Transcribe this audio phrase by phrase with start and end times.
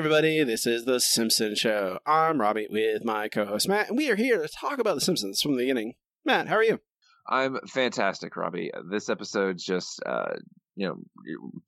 [0.00, 0.42] everybody.
[0.44, 1.98] This is The Simpsons Show.
[2.06, 5.02] I'm Robbie with my co host Matt, and we are here to talk about The
[5.02, 5.92] Simpsons from the beginning.
[6.24, 6.80] Matt, how are you?
[7.28, 8.70] I'm fantastic, Robbie.
[8.90, 10.36] This episode's just, uh,
[10.74, 10.96] you know,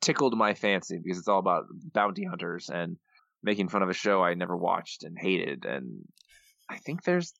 [0.00, 2.96] tickled my fancy because it's all about bounty hunters and
[3.42, 5.66] making fun of a show I never watched and hated.
[5.66, 6.00] And
[6.70, 7.34] I think there's,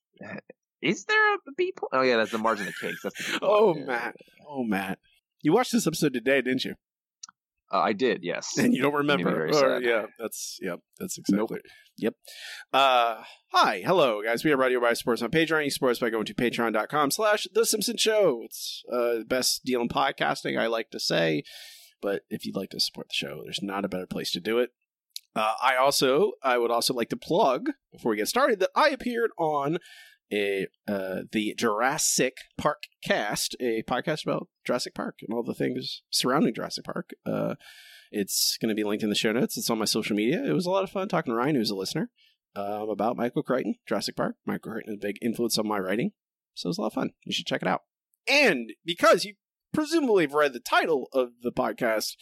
[0.82, 1.92] is there a B point?
[1.94, 3.00] Oh yeah, that's the margin of cakes.
[3.02, 3.72] That's the Oh.
[3.72, 4.14] Matt.
[4.46, 4.98] Oh, Matt.
[5.40, 6.74] You watched this episode today, didn't you?
[7.72, 8.52] Uh, I did, yes.
[8.58, 9.46] And you don't remember.
[9.46, 11.60] Or- yeah, that's yep, that's exactly.
[11.98, 12.14] Yep.
[12.72, 13.22] Uh
[13.52, 14.44] hi, hello guys.
[14.44, 15.64] We are to by Sports on Patreon.
[15.64, 18.42] You support us by going to patreon.com slash the Simpson Show.
[18.44, 21.44] It's uh the best deal in podcasting, I like to say.
[22.00, 24.58] But if you'd like to support the show, there's not a better place to do
[24.58, 24.70] it.
[25.34, 28.88] Uh, I also I would also like to plug before we get started that I
[28.90, 29.78] appeared on
[30.32, 36.02] a uh, the Jurassic Park cast, a podcast about Jurassic Park and all the things
[36.10, 37.10] surrounding Jurassic Park.
[37.26, 37.54] Uh,
[38.10, 39.56] it's going to be linked in the show notes.
[39.56, 40.42] It's on my social media.
[40.44, 42.10] It was a lot of fun talking to Ryan, who's a listener,
[42.56, 44.36] um, about Michael Crichton, Jurassic Park.
[44.46, 46.12] Michael Crichton is a big influence on my writing,
[46.54, 47.10] so it was a lot of fun.
[47.24, 47.82] You should check it out.
[48.28, 49.34] And because you
[49.72, 52.12] presumably have read the title of the podcast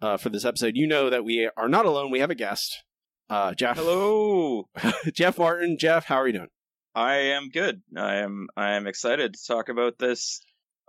[0.00, 2.10] uh, for this episode, you know that we are not alone.
[2.10, 2.84] We have a guest,
[3.28, 3.76] uh, Jeff.
[3.76, 4.68] Hello.
[5.12, 5.76] Jeff Martin.
[5.78, 6.48] Jeff, how are you doing?
[6.94, 7.82] I am good.
[7.96, 10.40] I am I am excited to talk about this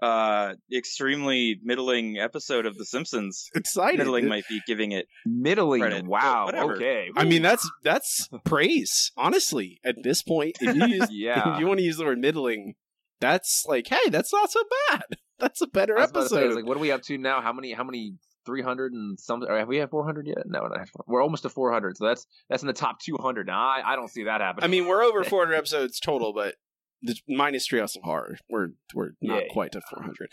[0.02, 3.48] uh extremely middling episode of The Simpsons.
[3.56, 3.98] Excited.
[4.00, 5.82] Middling might be giving it Middling.
[5.82, 6.46] Credit, Wow.
[6.46, 6.76] whatever.
[6.76, 7.10] Okay.
[7.16, 9.12] I mean, that's that's praise.
[9.18, 11.54] Honestly, at this point, if you use yeah.
[11.56, 12.76] if you want to use the word middling,
[13.22, 15.04] that's like, hey, that's not so bad.
[15.38, 16.56] That's a better I was about to say, episode.
[16.56, 17.42] like, what are we up to now?
[17.42, 17.74] How many?
[17.74, 18.14] How many?
[18.46, 19.44] Three hundred and some?
[19.44, 20.44] Or have we had four hundred yet?
[20.46, 20.76] No, no,
[21.08, 21.98] we're almost to four hundred.
[21.98, 23.48] So that's that's in the top two hundred.
[23.48, 24.64] Now I, I don't see that happening.
[24.64, 26.56] I mean, we're over 400 episodes total, but
[27.02, 29.50] the minus Treehouse of Horror, we're we're not Yay.
[29.52, 30.30] quite at 400.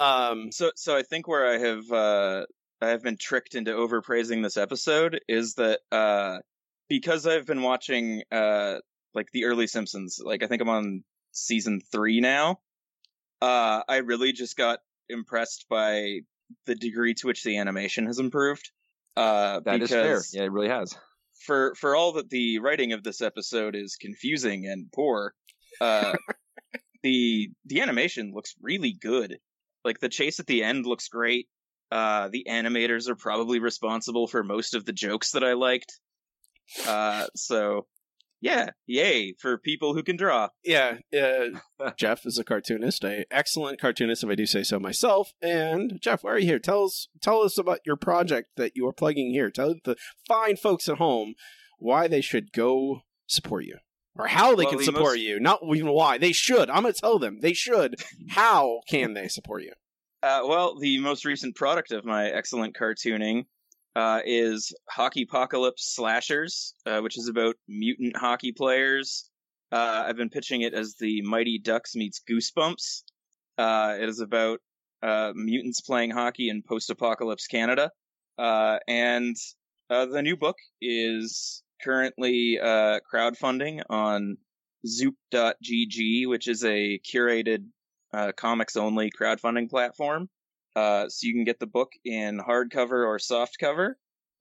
[0.00, 2.46] Um, so so I think where I have uh
[2.80, 6.38] I have been tricked into overpraising this episode is that uh
[6.88, 8.76] because I've been watching uh
[9.14, 11.02] like the early Simpsons, like I think I'm on
[11.32, 12.60] season 3 now.
[13.40, 16.20] Uh I really just got impressed by
[16.66, 18.70] the degree to which the animation has improved.
[19.16, 20.22] Uh that is fair.
[20.32, 20.96] Yeah, it really has.
[21.46, 25.34] for for all that the writing of this episode is confusing and poor,
[25.80, 26.14] uh,
[27.02, 29.38] the the animation looks really good.
[29.84, 31.48] Like the chase at the end looks great.
[31.90, 35.98] Uh, the animators are probably responsible for most of the jokes that I liked.
[36.86, 37.86] Uh, so
[38.40, 40.48] yeah, yay for people who can draw.
[40.64, 45.32] yeah, uh, Jeff is a cartoonist, a excellent cartoonist, if I do say so myself.
[45.42, 46.58] And Jeff, why are you here?
[46.58, 49.50] Tell us tell us about your project that you are plugging here.
[49.50, 51.34] Tell the fine folks at home
[51.78, 53.78] why they should go support you.
[54.16, 56.18] Or how they Well, can support most- you, not even why.
[56.18, 56.68] They should.
[56.70, 57.38] I'm going to tell them.
[57.40, 58.02] They should.
[58.30, 59.70] How can they support you?
[60.24, 63.44] Uh, well, the most recent product of my excellent cartooning
[63.96, 69.30] uh, is Hockeypocalypse Slashers, uh, which is about mutant hockey players.
[69.70, 73.02] Uh, I've been pitching it as the Mighty Ducks meets Goosebumps.
[73.58, 74.60] Uh, it is about
[75.02, 77.90] uh, mutants playing hockey in post-apocalypse Canada,
[78.38, 79.36] uh, and
[79.88, 84.36] the new book is currently crowdfunding on
[84.86, 87.64] Zoop.gg, which is a curated
[88.12, 90.28] uh, comics only crowdfunding platform.
[90.78, 93.94] Uh, so you can get the book in hardcover or softcover,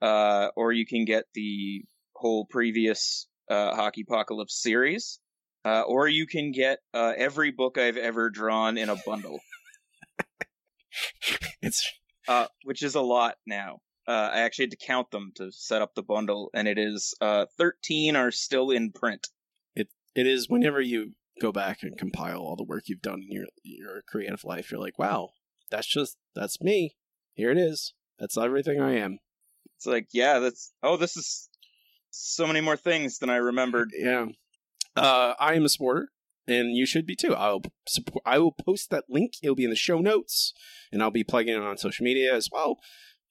[0.04, 1.84] uh, or you can get the
[2.16, 5.20] whole previous uh, Hockeypocalypse series,
[5.66, 9.40] uh, or you can get uh, every book I've ever drawn in a bundle,
[11.64, 11.92] It's
[12.28, 13.80] uh, which is a lot now.
[14.08, 17.16] Uh, I actually had to count them to set up the bundle, and it is
[17.20, 19.28] uh, 13 are still in print.
[19.76, 23.32] It it is whenever you go back and compile all the work you've done in
[23.32, 25.32] your your creative life, you're like, wow,
[25.70, 26.96] that's just that's me.
[27.34, 27.94] Here it is.
[28.20, 29.20] That's everything I am.
[29.76, 31.50] It's like, yeah, that's oh, this is
[32.10, 33.92] so many more things than I remembered.
[33.96, 34.28] Yeah.
[34.96, 36.10] Uh, I am a supporter,
[36.48, 37.36] and you should be too.
[37.36, 38.24] I'll support.
[38.26, 39.34] I will post that link.
[39.44, 40.54] It'll be in the show notes,
[40.92, 42.80] and I'll be plugging it on social media as well.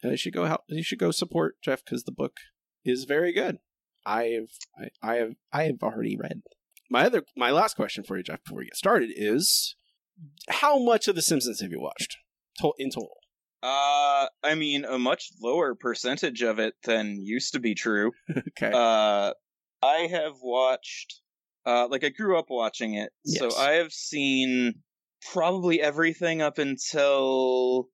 [0.05, 0.61] Uh, you should go help.
[0.69, 2.37] You should go support Jeff because the book
[2.85, 3.59] is very good.
[4.05, 6.43] I've I, I have I have already read.
[6.89, 9.75] My other my last question for you, Jeff, before we get started is,
[10.49, 12.19] how much of The Simpsons have you watched
[12.61, 13.19] to- in total?
[13.63, 18.13] Uh, I mean, a much lower percentage of it than used to be true.
[18.31, 18.71] okay.
[18.73, 19.33] Uh,
[19.83, 21.21] I have watched,
[21.65, 24.83] uh, like I grew up watching it, so I have seen
[25.33, 27.89] probably everything up until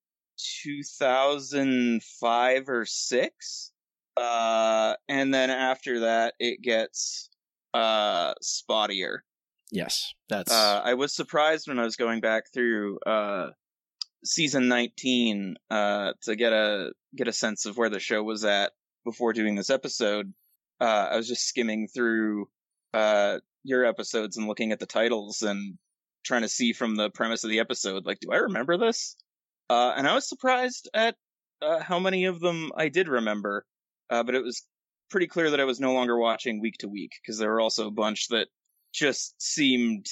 [1.32, 3.72] 2005 or 6.
[4.16, 7.30] Uh, and then after that, it gets,
[7.72, 9.18] uh, spottier.
[9.70, 13.50] yes, that's Uh, I was surprised when I was going back through uh,
[14.24, 18.72] season 19 uh, to get a get a sense of where the show was at
[19.04, 20.32] before doing this episode.
[20.80, 22.48] uh, I was just skimming through
[22.94, 25.78] uh, your episodes and looking at the titles and
[26.24, 29.16] trying to see from the premise of the episode, like, do I remember this?
[29.68, 31.16] Uh, and I was surprised at
[31.60, 33.64] uh, how many of them I did remember,
[34.10, 34.66] uh, but it was
[35.10, 37.88] pretty clear that I was no longer watching week to week because there were also
[37.88, 38.48] a bunch that
[38.92, 40.06] just seemed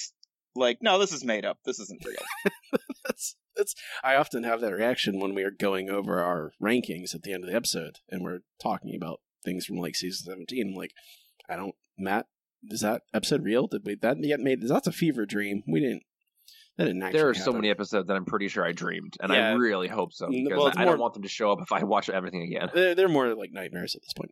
[0.55, 1.59] like, no, this is made up.
[1.65, 2.81] This isn't real.
[3.05, 3.75] that's that's.
[4.03, 7.45] I often have that reaction when we are going over our rankings at the end
[7.45, 10.69] of the episode and we're talking about things from like season seventeen.
[10.69, 10.93] I'm like,
[11.49, 12.27] I don't, Matt.
[12.69, 13.67] Is that episode real?
[13.67, 14.61] Did we that get made?
[14.63, 15.63] That's a fever dream.
[15.67, 16.03] We didn't.
[16.77, 17.19] That didn't actually.
[17.19, 17.45] There are happen.
[17.45, 19.49] so many episodes that I'm pretty sure I dreamed, and Yeah.
[19.51, 21.73] I really hope so because well, I more- don't want them to show up if
[21.73, 22.69] I watch everything again.
[22.75, 24.31] They're, they're more like nightmares at this point.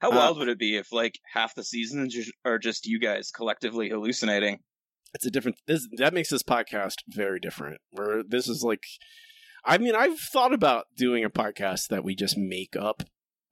[0.00, 3.30] How Uh, wild would it be if like half the seasons are just you guys
[3.30, 4.58] collectively hallucinating?
[5.14, 8.84] It's a different this that makes this podcast very different where this is like
[9.64, 13.02] i mean i've thought about doing a podcast that we just make up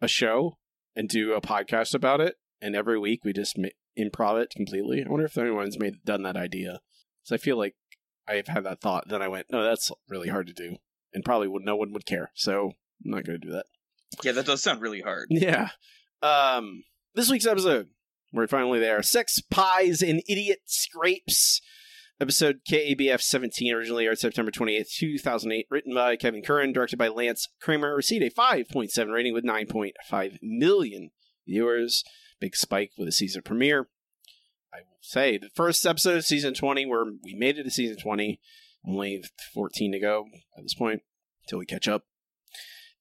[0.00, 0.58] a show
[0.96, 3.68] and do a podcast about it and every week we just ma-
[3.98, 6.80] improv it completely i wonder if anyone's made done that idea
[7.22, 7.74] so i feel like
[8.26, 10.76] i've had that thought then i went no that's really hard to do
[11.14, 12.72] and probably would no one would care so
[13.04, 13.66] i'm not going to do that
[14.22, 15.26] Yeah, that does sound really hard.
[15.30, 15.70] yeah.
[16.22, 17.88] Um, this week's episode,
[18.32, 19.02] we're finally there.
[19.02, 21.60] Sex, Pies, and Idiot Scrapes.
[22.20, 25.66] Episode KABF 17, originally aired September 28th, 2008.
[25.70, 27.94] Written by Kevin Curran, directed by Lance Kramer.
[27.94, 31.10] Received a 5.7 rating with 9.5 million
[31.46, 32.04] viewers.
[32.40, 33.88] Big spike with a season premiere.
[34.72, 37.96] I will say, the first episode of season 20, where we made it to season
[37.96, 38.40] 20.
[38.86, 40.26] Only 14 to go
[40.56, 41.02] at this point,
[41.44, 42.04] until we catch up.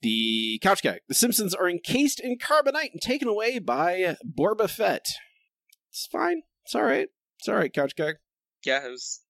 [0.01, 1.01] The couch gag.
[1.07, 5.05] The Simpsons are encased in carbonite and taken away by Boba Fett.
[5.89, 6.41] It's fine.
[6.65, 7.09] It's all right.
[7.39, 8.15] It's all right, couch gag.
[8.65, 9.21] Yeah, it was.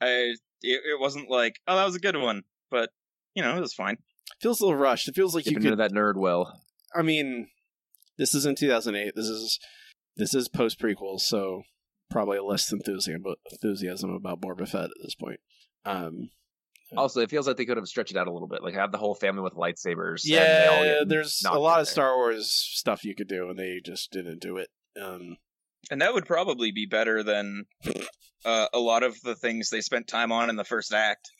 [0.00, 0.34] I.
[0.62, 2.90] It, it wasn't like, oh, that was a good one, but
[3.34, 3.98] you know, it was fine.
[4.40, 5.06] Feels a little rushed.
[5.06, 5.92] It feels like you Dipping into could.
[5.92, 6.60] that nerd well.
[6.94, 7.48] I mean,
[8.16, 9.12] this is in 2008.
[9.14, 9.60] This is
[10.16, 11.62] this is post prequels, so
[12.10, 15.40] probably less enthusiasm enthusiasm about Boba Fett at this point.
[15.84, 16.30] Um,
[16.96, 18.92] Also, it feels like they could have stretched it out a little bit, like have
[18.92, 20.22] the whole family with lightsabers.
[20.24, 21.92] and they all yeah, there's a lot of there.
[21.92, 24.68] Star Wars stuff you could do, and they just didn't do it.
[25.00, 25.36] Um,
[25.90, 27.64] And that would probably be better than
[28.44, 31.30] uh, a lot of the things they spent time on in the first act.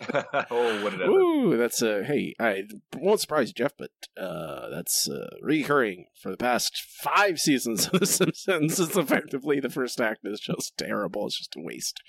[0.50, 1.10] oh, what did ever.
[1.10, 2.34] Ooh, that's a hey.
[2.38, 2.62] I
[2.96, 8.06] won't surprise Jeff, but uh, that's uh, recurring for the past five seasons of The
[8.06, 8.78] Simpsons.
[8.78, 11.26] It's effectively the first act is just terrible.
[11.26, 12.00] It's just a waste.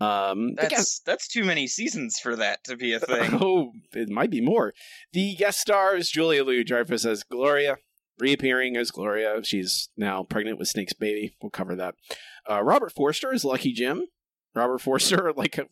[0.00, 3.38] Um, That's guest- that's too many seasons for that to be a thing.
[3.42, 4.72] oh, it might be more.
[5.12, 7.76] The guest stars Julia Louis Dreyfus as Gloria,
[8.20, 9.42] reappearing as Gloria.
[9.42, 11.36] She's now pregnant with Snake's baby.
[11.40, 11.94] We'll cover that.
[12.48, 14.04] Uh, Robert Forster is Lucky Jim.
[14.54, 15.66] Robert Forster, like a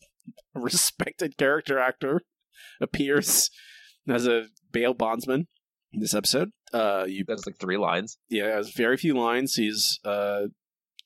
[0.54, 2.22] respected character actor,
[2.80, 3.50] appears
[4.08, 5.48] as a bail bondsman
[5.92, 6.50] in this episode.
[6.72, 8.18] Uh, you That's like three lines.
[8.28, 9.54] yeah, has very few lines.
[9.54, 10.48] He's uh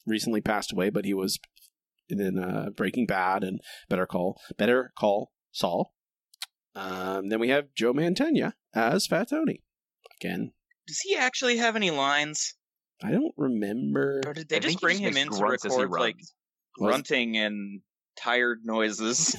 [0.07, 1.39] recently passed away, but he was
[2.09, 5.95] in uh, Breaking Bad and Better Call Better Call Saul.
[6.75, 9.63] Um, then we have Joe Mantegna as Fat Tony.
[10.21, 10.53] Again,
[10.87, 12.55] Does he actually have any lines,
[13.03, 14.21] I don't remember.
[14.27, 16.01] or did they I just think he bring him in to grunts as he record
[16.01, 16.35] like runs.
[16.77, 17.81] Grunting and
[18.17, 19.37] tired noises?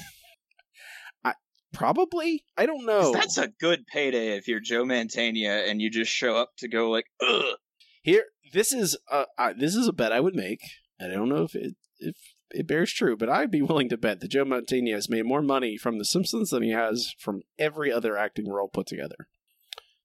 [1.24, 1.34] I,
[1.72, 3.12] Probably, I don't know.
[3.12, 6.90] That's a good payday if you're Joe Mantegna and you just show up to go
[6.90, 7.56] like, ugh.
[8.02, 10.60] Here, this is uh, uh, this is a bet I would make.
[10.98, 12.16] and I don't know if it if
[12.50, 15.42] it bears true, but I'd be willing to bet that Joe Mantegna has made more
[15.42, 19.28] money from The Simpsons than he has from every other acting role put together.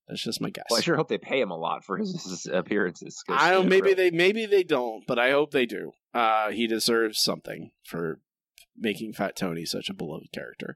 [0.09, 0.65] That's just my guess.
[0.69, 3.23] Well, I sure hope they pay him a lot for his, his appearances.
[3.25, 3.69] 'cause, I don't.
[3.69, 4.11] Maybe really- they.
[4.11, 5.05] Maybe they don't.
[5.07, 5.91] But I hope they do.
[6.13, 8.19] Uh, he deserves something for
[8.75, 10.75] making Fat Tony such a beloved character.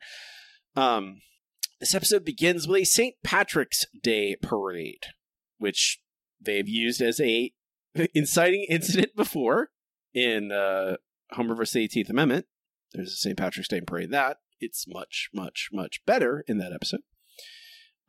[0.75, 1.21] Um,
[1.79, 3.15] this episode begins with a St.
[3.23, 5.05] Patrick's Day parade,
[5.57, 5.99] which
[6.39, 7.51] they've used as a
[8.13, 9.69] inciting incident before
[10.13, 10.97] in uh,
[11.31, 11.73] Homer vs.
[11.73, 12.45] the 18th Amendment.
[12.93, 13.37] There's a St.
[13.37, 14.11] Patrick's Day parade.
[14.11, 17.01] That it's much, much, much better in that episode.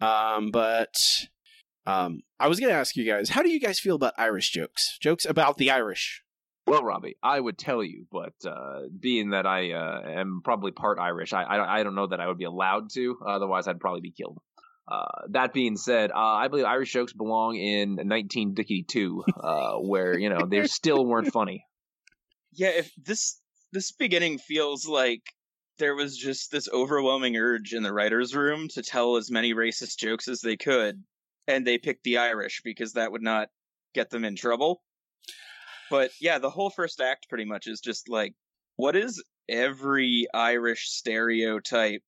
[0.01, 0.95] Um, but
[1.87, 4.51] um, I was going to ask you guys, how do you guys feel about Irish
[4.51, 4.99] jokes?
[5.01, 6.23] Jokes about the Irish.
[6.67, 10.99] Well, Robbie, I would tell you, but uh, being that I uh, am probably part
[10.99, 13.19] Irish, I, I I don't know that I would be allowed to.
[13.27, 14.39] Otherwise, I'd probably be killed.
[14.91, 20.31] Uh, that being said, uh, I believe Irish jokes belong in 1952, uh, where you
[20.31, 21.67] know they still weren't funny.
[22.53, 23.39] Yeah, if this
[23.73, 25.23] this beginning feels like
[25.78, 29.97] there was just this overwhelming urge in the writers' room to tell as many racist
[29.99, 31.02] jokes as they could,
[31.47, 33.49] and they picked the Irish because that would not
[33.95, 34.83] get them in trouble.
[35.90, 38.35] But yeah, the whole first act pretty much is just like,
[38.76, 42.02] what is every Irish stereotype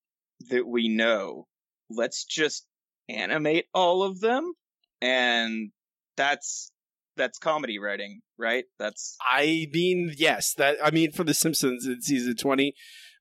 [0.49, 1.47] that we know?
[1.89, 2.65] Let's just
[3.09, 4.53] animate all of them,
[5.01, 5.71] and
[6.15, 6.71] that's
[7.15, 8.65] that's comedy writing, right?
[8.79, 12.73] That's I mean, yes, that I mean for The Simpsons in season twenty,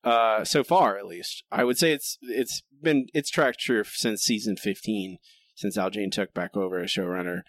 [0.06, 4.22] uh, so far at least, I would say it's it's been it's tracked true since
[4.22, 5.18] season fifteen,
[5.56, 7.40] since Al Jean took back over as showrunner.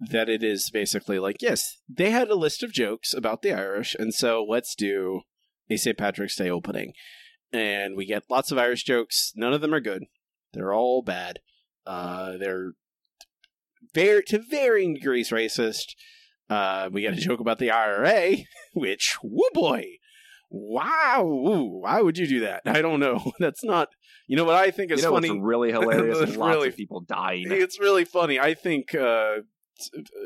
[0.00, 3.94] That it is basically like, yes, they had a list of jokes about the Irish,
[3.98, 5.22] and so let's do
[5.70, 5.96] a St.
[5.96, 6.94] Patrick's Day opening,
[7.52, 9.32] and we get lots of Irish jokes.
[9.36, 10.04] None of them are good;
[10.54, 11.40] they're all bad.
[11.86, 12.72] Uh, they're
[13.94, 15.94] very to varying degrees racist.
[16.48, 18.36] Uh, we got a joke about the IRA,
[18.72, 19.98] which, whoo boy,
[20.56, 22.62] wow, ooh, why would you do that?
[22.66, 23.32] I don't know.
[23.38, 23.88] That's not,
[24.26, 25.30] you know what I think is you know funny?
[25.30, 26.18] what's really hilarious.
[26.20, 27.44] It's lots really- of people dying.
[27.50, 28.38] It's really funny.
[28.40, 29.36] I think, uh,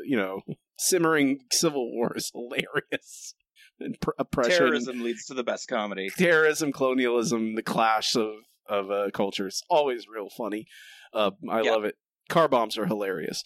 [0.05, 0.41] you know,
[0.77, 3.35] simmering civil war is hilarious.
[3.79, 6.09] And pr- oppression, terrorism leads to the best comedy.
[6.15, 8.29] terrorism, colonialism, the clash of
[8.69, 10.65] of uh, cultures, always real funny.
[11.13, 11.71] Uh, I Yeah.
[11.71, 11.95] love it.
[12.29, 13.43] Car bombs are hilarious.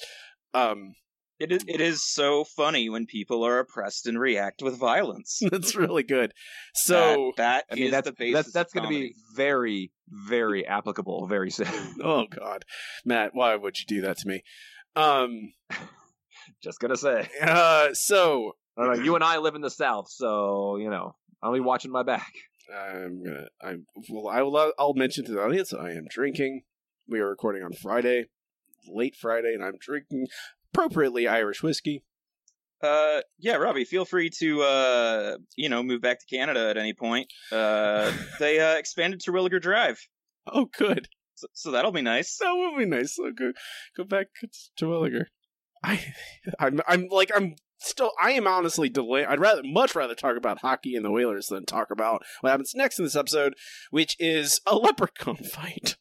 [0.54, 0.94] Um,
[1.38, 5.42] It is it is so funny when people are oppressed and react with violence.
[5.52, 6.34] that's really good.
[6.74, 8.34] So, that, I mean, is that's the basis.
[8.34, 11.68] that's that's going to be very very applicable very soon.
[12.04, 12.64] oh god,
[13.04, 14.44] Matt, why would you do that to me?
[14.96, 15.54] Um,
[16.64, 20.90] Just gonna say, uh, so know, you and I live in the South, so you
[20.90, 22.32] know I'll be watching my back.
[22.74, 26.62] I'm gonna, I'm well, I will, I'll mention to the audience I am drinking.
[27.08, 28.28] We are recording on Friday,
[28.88, 30.28] late Friday, and I'm drinking
[30.76, 32.04] appropriately Irish whiskey.
[32.82, 36.94] Uh, yeah, Robbie, feel free to uh, you know, move back to Canada at any
[36.94, 37.32] point.
[37.52, 40.00] Uh, they uh, expanded to Williger Drive,
[40.48, 41.08] Oh, good.
[41.36, 42.38] so, so that'll be nice.
[42.38, 43.16] That will be nice.
[43.16, 43.54] So go,
[43.98, 44.28] go back
[44.78, 45.26] to Williger.
[45.84, 46.14] I,
[46.60, 49.26] I'm, I'm like, I'm still, I am honestly delayed.
[49.26, 52.74] I'd rather, much rather talk about hockey and the Whalers than talk about what happens
[52.76, 53.54] next in this episode,
[53.90, 55.96] which is a leprechaun fight.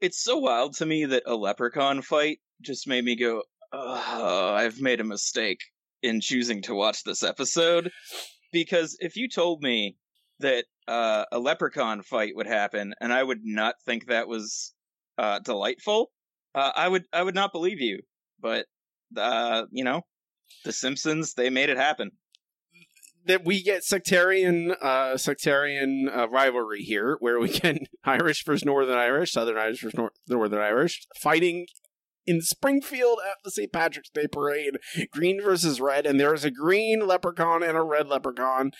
[0.00, 4.80] It's so wild to me that a leprechaun fight just made me go, oh, I've
[4.80, 5.60] made a mistake
[6.02, 7.90] in choosing to watch this episode.
[8.52, 9.96] Because if you told me
[10.40, 14.74] that uh, a leprechaun fight would happen and I would not think that was
[15.18, 16.10] uh, delightful,
[16.54, 18.00] uh, I would I would not believe you.
[18.40, 18.66] But
[19.16, 20.02] uh, you know,
[20.64, 22.10] The Simpsons they made it happen.
[23.26, 28.98] That we get sectarian, uh, sectarian uh, rivalry here, where we get Irish versus Northern
[28.98, 31.66] Irish, Southern Irish versus Nor- Northern Irish, fighting
[32.26, 33.72] in Springfield at the St.
[33.72, 34.78] Patrick's Day parade.
[35.10, 38.72] Green versus red, and there is a green leprechaun and a red leprechaun.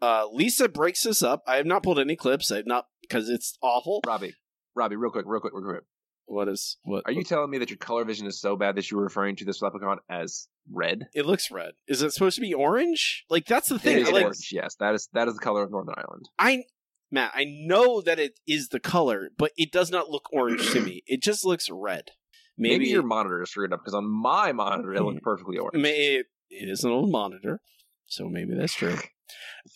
[0.00, 1.42] Uh, Lisa breaks this up.
[1.46, 2.50] I have not pulled any clips.
[2.52, 4.00] I've not because it's awful.
[4.06, 4.34] Robbie,
[4.74, 5.84] Robbie, real quick, real quick, real quick.
[6.26, 7.04] What is what?
[7.06, 9.36] Are you telling me that your color vision is so bad that you were referring
[9.36, 11.08] to this leprechaun as red?
[11.14, 11.72] It looks red.
[11.86, 13.24] Is it supposed to be orange?
[13.28, 13.98] Like that's the thing.
[13.98, 14.50] is like orange.
[14.52, 16.28] Yes, that is that is the color of Northern Ireland.
[16.38, 16.64] I,
[17.10, 20.80] Matt, I know that it is the color, but it does not look orange to
[20.80, 21.02] me.
[21.06, 22.10] It just looks red.
[22.56, 25.22] Maybe, Maybe, your monitor is screwed up because on my monitor it looks mm.
[25.22, 25.80] perfectly orange.
[25.80, 27.60] may, it, it is an old monitor,
[28.06, 28.96] so maybe that's true.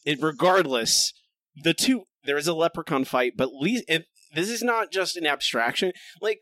[0.05, 1.13] It regardless,
[1.63, 5.27] the two there is a leprechaun fight, but least it, this is not just an
[5.27, 5.93] abstraction.
[6.21, 6.41] Like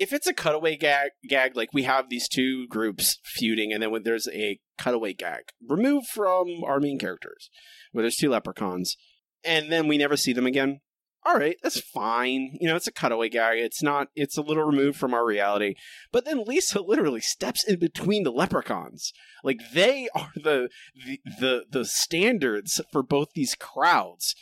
[0.00, 3.90] if it's a cutaway gag, gag like we have these two groups feuding, and then
[3.90, 7.50] when there's a cutaway gag removed from our main characters,
[7.92, 8.96] where there's two leprechauns,
[9.44, 10.80] and then we never see them again.
[11.26, 12.56] All right, that's fine.
[12.58, 13.58] You know, it's a cutaway gag.
[13.58, 14.08] It's not.
[14.16, 15.74] It's a little removed from our reality.
[16.10, 19.12] But then Lisa literally steps in between the leprechauns.
[19.44, 24.34] Like they are the the the, the standards for both these crowds,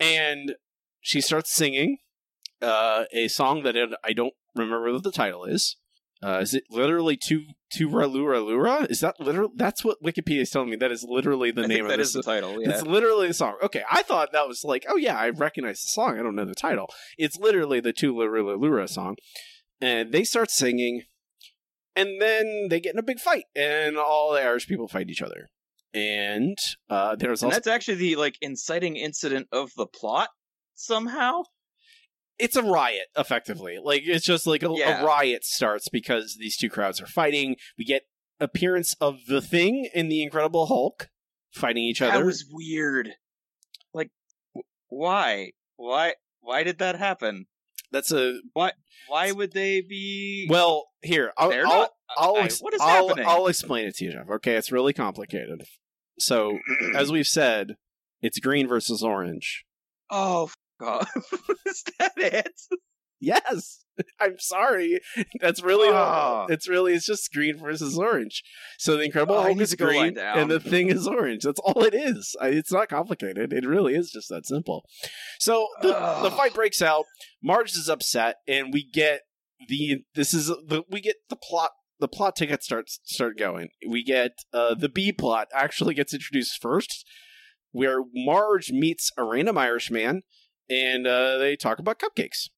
[0.00, 0.56] and
[1.00, 1.98] she starts singing
[2.60, 5.76] uh, a song that I don't remember what the title is.
[6.22, 8.86] Uh, is it literally tu tu lura lura?
[8.90, 9.50] Is that literal?
[9.56, 10.76] That's what Wikipedia is telling me.
[10.76, 12.08] That is literally the I name of that this.
[12.08, 12.60] is the title.
[12.60, 12.70] Yeah.
[12.70, 13.56] It's literally the song.
[13.62, 16.18] Okay, I thought that was like, oh yeah, I recognize the song.
[16.18, 16.90] I don't know the title.
[17.16, 19.16] It's literally the Tu Lura Lura song,
[19.80, 21.04] and they start singing,
[21.96, 25.22] and then they get in a big fight, and all the Irish people fight each
[25.22, 25.48] other.
[25.94, 26.58] And
[26.90, 30.28] uh, there's and also that's actually the like inciting incident of the plot
[30.74, 31.44] somehow.
[32.40, 35.02] It's a riot effectively like it's just like a, Yeah.
[35.02, 38.02] a riot starts because these two crowds are fighting we get
[38.40, 41.08] appearance of the thing and the incredible hulk
[41.52, 43.10] fighting each other That was weird.
[43.92, 44.10] Like,
[44.88, 45.50] why?
[45.76, 46.14] Why?
[46.40, 47.46] Why did that happen?
[47.92, 50.46] that's a Why would they be?
[50.48, 51.90] well here i'll I'll, not.
[52.16, 53.26] I'll, I- what is I'll, happening?
[53.28, 55.64] I'll explain it to you jeff okay it's really complicated
[56.18, 56.58] so
[56.94, 57.74] as we've said
[58.22, 59.64] it's green versus orange
[60.10, 60.50] oh,
[60.80, 61.06] f- God.
[61.66, 62.52] is that it?
[63.20, 63.84] yes.
[64.20, 65.00] I'm sorry.
[65.40, 66.46] That's really Ah.
[66.48, 68.42] it's really it's just green versus orange.
[68.78, 71.42] So the incredible Oh, hulk is to go lie green and the thing is orange.
[71.42, 72.34] That's all it is.
[72.40, 73.52] It's not complicated.
[73.52, 74.84] It really is just that simple.
[75.38, 75.88] So the,
[76.22, 77.04] the fight breaks out.
[77.42, 79.20] Marge is upset and we get
[79.68, 83.68] the this is the we get the plot the plot tickets start start going.
[83.86, 87.04] We get uh, the B plot actually gets introduced first,
[87.72, 90.22] where Marge meets a random Irishman,
[90.70, 92.48] and uh, they talk about cupcakes.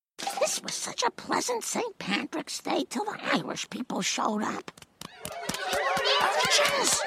[0.40, 1.98] This was such a pleasant St.
[1.98, 4.70] Patrick's Day till the Irish people showed up.
[6.44, 7.00] Urchins!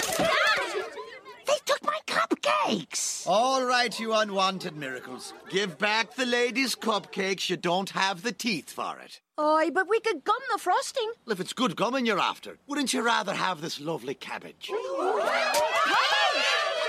[1.48, 3.26] They took my cupcakes!
[3.28, 5.34] All right, you unwanted miracles.
[5.50, 7.50] Give back the ladies' cupcakes.
[7.50, 9.22] You don't have the teeth for it.
[9.38, 11.12] Aye, but we could gum the frosting.
[11.26, 14.70] Well, if it's good gumming you're after, wouldn't you rather have this lovely cabbage?
[14.70, 15.62] Cabbage!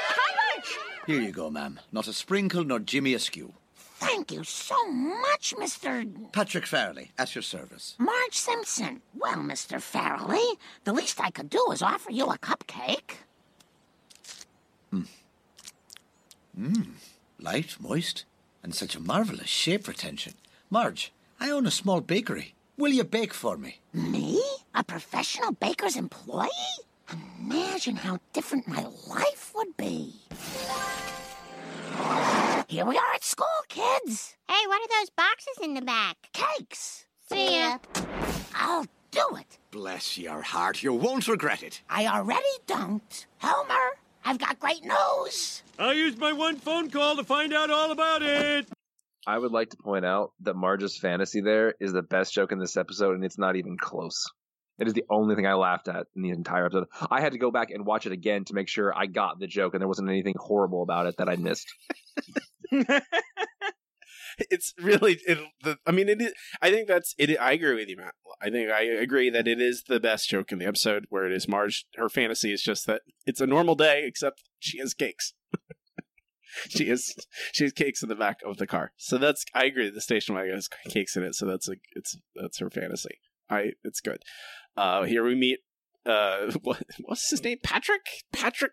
[0.08, 0.78] Cabbage!
[1.06, 1.80] Here you go, ma'am.
[1.92, 3.52] Not a sprinkle nor Jimmy askew.
[3.98, 6.06] Thank you so much, Mr.
[6.30, 7.94] Patrick Farrelly, at your service.
[7.98, 9.00] Marge Simpson.
[9.14, 9.78] Well, Mr.
[9.80, 13.16] Farrelly, the least I could do is offer you a cupcake.
[14.92, 15.06] Mmm.
[16.60, 16.88] Mmm.
[17.40, 18.24] Light, moist,
[18.62, 20.34] and such a marvelous shape retention.
[20.68, 21.10] Marge,
[21.40, 22.54] I own a small bakery.
[22.76, 23.80] Will you bake for me?
[23.94, 24.42] Me?
[24.74, 26.50] A professional baker's employee?
[27.40, 30.12] Imagine how different my life would be.
[32.68, 34.34] Here we are at school, kids.
[34.48, 36.16] Hey, what are those boxes in the back?
[36.32, 37.06] Cakes.
[37.28, 37.78] See ya.
[38.56, 39.58] I'll do it.
[39.70, 41.80] Bless your heart, you won't regret it.
[41.88, 43.26] I already don't.
[43.38, 45.62] Homer, I've got great news.
[45.78, 48.66] I used my one phone call to find out all about it.
[49.28, 52.58] I would like to point out that Marge's fantasy there is the best joke in
[52.58, 54.24] this episode, and it's not even close.
[54.78, 56.88] It is the only thing I laughed at in the entire episode.
[57.10, 59.46] I had to go back and watch it again to make sure I got the
[59.46, 61.72] joke and there wasn't anything horrible about it that I missed.
[64.50, 67.88] it's really it, the, i mean it is i think that's it i agree with
[67.88, 68.14] you matt.
[68.42, 71.32] I think i agree that it is the best joke in the episode where it
[71.32, 75.32] is marge her fantasy is just that it's a normal day except she has cakes.
[76.70, 77.12] She has
[77.52, 78.92] she has cakes in the back of the car.
[78.96, 82.16] So that's i agree the station wagon has cakes in it so that's a it's
[82.34, 83.18] that's her fantasy.
[83.50, 84.22] I it's good.
[84.74, 85.58] Uh here we meet
[86.06, 87.58] uh what what's his name?
[87.62, 88.06] Patrick?
[88.32, 88.72] Patrick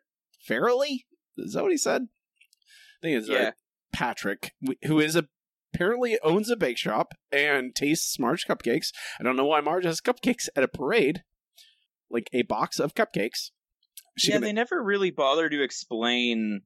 [0.49, 0.99] farrelly?
[1.37, 2.03] Is that what he said?
[2.03, 3.43] I think it's Yeah.
[3.45, 3.53] right
[3.93, 4.51] patrick
[4.85, 5.27] who is a
[5.73, 8.91] apparently owns a bake shop and tastes Marge cupcakes.
[9.19, 11.23] I don't know why Marge has cupcakes at a parade,
[12.11, 13.49] like a box of cupcakes.
[14.17, 16.61] She yeah, gonna- they never really bother to explain,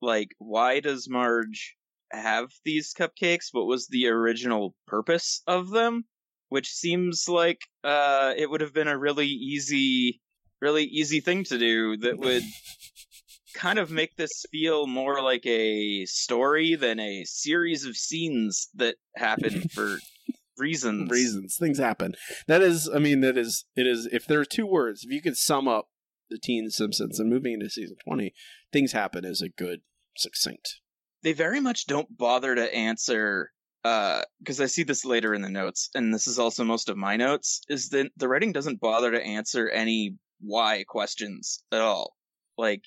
[0.00, 1.76] like, why does Marge
[2.10, 3.48] have these cupcakes?
[3.52, 6.04] What was the original purpose of them?
[6.48, 10.22] Which seems like uh, it would have been a really easy,
[10.62, 12.44] really easy thing to do that would
[13.54, 18.96] kind of make this feel more like a story than a series of scenes that
[19.16, 19.98] happen for
[20.58, 21.10] reasons.
[21.10, 22.14] reasons things happen.
[22.46, 24.06] That is, I mean, that is it is.
[24.12, 25.88] If there are two words, if you could sum up
[26.30, 28.32] the Teen Simpsons and moving into season twenty,
[28.72, 29.80] things happen is a good
[30.16, 30.80] succinct.
[31.22, 33.50] they very much don't bother to answer
[33.84, 36.96] uh, because I see this later in the notes, and this is also most of
[36.96, 42.14] my notes, is that the writing doesn't bother to answer any why questions at all.
[42.56, 42.82] Like,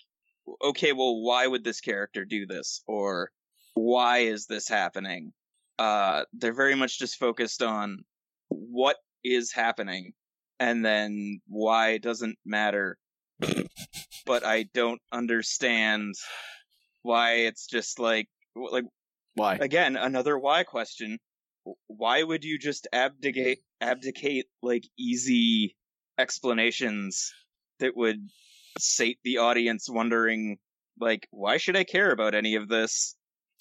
[0.63, 2.81] okay, well, why would this character do this?
[2.87, 3.31] Or
[3.73, 5.33] why is this happening?
[5.77, 8.03] Uh, they're very much just focused on
[8.49, 10.13] what is happening,
[10.59, 12.97] and then why doesn't matter.
[14.25, 16.13] but I don't understand
[17.01, 18.85] why it's just like like
[19.35, 19.55] Why?
[19.55, 21.19] again another why question
[21.87, 25.75] why would you just abdicate abdicate like easy
[26.17, 27.31] explanations
[27.79, 28.27] that would
[28.77, 30.57] sate the audience wondering
[30.99, 33.15] like why should i care about any of this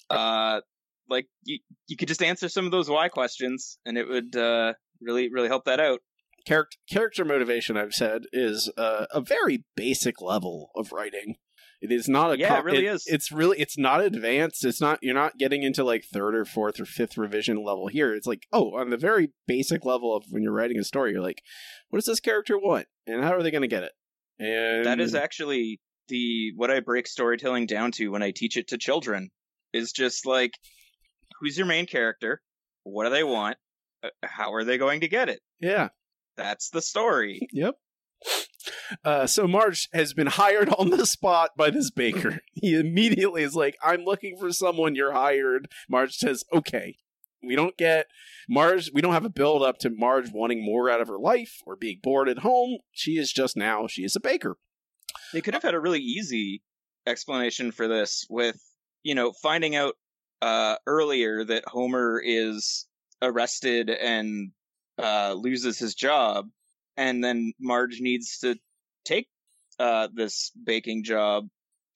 [0.09, 0.61] uh
[1.09, 4.73] like you you could just answer some of those why questions and it would uh
[5.01, 5.99] really really help that out
[6.45, 11.35] character character motivation I've said is uh, a very basic level of writing.
[11.81, 13.03] It is not a Yeah, it really is.
[13.05, 14.63] It's really it's not advanced.
[14.63, 18.13] It's not you're not getting into like third or fourth or fifth revision level here.
[18.13, 21.21] It's like oh, on the very basic level of when you're writing a story, you're
[21.21, 21.41] like,
[21.89, 23.91] what does this character want, and how are they going to get it?
[24.39, 28.67] And that is actually the what i break storytelling down to when i teach it
[28.67, 29.29] to children
[29.73, 30.51] is just like
[31.39, 32.41] who's your main character
[32.83, 33.57] what do they want
[34.03, 35.89] Uh, how are they going to get it yeah,
[36.37, 37.75] that's the story yep.
[39.03, 42.39] Uh, so Marge has been hired on the spot by this baker.
[42.53, 44.95] He immediately is like, "I'm looking for someone.
[44.95, 46.97] You're hired." Marge says, "Okay."
[47.45, 48.07] We don't get
[48.49, 48.91] Marge.
[48.93, 51.75] We don't have a build up to Marge wanting more out of her life or
[51.75, 52.77] being bored at home.
[52.91, 53.87] She is just now.
[53.87, 54.57] She is a baker.
[55.33, 56.61] they could have had a really easy
[57.07, 58.57] explanation for this with
[59.03, 59.93] you know finding out
[60.41, 62.87] uh earlier that homer is
[63.21, 64.51] arrested and
[64.97, 66.47] uh loses his job
[66.97, 68.55] and then marge needs to
[69.05, 69.27] take
[69.79, 71.47] uh this baking job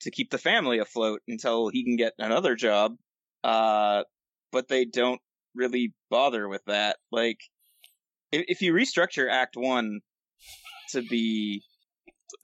[0.01, 2.95] to keep the family afloat until he can get another job
[3.43, 4.03] uh
[4.51, 5.19] but they don't
[5.55, 7.39] really bother with that like
[8.31, 9.99] if, if you restructure act 1
[10.91, 11.63] to be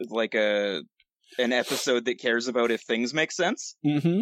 [0.09, 0.81] like a
[1.37, 3.75] an episode that cares about if things make sense.
[3.85, 4.21] Mm-hmm.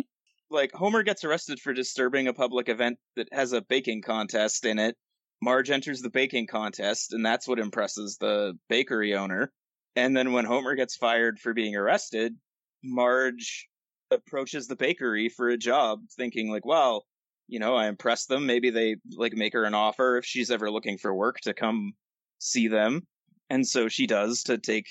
[0.49, 4.79] Like Homer gets arrested for disturbing a public event that has a baking contest in
[4.79, 4.95] it.
[5.41, 9.51] Marge enters the baking contest, and that's what impresses the bakery owner.
[9.95, 12.35] And then when Homer gets fired for being arrested,
[12.83, 13.67] Marge
[14.09, 17.05] approaches the bakery for a job, thinking like, "Well,
[17.47, 18.45] you know, I impress them.
[18.45, 21.93] Maybe they like make her an offer if she's ever looking for work to come
[22.39, 23.07] see them."
[23.49, 24.87] And so she does to take,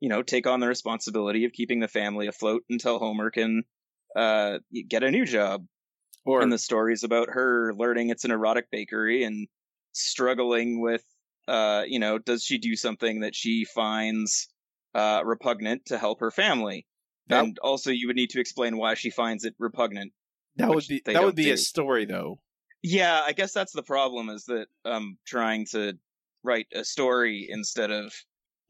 [0.00, 3.64] you know, take on the responsibility of keeping the family afloat until Homer can
[4.16, 4.58] uh
[4.88, 5.66] get a new job.
[6.24, 9.48] Or and the stories about her learning it's an erotic bakery and
[9.92, 11.04] struggling with
[11.48, 14.48] uh you know does she do something that she finds
[14.94, 16.86] uh repugnant to help her family
[17.30, 20.12] and also you would need to explain why she finds it repugnant
[20.60, 21.52] that would be that would be do.
[21.52, 22.38] a story though.
[22.82, 25.94] yeah i guess that's the problem is that i'm trying to
[26.42, 28.12] write a story instead of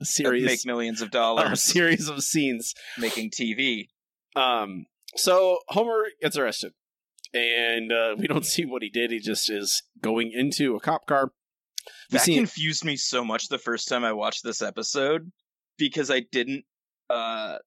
[0.01, 2.75] A series make millions of dollars, a series of scenes.
[2.99, 3.89] making tv
[4.37, 6.73] Um, so Homer gets arrested,
[7.35, 9.11] and uh, we don't see what he did.
[9.11, 11.33] He just is going into a cop car.
[12.13, 15.31] We that confused me so much the first time I watched this episode
[15.79, 16.65] because I didn't
[17.09, 17.59] uh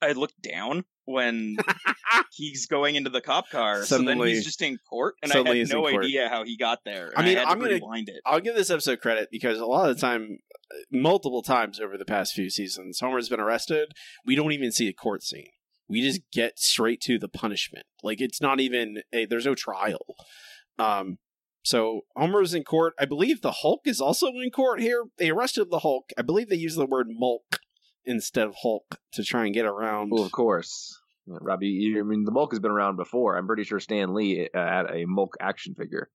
[0.00, 1.56] I looked down when
[2.32, 3.84] he's going into the cop car.
[3.84, 6.56] so then Suddenly- he's just in court and I suddenly had no idea how he
[6.56, 7.12] got there.
[7.16, 8.20] I and mean, had I'm to gonna- rewind it.
[8.24, 10.38] I'll give this episode credit because a lot of the time,
[10.90, 13.92] multiple times over the past few seasons, Homer's been arrested.
[14.24, 15.48] We don't even see a court scene.
[15.88, 17.86] We just get straight to the punishment.
[18.02, 20.16] Like it's not even a, there's no trial.
[20.78, 21.18] Um,
[21.64, 22.94] so Homer's in court.
[22.98, 25.04] I believe the Hulk is also in court here.
[25.18, 26.10] They arrested the Hulk.
[26.16, 27.58] I believe they use the word Mulk
[28.04, 30.10] instead of Hulk to try and get around.
[30.10, 30.98] Well, of course.
[31.26, 33.36] Robbie, I mean, the Mulk has been around before.
[33.36, 36.10] I'm pretty sure Stan Lee uh, had a Mulk action figure.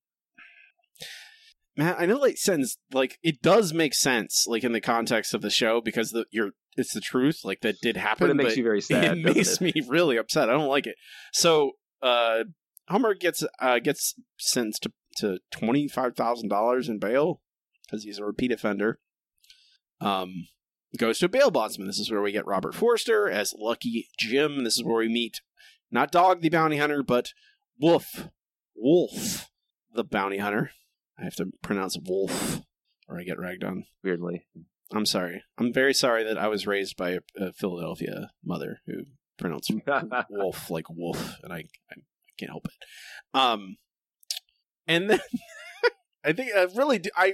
[1.78, 5.42] Man, I know like sense like it does make sense like in the context of
[5.42, 8.58] the show because the you're it's the truth like that did happen But it makes
[8.58, 9.18] you very sad.
[9.20, 9.62] it makes it?
[9.62, 10.50] me really upset.
[10.50, 10.96] I don't like it.
[11.34, 12.46] So uh
[12.90, 17.42] Homer gets uh gets sentenced to, to twenty five thousand dollars in bail
[17.86, 18.98] because he's a repeat offender.
[20.02, 20.48] Um
[20.98, 21.88] goes to a bail bondsman.
[21.88, 24.64] This is where we get Robert Forster as Lucky Jim.
[24.64, 25.42] This is where we meet
[25.92, 27.34] not Dog the bounty hunter, but
[27.80, 28.30] Wolf.
[28.76, 29.50] Wolf
[29.94, 30.72] the bounty hunter.
[31.20, 32.62] I have to pronounce Wolf
[33.08, 33.86] or I get ragged on.
[34.04, 34.46] Weirdly.
[34.94, 35.44] I'm sorry.
[35.58, 39.04] I'm very sorry that I was raised by a, a Philadelphia mother who
[39.38, 39.72] pronounced
[40.30, 41.96] wolf like wolf, and I, I
[42.38, 43.38] can't help it.
[43.38, 43.78] Um,
[44.88, 45.20] and then
[46.24, 47.10] I think I really do.
[47.16, 47.34] I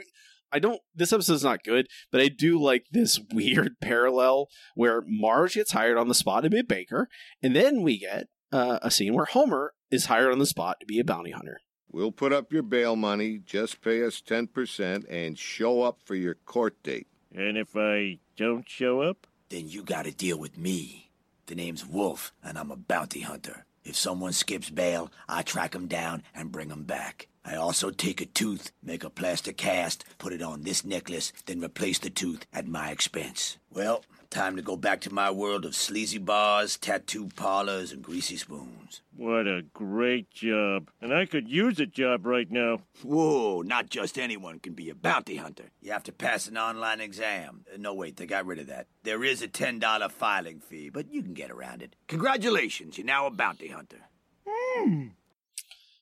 [0.54, 0.80] I don't.
[0.96, 5.98] This episode's not good, but I do like this weird parallel where Marge gets hired
[5.98, 7.10] on the spot to be a baker,
[7.42, 10.86] and then we get uh, a scene where Homer is hired on the spot to
[10.86, 11.60] be a bounty hunter.
[11.92, 16.34] We'll put up your bail money, just pay us 10%, and show up for your
[16.34, 17.08] court date.
[17.36, 19.28] And if I don't show up?
[19.50, 21.12] Then you gotta deal with me.
[21.46, 23.66] The name's Wolf, and I'm a bounty hunter.
[23.84, 27.28] If someone skips bail, I track 'em down and bring 'em back.
[27.46, 31.62] I also take a tooth, make a plaster cast, put it on this necklace, then
[31.62, 33.58] replace the tooth at my expense.
[33.70, 38.36] Well, time to go back to my world of sleazy bars, tattoo parlors, and greasy
[38.36, 39.02] spoons.
[39.16, 40.90] What a great job.
[41.02, 42.80] And I could use a job right now.
[43.04, 45.66] Whoa, not just anyone can be a bounty hunter.
[45.82, 47.64] You have to pass an online exam.
[47.72, 48.88] Uh, No, wait, they got rid of that.
[49.04, 51.96] There is a $10 filing fee, but you can get around it.
[52.08, 54.02] Congratulations, you're now a bounty hunter.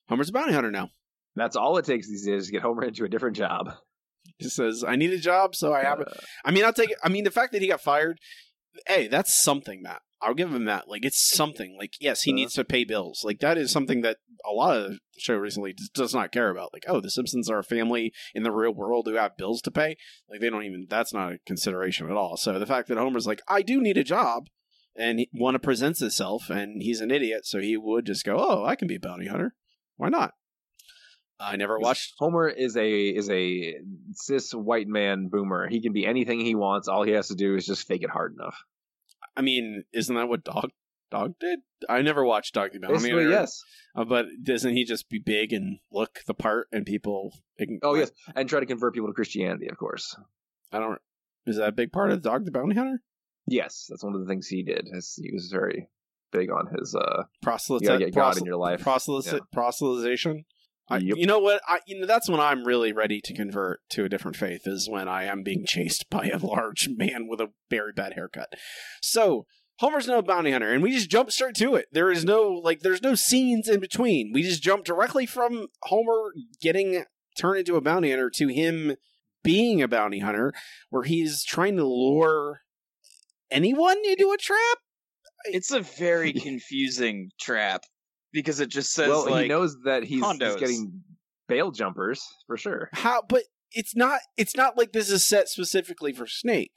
[0.07, 0.89] Homer's a bounty hunter now.
[1.35, 3.73] That's all it takes these days to get Homer into a different job.
[4.41, 6.07] He says, "I need a job, so I have it."
[6.43, 6.97] I mean, I'll take it.
[7.03, 8.19] I mean, the fact that he got fired,
[8.87, 10.01] hey, that's something, Matt.
[10.23, 10.87] I'll give him that.
[10.87, 11.75] Like, it's something.
[11.79, 12.35] Like, yes, he Uh-huh.
[12.35, 13.23] needs to pay bills.
[13.23, 16.71] Like, that is something that a lot of the show recently does not care about.
[16.73, 19.71] Like, oh, the Simpsons are a family in the real world who have bills to
[19.71, 19.95] pay.
[20.29, 20.85] Like, they don't even.
[20.87, 22.37] That's not a consideration at all.
[22.37, 24.47] So the fact that Homer's like, I do need a job,
[24.95, 28.63] and he, one presents himself, and he's an idiot, so he would just go, oh,
[28.63, 29.55] I can be a bounty hunter.
[29.97, 30.33] Why not?
[31.41, 32.13] I never watched.
[32.19, 33.75] Homer is a is a
[34.13, 35.67] cis white man boomer.
[35.67, 36.87] He can be anything he wants.
[36.87, 38.55] All he has to do is just fake it hard enough.
[39.35, 40.69] I mean, isn't that what Dog
[41.09, 41.59] Dog did?
[41.89, 43.29] I never watched Dog the Bounty Hunter.
[43.29, 43.63] yes.
[43.95, 47.33] Uh, but doesn't he just be big and look the part and people?
[47.83, 50.15] Oh yes, and try to convert people to Christianity, of course.
[50.71, 50.99] I don't.
[51.47, 53.01] Is that a big part of Dog the Bounty Hunter?
[53.47, 54.85] Yes, that's one of the things he did.
[54.87, 55.87] He was very
[56.31, 57.81] big on his uh Proselyte.
[57.81, 58.81] you gotta get God in your life.
[58.81, 59.39] Proselyte, Yeah.
[60.91, 61.03] Proselytization.
[61.03, 61.17] I, Yep.
[61.17, 61.61] You know what?
[61.67, 64.61] I, you know that's when I'm really ready to convert to a different faith.
[64.65, 68.53] Is when I am being chased by a large man with a very bad haircut.
[69.01, 69.45] So
[69.81, 71.87] Homer's no bounty hunter, and we just jump straight to it.
[71.91, 74.31] There is no like, there's no scenes in between.
[74.31, 78.95] We just jump directly from Homer getting turned into a bounty hunter to him
[79.43, 80.53] being a bounty hunter,
[80.91, 82.61] where he's trying to lure
[83.49, 84.77] anyone into a trap.
[85.45, 87.81] It's a very confusing trap
[88.31, 91.01] because it just says well, like he knows that he's, he's getting
[91.47, 92.89] bail jumpers for sure.
[92.93, 93.21] How?
[93.27, 94.21] But it's not.
[94.37, 96.73] It's not like this is set specifically for Snake.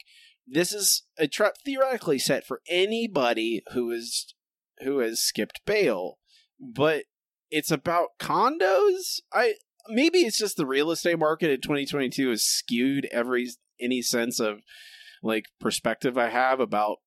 [0.47, 4.33] This is a trap theoretically set for anybody who is
[4.83, 6.17] who has skipped bail.
[6.59, 7.05] But
[7.49, 9.19] it's about condos.
[9.33, 9.55] I
[9.87, 14.61] maybe it's just the real estate market in 2022 is skewed every any sense of
[15.23, 16.97] like perspective I have about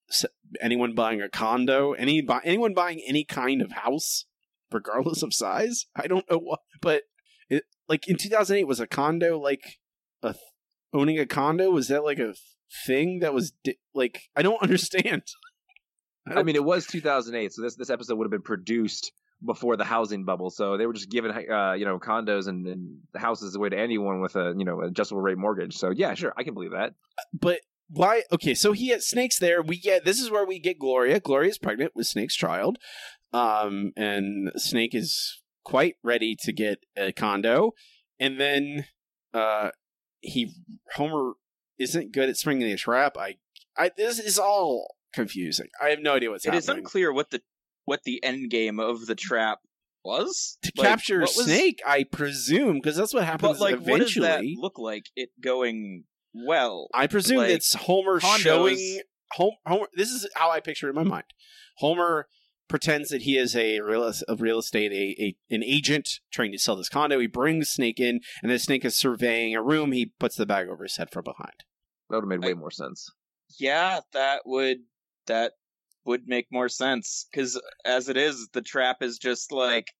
[0.60, 4.24] anyone buying a condo, any buy, anyone buying any kind of house,
[4.70, 5.86] regardless of size.
[5.96, 7.02] I don't know what, but
[7.48, 9.78] it like in 2008 was a condo like
[10.22, 10.34] a
[10.92, 12.34] owning a condo was that like a
[12.86, 15.22] thing that was di- like I don't understand.
[16.30, 19.12] I mean, it was 2008, so this this episode would have been produced
[19.44, 20.50] before the housing bubble.
[20.50, 24.20] So they were just giving uh, you know condos and, and houses away to anyone
[24.20, 25.76] with a you know adjustable rate mortgage.
[25.76, 26.94] So yeah, sure, I can believe that.
[27.32, 28.22] But why?
[28.32, 29.62] Okay, so he has Snake's there.
[29.62, 31.20] We get this is where we get Gloria.
[31.20, 32.78] Gloria's pregnant with Snake's child,
[33.32, 37.72] um, and Snake is quite ready to get a condo,
[38.18, 38.86] and then
[39.34, 39.70] uh,
[40.20, 40.52] he
[40.94, 41.32] Homer
[41.78, 43.16] isn't good at springing a trap.
[43.18, 43.36] I,
[43.76, 45.68] I this is all confusing.
[45.82, 46.84] I have no idea what's It is happening.
[46.84, 47.42] unclear what the
[47.84, 49.58] what the end game of the trap
[50.04, 53.98] was to Like, capture was- Snake, I presume, because that's what happens But like, what
[54.00, 54.56] does that eventually.
[54.58, 55.04] look like?
[55.16, 56.88] It going well?
[56.94, 59.00] I presume Like, it's Homer condos- showing
[59.32, 59.86] Homer, Homer.
[59.94, 61.24] This is how I picture it in my mind.
[61.78, 62.26] Homer
[62.68, 66.58] pretends that he is a real a real estate a, a an agent trying to
[66.58, 67.18] sell this condo.
[67.18, 69.92] He brings Snake in, and the Snake is surveying a room.
[69.92, 71.64] He puts the bag over his head from behind.
[72.08, 73.10] That would have made way more sense.
[73.58, 74.78] Yeah, that would
[75.26, 75.52] that
[76.04, 79.92] would make more sense because as it is, the trap is just like,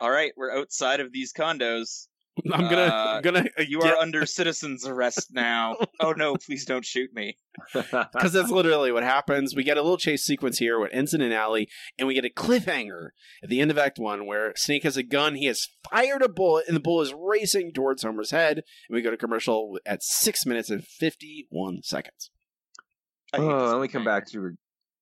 [0.00, 2.08] all right, we're outside of these condos.
[2.52, 5.76] I'm gonna Uh, I'm gonna You are under citizen's arrest now.
[6.00, 7.36] oh no, please don't shoot me.
[7.72, 9.54] because that's literally what happens.
[9.54, 11.68] We get a little chase sequence here, what ends in an alley,
[11.98, 13.10] and we get a cliffhanger
[13.42, 15.36] at the end of Act One where Snake has a gun.
[15.36, 18.58] He has fired a bullet, and the bullet is racing towards Homer's head.
[18.88, 22.30] And we go to commercial at six minutes and fifty-one seconds.
[23.32, 24.04] Oh, this let me come cliffhanger.
[24.06, 24.50] back to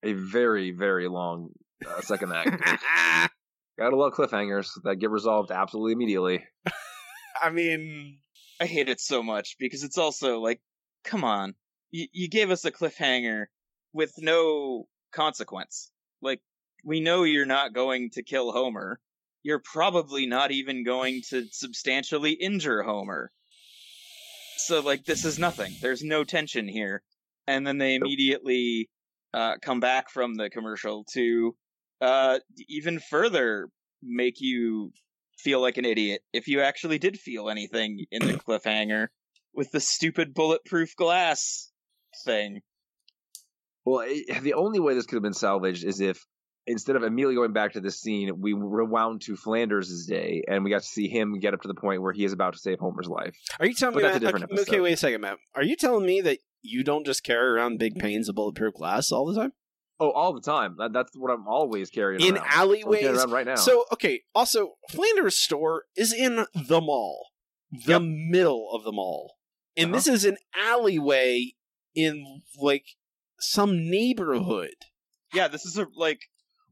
[0.02, 1.48] a very very long
[1.88, 3.30] uh, second act.
[3.78, 6.44] Gotta love cliffhangers that get resolved absolutely immediately.
[7.42, 8.18] I mean,
[8.60, 10.60] I hate it so much because it's also like,
[11.04, 11.54] come on,
[11.90, 13.46] you, you gave us a cliffhanger
[13.92, 15.90] with no consequence.
[16.22, 16.40] Like,
[16.84, 19.00] we know you're not going to kill Homer.
[19.42, 23.32] You're probably not even going to substantially injure Homer.
[24.58, 25.74] So, like, this is nothing.
[25.82, 27.02] There's no tension here.
[27.48, 28.88] And then they immediately
[29.34, 31.56] uh, come back from the commercial to
[32.00, 33.68] uh, even further
[34.00, 34.92] make you
[35.42, 39.08] feel like an idiot if you actually did feel anything in the cliffhanger
[39.54, 41.70] with the stupid bulletproof glass
[42.24, 42.60] thing.
[43.84, 46.24] Well, it, the only way this could have been salvaged is if
[46.66, 50.70] instead of immediately going back to this scene, we rewound to Flanders' day and we
[50.70, 52.78] got to see him get up to the point where he is about to save
[52.78, 53.34] Homer's life.
[53.58, 55.38] are you telling But me that's a different Okay, okay, wait a second, Matt.
[55.54, 59.10] Are you telling me that you don't just carry around big panes of bulletproof glass
[59.10, 59.52] all the time
[60.02, 60.74] Oh, all the time.
[60.78, 62.46] That, that's what I'm always carrying in around.
[62.50, 63.54] I'm carrying around right now.
[63.54, 64.22] So okay.
[64.34, 67.28] Also, Flanders' store is in the mall,
[67.86, 69.36] the middle of the mall,
[69.76, 69.94] and Uh-huh.
[69.96, 71.52] this is an alleyway
[71.94, 72.84] in like
[73.38, 74.74] some neighborhood.
[75.32, 76.22] Yeah, this is a like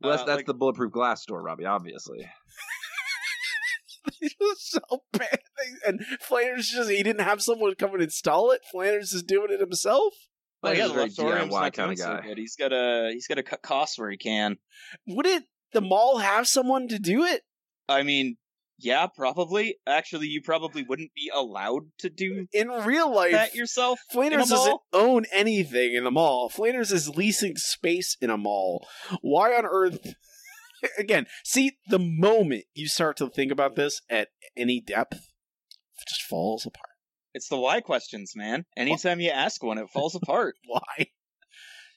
[0.01, 1.67] well, that's, uh, that's like- the bulletproof glass store, Robbie.
[1.67, 2.29] Obviously.
[4.21, 4.81] it was so
[5.13, 5.39] bad,
[5.87, 8.63] and Flanders just—he didn't have someone come and install it.
[8.73, 10.15] Flanders is doing it himself.
[10.63, 12.21] Like, yeah, very DIY doing so guy.
[12.21, 12.39] good.
[12.39, 14.59] He's got to he's got to cut costs where he can.
[15.07, 15.45] Would it?
[15.73, 17.43] The mall have someone to do it?
[17.89, 18.37] I mean,
[18.83, 19.77] yeah, probably.
[19.87, 24.01] Actually, you probably wouldn't be allowed to do In real life, that yourself.
[24.11, 26.49] Flanders doesn't own anything in the mall.
[26.49, 28.87] Flanders is leasing space in a mall.
[29.23, 30.15] Why on earth?
[30.99, 36.23] Again, see, the moment you start to think about this at any depth, it just
[36.23, 36.90] falls apart.
[37.35, 38.65] It's the why questions, man.
[38.77, 40.57] Anytime you ask one, it falls apart.
[40.67, 41.07] Why?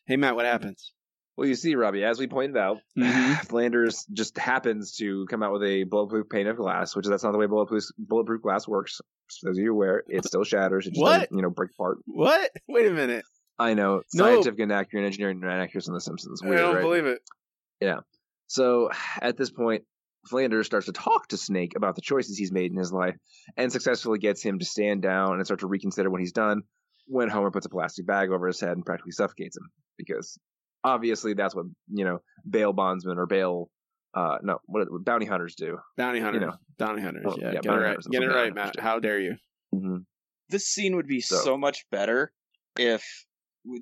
[0.05, 0.91] Hey, Matt, what happens?
[1.35, 3.47] Well, you see, Robbie, as we pointed out, Mhm.
[3.47, 7.23] Flanders just happens to come out with a bulletproof pane of glass, which is that's
[7.23, 9.01] not the way bulletproof bulletproof glass works.
[9.29, 10.85] So as you're aware, it still shatters.
[10.85, 11.13] It just What?
[11.21, 11.97] doesn't, you know, break apart.
[12.05, 12.51] What?
[12.67, 13.25] Wait a minute.
[13.57, 14.25] I know No.
[14.25, 16.41] scientific inaccurate engineering inaccuracies in The Simpsons.
[16.43, 16.81] I don't right?
[16.81, 17.21] believe it.
[17.81, 18.01] Yeah.
[18.47, 18.89] So
[19.21, 19.83] at this point,
[20.29, 23.15] Flanders starts to talk to Snake about the choices he's made in his life
[23.57, 26.61] and successfully gets him to stand down and start to reconsider what he's done
[27.07, 29.69] when Homer puts a plastic bag over his head and practically suffocates him.
[29.97, 30.37] Because
[30.83, 33.69] obviously that's what, you know, bail bondsmen or bail,
[34.13, 35.77] uh, no, what, what bounty hunters do.
[35.97, 36.39] Bounty hunter.
[36.39, 36.53] You know.
[36.77, 37.25] Bounty hunters.
[37.27, 37.97] Oh, yeah, yeah, get it right.
[38.09, 38.73] Get it right, Matt.
[38.73, 38.81] do.
[38.81, 39.35] How dare you?
[39.75, 39.97] Mm-hmm.
[40.49, 42.31] this scene would be So- so, much better
[42.77, 43.03] if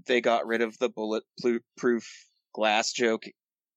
[0.07, 2.07] they got rid of the bulletproof
[2.53, 3.23] glass joke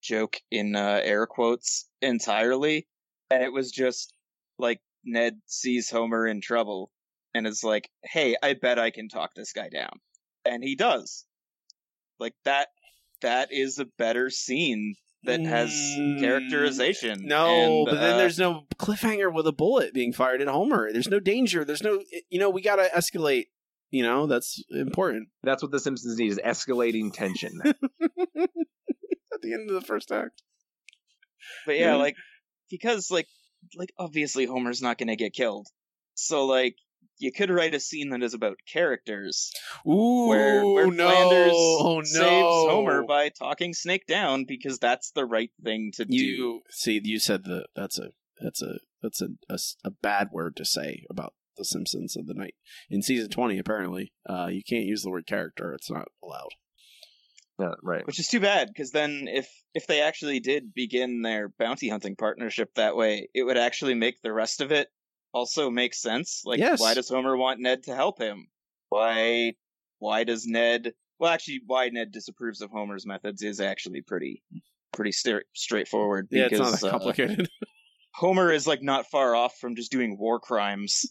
[0.05, 2.87] joke in uh, air quotes entirely,
[3.31, 4.15] and it was just
[4.59, 6.91] like Ned sees Homer in trouble
[7.35, 10.01] and is like, "Hey, I bet I can talk this guy down,"
[10.45, 11.25] and he does.
[12.21, 12.69] Like that.
[13.23, 17.23] That is a better scene that has Mm, characterization.
[17.25, 20.93] No, and, but then uh, there's no cliffhanger with a bullet being fired at Homer.
[20.93, 21.65] There's no danger.
[21.65, 23.47] There's no, you know, we got to escalate.
[23.91, 25.29] You know, that's important.
[25.43, 27.63] That's what The Simpsons need is escalating tension.
[29.45, 30.43] At the end of the first act.
[31.67, 31.99] But yeah, Mhm.
[32.01, 32.17] like
[32.71, 33.29] because like
[33.77, 35.69] like obviously Homer's not gonna get killed.
[36.15, 36.77] So like
[37.19, 39.53] you could write a scene that is about characters
[39.87, 41.09] Ooh, where where no.
[41.11, 42.03] Flanders oh, no.
[42.05, 46.17] saves Homer by talking Snake down because that's the right thing to do.
[46.17, 49.29] you see you said the that's a that's a that's a
[49.85, 52.55] a bad word to say about the simpsons of the night
[52.91, 56.49] in season 20 apparently uh you can't use the word character it's not allowed
[57.59, 58.07] Yeah, right.
[58.07, 62.17] Which is too bad because then if if they actually did begin their bounty hunting
[62.17, 64.89] partnership that way, it would actually make the rest of it
[65.33, 66.43] also make sense.
[66.45, 66.81] Like Yes.
[66.81, 68.49] why does Homer want Ned to help him?
[68.89, 69.55] Why
[69.99, 74.43] why does Ned well actually why Ned disapproves of Homer's methods is actually pretty
[74.93, 77.49] pretty stra- straightforward yeah it's because not uh, complicated
[78.15, 81.07] Homer is like not far off from just doing war crimes.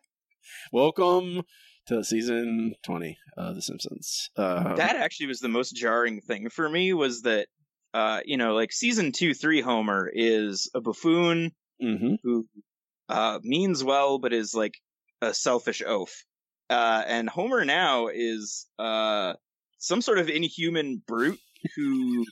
[0.72, 1.42] welcome
[1.88, 6.68] to season 20 of the simpsons uh that actually was the most jarring thing for
[6.68, 7.48] me was that
[7.94, 12.18] uh you know like season 2 3 Homer is a buffoon mhm.
[12.22, 12.46] who
[13.08, 14.74] uh, means well but is like
[15.20, 16.24] a selfish oaf.
[16.70, 19.32] Uh, and Homer now is uh,
[19.78, 21.40] some sort of inhuman brute
[21.76, 22.26] who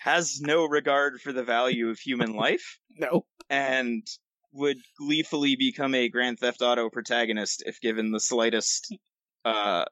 [0.00, 4.06] has no regard for the value of human life no and
[4.54, 8.96] would gleefully become a Grand Theft Auto protagonist if given the slightest
[9.44, 9.84] uh,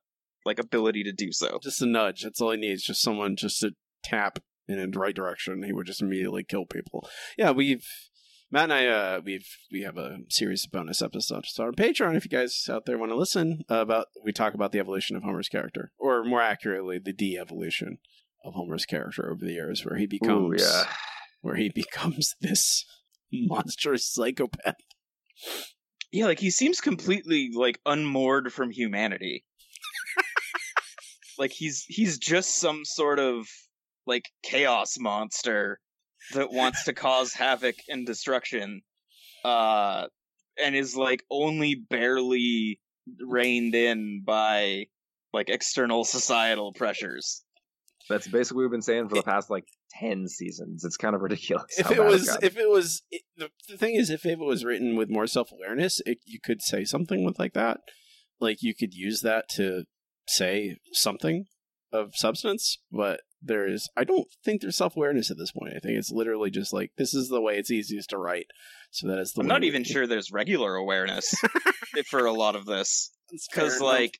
[0.47, 1.59] like ability to do so.
[1.63, 3.73] just a nudge that's all he needs just someone just to
[4.03, 7.87] tap in the right direction he would just immediately kill people yeah we've
[8.53, 12.17] Matt and I, uh, we've we have a series of bonus episodes on Patreon.
[12.17, 15.17] If you guys out there want to listen uh, about, we talk about the evolution
[15.17, 17.97] of Homer's character, or more accurately, the de-evolution
[18.45, 20.85] of Homer's character over the years, where he becomes, Ooh, yeah.
[21.41, 22.85] where he becomes this
[23.49, 24.77] monstrous psychopath.
[26.11, 29.45] Yeah, like he seems completely like unmoored from humanity.
[31.39, 33.47] like he's he's just some sort of
[34.07, 35.81] like chaos monster
[36.35, 38.83] that wants to cause havoc and destruction.
[39.45, 40.07] Uh
[40.63, 42.79] and is like only barely
[43.27, 44.87] reined in by
[45.33, 47.43] like external societal pressures.
[48.09, 50.85] That's basically what we've been saying for the past like ten seasons.
[50.85, 51.79] It's kind of ridiculous.
[51.79, 52.47] If it was, gotten.
[52.47, 55.51] if it was, it, the, the thing is, if it was written with more self
[55.53, 57.81] awareness, you could say something with like that.
[58.41, 59.85] Like you could use that to
[60.27, 61.47] say something
[61.93, 65.75] of substance, but there is I don't think there's self awareness at this point.
[65.77, 68.47] I think it's literally just like this is the way it's easiest to write.
[68.91, 71.33] So that is the I'm way not we- even sure there's regular awareness
[72.11, 73.11] for a lot of this.
[73.51, 74.19] Because, like,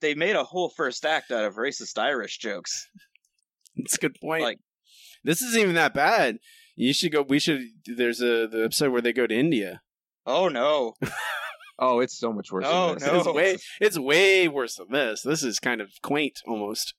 [0.00, 2.88] they made a whole first act out of racist Irish jokes.
[3.76, 4.42] It's a good point.
[4.42, 4.60] like-
[5.24, 6.38] this isn't even that bad.
[6.76, 7.22] You should go.
[7.22, 7.60] We should.
[7.84, 9.82] There's a the episode where they go to India.
[10.24, 10.94] Oh no.
[11.78, 12.64] oh, it's so much worse.
[12.66, 13.06] Oh, than this.
[13.06, 13.16] no.
[13.18, 13.56] It's way.
[13.80, 15.22] It's way worse than this.
[15.22, 16.94] This is kind of quaint almost.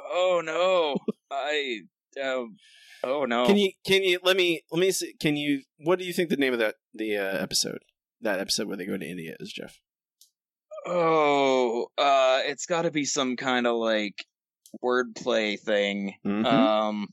[0.00, 0.96] Oh no.
[1.30, 1.80] I.
[2.22, 2.56] Um,
[3.04, 3.46] oh no.
[3.46, 6.30] Can you can you let me let me see, can you what do you think
[6.30, 7.80] the name of that the uh, episode
[8.22, 9.78] that episode where they go to India is Jeff?
[10.86, 14.24] Oh, uh, it's got to be some kind of like
[14.82, 16.14] wordplay thing.
[16.24, 16.44] Mhm.
[16.46, 17.08] Um,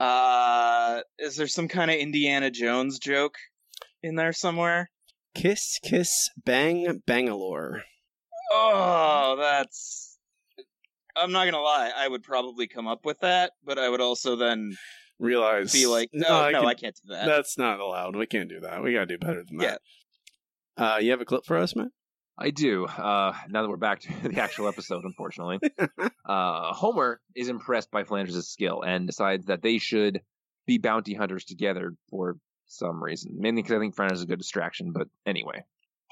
[0.00, 3.36] uh, is there some kind of Indiana Jones joke
[4.02, 4.90] in there somewhere?
[5.34, 7.82] Kiss Kiss Bang Bangalore.
[8.52, 10.18] Oh, that's.
[11.16, 11.92] I'm not gonna lie.
[11.94, 14.76] I would probably come up with that, but I would also then
[15.18, 17.26] Realize be like, no, I no, can- I can't do that.
[17.26, 18.16] That's not allowed.
[18.16, 18.82] We can't do that.
[18.82, 19.76] We gotta do better than Yeah.
[20.76, 20.82] that.
[20.82, 21.88] Uh, you have a clip for us, Matt?
[22.40, 22.86] I do.
[22.86, 25.58] Uh, now that we're back to the actual episode, unfortunately,
[26.24, 30.20] uh, Homer is impressed by Flanders' skill and decides that they should
[30.66, 32.36] be bounty hunters together for
[32.66, 33.36] some reason.
[33.38, 34.92] Mainly because I think Flanders is a good distraction.
[34.92, 35.64] But anyway,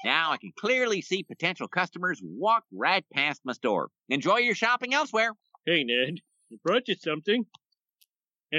[0.05, 3.89] Now I can clearly see potential customers walk right past my store.
[4.09, 5.31] Enjoy your shopping elsewhere.
[5.65, 6.19] Hey, Ned,
[6.51, 7.45] I brought you something.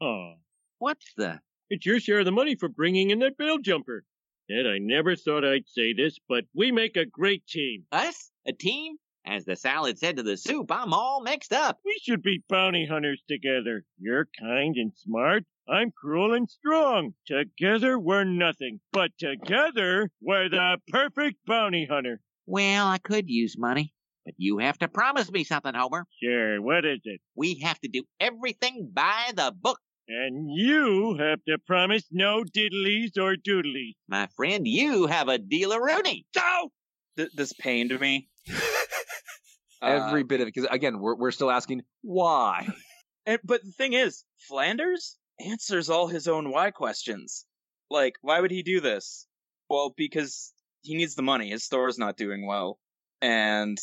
[0.00, 0.32] oh,
[0.78, 1.40] What's the?
[1.68, 4.04] it's your share of the money for bringing in that bail jumper.
[4.50, 7.84] I never thought I'd say this, but we make a great team.
[7.92, 8.30] Us?
[8.46, 8.96] A team?
[9.26, 11.78] As the salad said to the soup, I'm all mixed up.
[11.84, 13.84] We should be bounty hunters together.
[13.98, 15.44] You're kind and smart.
[15.68, 17.14] I'm cruel and strong.
[17.26, 22.20] Together we're nothing, but together we're the perfect bounty hunter.
[22.46, 23.92] Well, I could use money,
[24.24, 26.06] but you have to promise me something, Homer.
[26.20, 27.20] Sure, what is it?
[27.36, 29.78] We have to do everything by the book.
[30.12, 33.94] And you have to promise no diddlies or doodlies.
[34.08, 36.26] My friend, you have a deal of Rooney.
[36.36, 36.72] So,
[37.16, 38.28] Th- this pained me.
[39.82, 42.68] Every Uh, bit of it, because again, we're we're still asking why.
[43.26, 47.46] and, but the thing is, Flanders answers all his own why questions.
[47.88, 49.26] Like, why would he do this?
[49.68, 50.52] Well, because
[50.82, 51.50] he needs the money.
[51.50, 52.78] His store's not doing well.
[53.22, 53.78] And,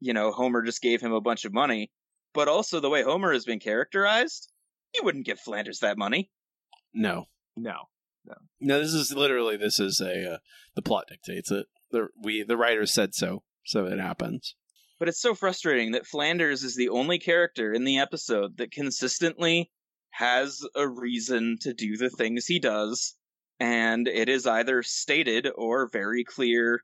[0.00, 1.90] you know, Homer just gave him a bunch of money.
[2.32, 4.50] But also, the way Homer has been characterized,
[4.94, 6.30] he wouldn't give Flanders that money.
[6.92, 7.26] No,
[8.24, 8.80] No, no.
[8.80, 10.38] This is literally this is a uh,
[10.74, 11.66] the plot dictates it.
[11.90, 14.54] The we the writer said so, so it happens.
[14.98, 19.70] But it's so frustrating that Flanders is the only character in the episode that consistently
[20.12, 23.16] has a reason to do the things he does,
[23.58, 26.80] and it is either stated or very clear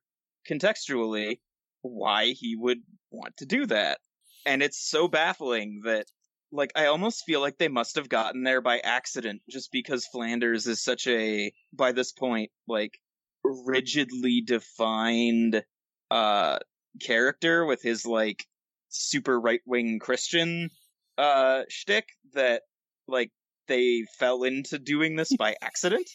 [0.50, 1.38] contextually
[1.82, 2.78] why he would
[3.10, 4.00] want to do that.
[4.44, 6.06] And it's so baffling that,
[6.52, 10.66] like, I almost feel like they must have gotten there by accident just because Flanders
[10.66, 12.98] is such a, by this point, like,
[13.44, 15.62] rigidly defined,
[16.10, 16.58] uh,
[17.00, 18.44] character with his like
[18.88, 20.70] super right wing Christian
[21.18, 22.62] uh shtick that
[23.06, 23.30] like
[23.68, 26.08] they fell into doing this by accident.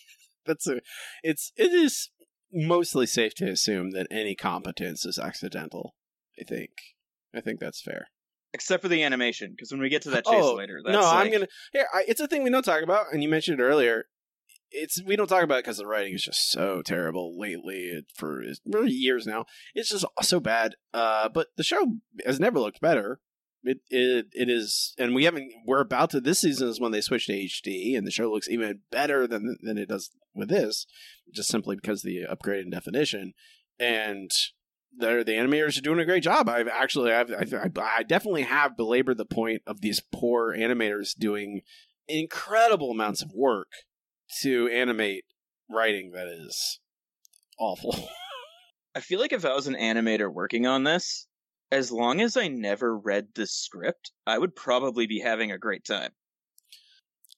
[0.46, 0.82] That's a.
[1.24, 2.10] It's it is
[2.52, 5.96] mostly safe to assume that any competence is accidental.
[6.40, 6.72] I think.
[7.34, 8.08] I think that's fair.
[8.56, 11.06] Except for the animation, because when we get to that chase Oh, later, that's no,
[11.06, 11.48] I'm gonna.
[11.74, 14.06] Here, I, it's a thing we don't talk about, and you mentioned it earlier.
[14.72, 18.42] It's we don't talk about it because the writing is just so terrible lately for
[18.66, 19.44] really years now.
[19.74, 20.76] It's just so bad.
[20.94, 23.20] Uh, but the show has never looked better.
[23.64, 25.52] It it it is, and we haven't.
[25.68, 26.22] We're about to.
[26.22, 29.58] This season is when they switch to HD, and the show looks even better than
[29.62, 30.86] than it does with this,
[31.34, 33.34] just simply because of the upgrade in definition.
[33.78, 34.32] And
[34.98, 36.50] the the animators are doing a great job.
[36.50, 41.62] I've actually I've, I've I definitely have belabored the point of these poor animators doing
[42.08, 43.72] incredible amounts of work
[44.42, 45.26] to animate
[45.70, 46.80] writing that is
[47.60, 48.10] awful.
[48.96, 51.28] I feel like if I was an animator working on this,
[51.72, 55.84] as long as I never read the script, I would probably be having a great
[55.84, 56.12] time.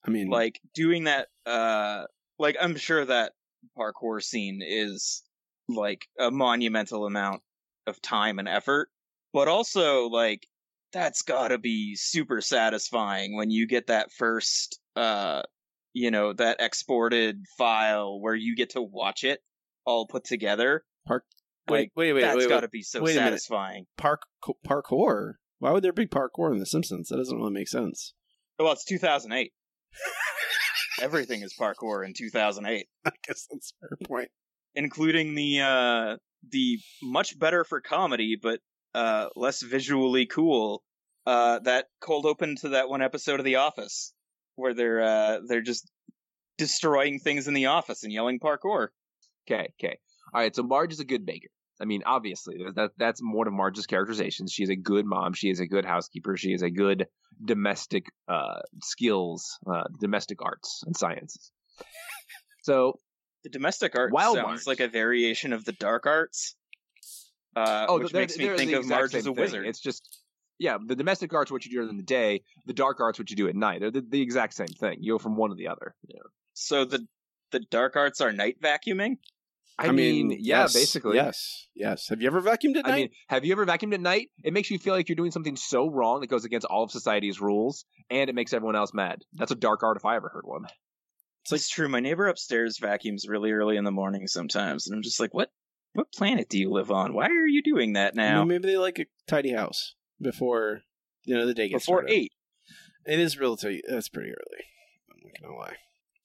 [0.05, 2.03] I mean, Like doing that uh
[2.39, 3.33] like I'm sure that
[3.77, 5.23] parkour scene is
[5.67, 7.41] like a monumental amount
[7.87, 8.89] of time and effort,
[9.33, 10.45] but also like
[10.93, 15.41] that's got to be super satisfying when you get that first uh
[15.93, 19.39] you know that exported file where you get to watch it
[19.85, 20.83] all put together.
[21.07, 21.23] Park.
[21.69, 22.61] Like Wait, wait, wait, that's wait, got wait.
[22.61, 23.85] to be so satisfying.
[23.97, 24.21] park
[24.65, 25.33] parkour.
[25.59, 27.09] Why would there be parkour in The Simpsons?
[27.09, 28.13] That doesn't really make sense.
[28.59, 29.51] Well, it's 2008.
[31.01, 32.87] Everything is parkour in 2008.
[33.05, 34.29] I guess that's a fair point.
[34.75, 36.17] including the uh
[36.49, 38.59] the much better for comedy but
[38.93, 40.83] uh less visually cool
[41.25, 44.13] uh that cold open to that one episode of The Office
[44.55, 45.89] where they're uh they're just
[46.57, 48.87] destroying things in the office and yelling parkour.
[49.49, 49.97] Okay, okay.
[50.33, 51.47] All right, so Marge is a good baker.
[51.79, 54.51] I mean, obviously, that that's one of Marge's characterizations.
[54.51, 55.33] She is a good mom.
[55.33, 56.35] She is a good housekeeper.
[56.35, 57.05] She is a good
[57.43, 61.51] domestic uh, skills, uh, domestic arts and sciences.
[62.63, 62.99] So,
[63.47, 64.67] The domestic art Wild sounds Marge.
[64.67, 66.55] like a variation of the dark arts.
[67.55, 69.35] Uh, oh, which they're- makes me they're think the of exact Marge as a thing.
[69.41, 69.65] wizard.
[69.65, 70.21] It's just,
[70.59, 72.43] yeah, the domestic arts what you do during the day.
[72.65, 73.79] The dark arts what you do at night.
[73.79, 74.97] They're the, the exact same thing.
[74.99, 75.95] You go from one to the other.
[76.07, 76.25] You know?
[76.55, 77.07] So the
[77.51, 79.17] the dark arts are night vacuuming.
[79.79, 81.15] I, mean, yeah, yes, basically.
[81.15, 82.09] Yes, yes.
[82.09, 82.95] Have you ever vacuumed at I night?
[82.95, 84.29] mean, have you ever vacuumed at night?
[84.43, 86.91] It makes you feel like you're doing something so wrong that goes against all of
[86.91, 89.23] society's rules, and it makes everyone else mad.
[89.33, 90.65] That's a dark art if I ever heard one.
[91.49, 91.87] It's like true.
[91.87, 95.49] My neighbor upstairs vacuums really early in the morning sometimes, and I'm just like, what?
[95.93, 97.13] What planet do you live on?
[97.13, 98.39] Why are you doing that I now?
[98.39, 100.81] mean, maybe they like a tidy house before
[101.23, 102.13] you know the day gets Before started.
[102.13, 102.33] eight.
[103.05, 104.65] It is real to That's pretty early.
[105.09, 105.75] I'm not gonna lie.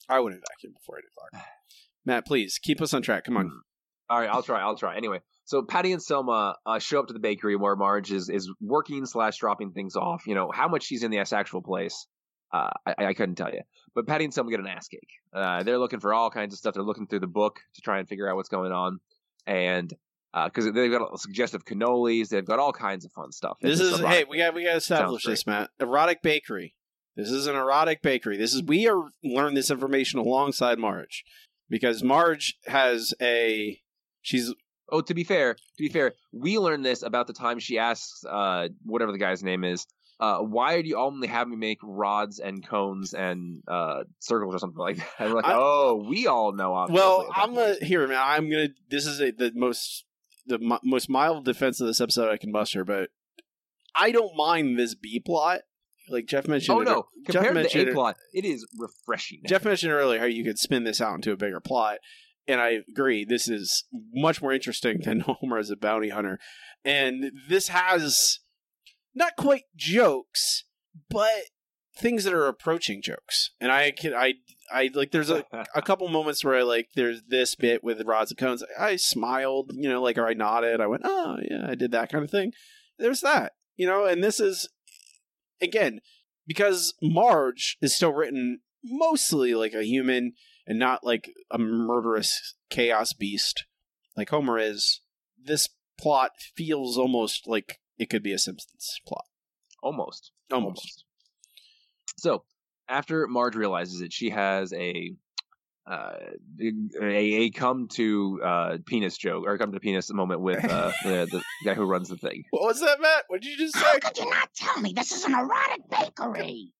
[0.08, 1.46] I wouldn't vacuum before eight o'clock.
[2.04, 3.22] Matt, please keep us on track.
[3.24, 3.62] Come on.
[4.10, 4.60] All right, I'll try.
[4.60, 4.96] I'll try.
[4.96, 8.50] Anyway, so Patty and Selma uh, show up to the bakery where Marge is is
[8.60, 10.26] working slash dropping things off.
[10.26, 12.08] You know how much she's in the actual place.
[12.52, 13.62] Uh, I, I couldn't tell you,
[13.94, 15.08] but Patty and Selma get an ass cake.
[15.32, 16.74] Uh, they're looking for all kinds of stuff.
[16.74, 19.00] They're looking through the book to try and figure out what's going on,
[19.46, 19.92] and
[20.44, 23.58] because they've got suggestive cannolis, they've got all kinds of fun stuff.
[23.60, 25.70] This is hey, we got we got to establish this, Matt.
[25.80, 26.74] Erotic bakery.
[27.16, 28.38] This is an erotic bakery.
[28.38, 31.24] This is we are learn this information alongside Marge
[31.68, 33.80] because Marge has a
[34.22, 34.54] she's
[34.92, 38.24] Oh, to be fair, to be fair, we learned this about the time she asks,
[38.28, 39.86] uh, whatever the guy's name is,
[40.22, 44.58] uh, why do you only have me make rods and cones and uh, circles or
[44.60, 45.08] something like that?
[45.18, 46.74] And we're like, I- oh, we all know.
[46.74, 48.20] Obviously, Well, I'm gonna here, man.
[48.22, 48.68] I'm gonna.
[48.88, 50.04] This is a, the most
[50.46, 53.10] the mi- most mild defense of this episode I can muster, but
[53.96, 55.62] I don't mind this B plot.
[56.08, 56.78] Like Jeff mentioned.
[56.78, 57.06] Oh it- no!
[57.26, 59.40] Jeff Compared to mentioned the A plot, it is refreshing.
[59.46, 61.98] Jeff mentioned earlier how you could spin this out into a bigger plot,
[62.46, 63.24] and I agree.
[63.24, 66.38] This is much more interesting than Homer as a bounty hunter,
[66.84, 68.38] and this has
[69.14, 70.64] not quite jokes,
[71.10, 71.44] but
[71.96, 73.50] things that are approaching jokes.
[73.60, 74.34] And I can I
[74.70, 75.44] I like there's a
[75.74, 78.64] a couple moments where I like there's this bit with rods and cones.
[78.78, 80.80] I smiled, you know, like or I nodded.
[80.80, 82.52] I went, oh yeah, I did that kind of thing.
[82.98, 84.68] There's that, you know, and this is
[85.60, 86.00] again
[86.46, 90.32] because Marge is still written mostly like a human
[90.66, 93.64] and not like a murderous chaos beast
[94.16, 95.00] like Homer is.
[95.42, 99.24] This plot feels almost like it could be a Simpsons plot.
[99.82, 101.04] almost, Almost.
[102.18, 102.44] So
[102.88, 105.14] after Marge realizes it, she has a
[105.84, 106.14] uh,
[107.00, 107.06] a,
[107.44, 111.42] a come to uh, penis joke or come to penis moment with uh, the, the
[111.64, 112.44] guy who runs the thing.
[112.50, 113.24] What was that, Matt?
[113.28, 114.00] What did you just How say?
[114.00, 116.72] could you not tell me this is an erotic bakery?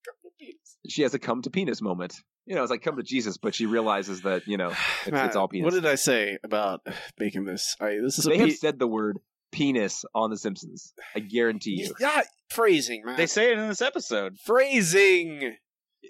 [0.89, 2.15] She has a come to penis moment.
[2.47, 4.69] You know, it's like come to Jesus, but she realizes that you know
[5.03, 5.65] it's, Matt, it's all penis.
[5.65, 6.81] What did I say about
[7.19, 7.77] making this?
[7.81, 9.19] I this is a they have pe- said the word
[9.53, 10.93] penis on The Simpsons.
[11.15, 11.95] I guarantee you.
[12.01, 12.23] yeah
[12.53, 13.17] phrasing, man.
[13.17, 14.39] They say it in this episode.
[14.39, 15.57] phrasing.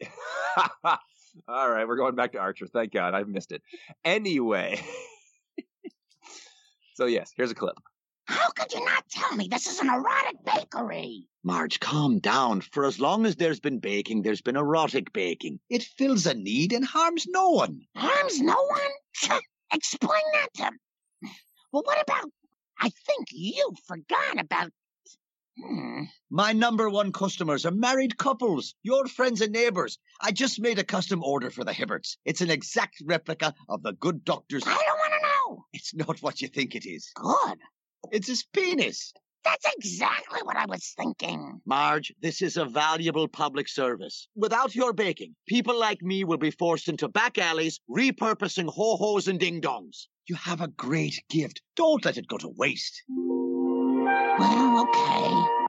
[1.48, 2.66] All right, we're going back to Archer.
[2.66, 3.62] Thank God, I missed it.
[4.04, 4.80] Anyway,
[6.94, 7.76] so yes, here's a clip.
[8.26, 11.26] How could you not tell me this is an erotic bakery?
[11.42, 12.60] Marge, calm down.
[12.60, 15.58] For as long as there's been baking, there's been erotic baking.
[15.68, 17.80] It fills a need and harms no one.
[17.96, 19.40] Harms no one?
[19.74, 20.70] Explain that to.
[21.72, 22.30] Well, what about?
[22.82, 24.72] I think you forgot about.
[25.56, 26.04] Hmm.
[26.30, 29.98] My number one customers are married couples, your friends and neighbors.
[30.20, 32.16] I just made a custom order for the Hibberts.
[32.24, 34.64] It's an exact replica of the good doctor's.
[34.66, 35.64] I don't want to know.
[35.72, 37.08] It's not what you think it is.
[37.14, 37.58] Good.
[38.10, 39.12] It's his penis.
[39.44, 41.60] That's exactly what I was thinking.
[41.64, 44.26] Marge, this is a valuable public service.
[44.34, 49.38] Without your baking, people like me will be forced into back alleys, repurposing ho-hos and
[49.38, 50.08] ding-dongs.
[50.26, 51.62] You have a great gift.
[51.76, 53.02] Don't let it go to waste.
[53.08, 55.62] Well, okay.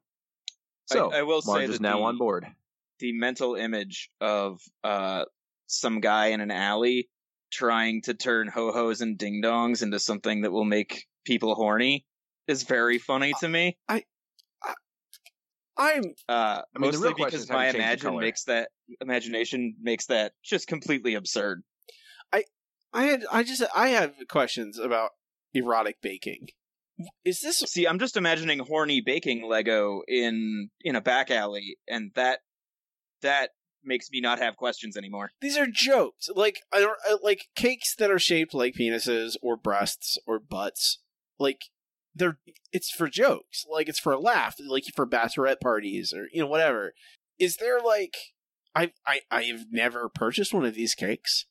[0.85, 2.47] So I, I will say Marge is that now the, on board.
[2.99, 5.25] the mental image of uh,
[5.67, 7.09] some guy in an alley
[7.51, 12.05] trying to turn ho hos and ding dongs into something that will make people horny
[12.47, 13.77] is very funny to me.
[15.75, 18.69] I'm Uh, I mean, mostly because my you change the imagine makes that
[19.01, 21.63] imagination makes that just completely absurd.
[22.93, 25.11] I had I just I have questions about
[25.53, 26.49] erotic baking.
[27.25, 32.11] Is this See, I'm just imagining horny baking Lego in in a back alley, and
[32.15, 32.39] that
[33.21, 33.51] that
[33.83, 35.31] makes me not have questions anymore.
[35.41, 40.17] these are jokes like I don't like cakes that are shaped like penises or breasts
[40.25, 40.99] or butts
[41.39, 41.63] like
[42.15, 42.37] they're
[42.71, 46.47] it's for jokes like it's for a laugh like for bachelorette parties or you know
[46.47, 46.93] whatever
[47.39, 48.15] is there like
[48.75, 51.45] i i i've never purchased one of these cakes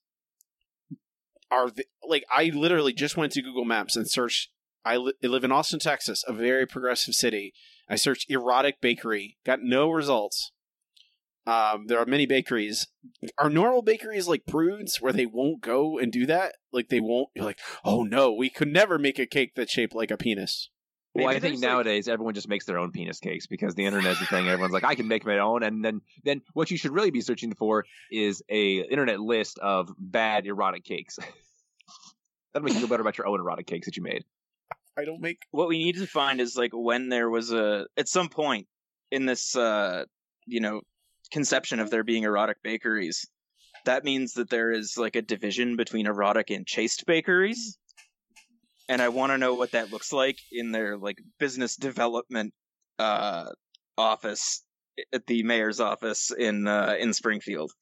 [1.53, 4.49] are the, like i literally just went to google maps and searched
[4.85, 7.53] I, li- I live in austin texas a very progressive city
[7.89, 10.51] i searched erotic bakery got no results
[11.47, 12.87] um, there are many bakeries.
[13.39, 16.55] Are normal bakeries like prudes where they won't go and do that?
[16.73, 17.31] Like they won't.
[17.35, 20.71] You're like, oh no, we could never make a cake that's shaped like a penis.
[21.15, 23.75] Well, Maybe I think there's, like- nowadays everyone just makes their own penis cakes because
[23.75, 24.49] the internet's the thing.
[24.49, 27.21] Everyone's like, I can make my own, and then then what you should really be
[27.21, 31.19] searching for is a internet list of bad erotic cakes.
[32.55, 34.25] That'll make you feel better about your own erotic cakes that you made.
[34.97, 35.39] I don't make.
[35.53, 38.67] what we need to find is like when there was a at some point
[39.11, 40.05] in this uh
[40.47, 40.83] you know
[41.31, 43.27] conception of there being erotic bakeries
[43.87, 47.79] that means that there is like a division between erotic and chaste bakeries
[48.93, 52.53] and i want to know what that looks like in their like business development
[52.99, 53.47] uh
[53.97, 54.63] office
[55.13, 57.73] at the mayor's office in uh in springfield.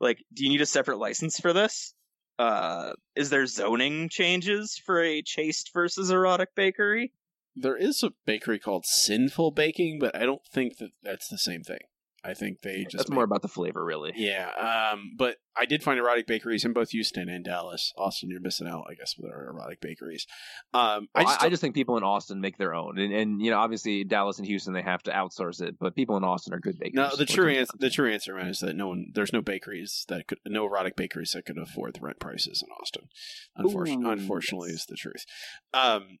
[0.00, 1.94] Like do you need a separate license for this?
[2.38, 7.12] Uh is there zoning changes for a chaste versus erotic bakery?
[7.56, 11.62] There is a bakery called Sinful Baking, but I don't think that that's the same
[11.62, 11.80] thing.
[12.24, 14.12] I think they just That's make- more about the flavor, really.
[14.16, 14.50] Yeah,
[14.92, 17.92] um, but I did find erotic bakeries in both Houston and Dallas.
[17.96, 20.26] Austin, you're missing out, I guess, with our erotic bakeries.
[20.74, 23.40] Um, Well, I just, I, just think people in Austin make their own, and, and
[23.40, 26.52] you know, obviously Dallas and Houston they have to outsource it, but people in Austin
[26.54, 26.94] are good bakers.
[26.94, 27.16] no.
[27.16, 30.26] The true answer, the true answer, man, is that no one, there's no bakeries that
[30.26, 33.08] could, no erotic bakeries that could afford the rent prices in Austin.
[33.56, 34.80] Unfortunately, Ooh, unfortunately, yes.
[34.80, 35.24] is the truth.
[35.72, 36.18] Um,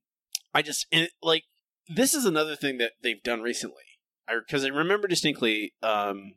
[0.54, 1.44] I just and, like
[1.88, 3.82] this is another thing that they've done recently.
[4.28, 6.34] Because I, I remember distinctly, um,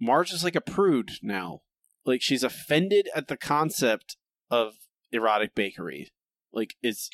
[0.00, 1.60] Marge is like a prude now.
[2.04, 4.16] Like she's offended at the concept
[4.50, 4.74] of
[5.12, 6.12] erotic bakery.
[6.52, 7.10] Like it's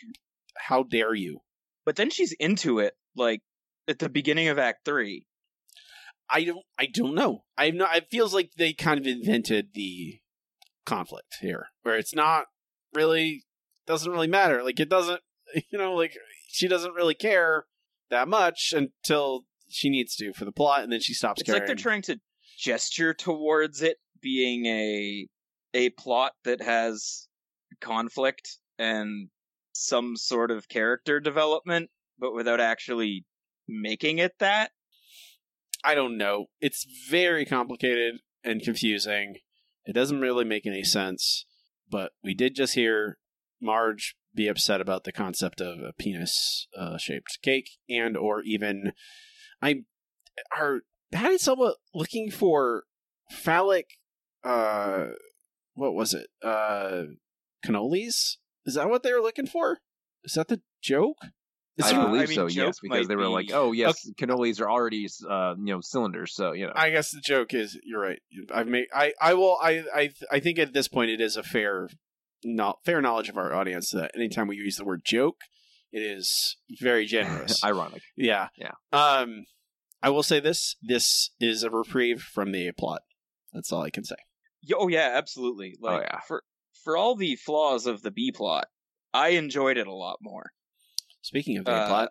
[0.57, 1.41] how dare you?
[1.85, 3.41] But then she's into it, like
[3.89, 5.27] at the beginning of Act Three.
[6.31, 6.65] I don't.
[6.79, 7.45] I don't know.
[7.57, 7.97] I'm not.
[7.97, 10.21] It feels like they kind of invented the
[10.87, 12.47] conflict here, where it's not
[12.95, 13.45] really
[13.87, 14.63] doesn't really matter.
[14.63, 15.21] Like it doesn't.
[15.71, 16.17] You know, like
[16.49, 17.67] she doesn't really care
[18.09, 21.63] that much until she needs to for the plot, and then she stops It's caring.
[21.63, 22.21] like they're trying to
[22.59, 25.27] gesture towards it being a
[25.75, 27.29] a plot that has
[27.81, 29.29] conflict and
[29.75, 33.25] some sort of character development, but without actually
[33.69, 34.71] making it that.
[35.85, 36.47] I don't know.
[36.61, 39.37] It's very complicated and confusing.
[39.85, 41.47] It doesn't really make any sense.
[41.91, 43.19] But we did just hear
[43.61, 48.93] Marge be upset about the concept of a penis uh, shaped cake and or even
[49.63, 49.85] I
[50.57, 50.81] are
[51.13, 52.85] Patty Selma looking for
[53.31, 53.91] phallic
[54.45, 55.09] uh
[55.75, 56.27] what was it?
[56.43, 57.05] Uh
[57.65, 58.37] cannolis?
[58.67, 59.79] Is that what they were looking for?
[60.25, 61.19] Is that the joke?
[61.79, 62.49] Is I there- believe I mean, so.
[62.49, 66.35] joke Yes, because they were like, "Oh, yes, cannolis are already, uh, you know, cylinders."
[66.35, 68.21] So you know, I guess the joke is you're right.
[68.53, 71.43] I've made I I will I I I think at this point it is a
[71.43, 71.89] fair
[72.45, 75.37] not fair knowledge of our audience that anytime we use the word joke,
[75.93, 77.63] it is very generous.
[77.65, 78.03] ironic.
[78.17, 78.49] yeah.
[78.57, 78.73] Yeah.
[78.93, 79.45] Um
[80.03, 83.03] I will say this this is a reprieve from the A plot.
[83.53, 84.17] That's all I can say.
[84.75, 85.77] Oh yeah, absolutely.
[85.81, 86.21] Like yeah.
[86.27, 86.43] for
[86.85, 88.67] for all the flaws of the B plot,
[89.15, 90.51] I enjoyed it a lot more.
[91.21, 92.09] Speaking of the A Uh, plot.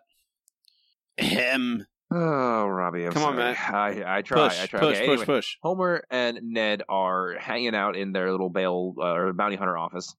[1.16, 1.86] him.
[2.14, 3.52] Oh, Robbie, I'm Come on, sorry.
[3.54, 3.74] Matt.
[3.74, 4.48] I I try.
[4.48, 4.80] Push, I try.
[4.80, 5.56] push, okay, push, anyway, push.
[5.62, 10.14] Homer and Ned are hanging out in their little bail uh, or bounty hunter office,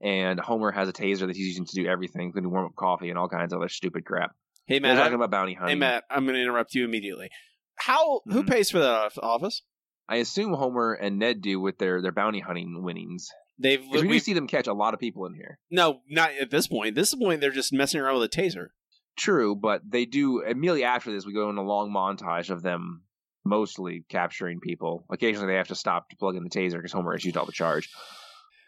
[0.00, 3.10] and Homer has a taser that he's using to do everything, including warm up coffee
[3.10, 4.32] and all kinds of other stupid crap.
[4.66, 4.98] Hey They're Matt.
[4.98, 5.76] talking I- about bounty hunting.
[5.76, 5.80] hey.
[5.80, 7.28] Matt, I'm going to interrupt you immediately.
[7.76, 8.48] How who Mhm.
[8.48, 9.62] pays for that office?
[10.08, 13.28] I assume Homer and Ned do with their their bounty hunting winnings.
[13.58, 15.58] They've we we've- see them catch a lot of people in here.
[15.70, 16.94] No, not at this point.
[16.94, 18.68] This point, they're just messing around with a taser.
[19.18, 21.26] True, but they do immediately after this.
[21.26, 23.02] We go in a long montage of them
[23.44, 25.04] mostly capturing people.
[25.10, 27.52] Occasionally, they have to stop to plug in the taser because Homer issued all the
[27.52, 27.90] charge.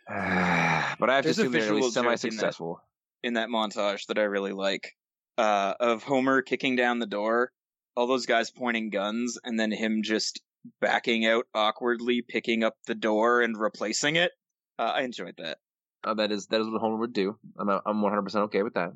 [0.08, 2.18] but I have There's to a assume they're at visual least joke in that.
[2.20, 2.80] semi-successful.
[3.22, 4.92] in that montage that I really like
[5.38, 7.50] uh, of Homer kicking down the door,
[7.96, 10.40] all those guys pointing guns, and then him just
[10.80, 14.32] backing out awkwardly, picking up the door and replacing it.
[14.78, 15.58] Uh, I enjoyed that.
[16.04, 17.38] Uh, that is that is what Homer would do.
[17.58, 18.90] I'm I'm 100 percent okay with that.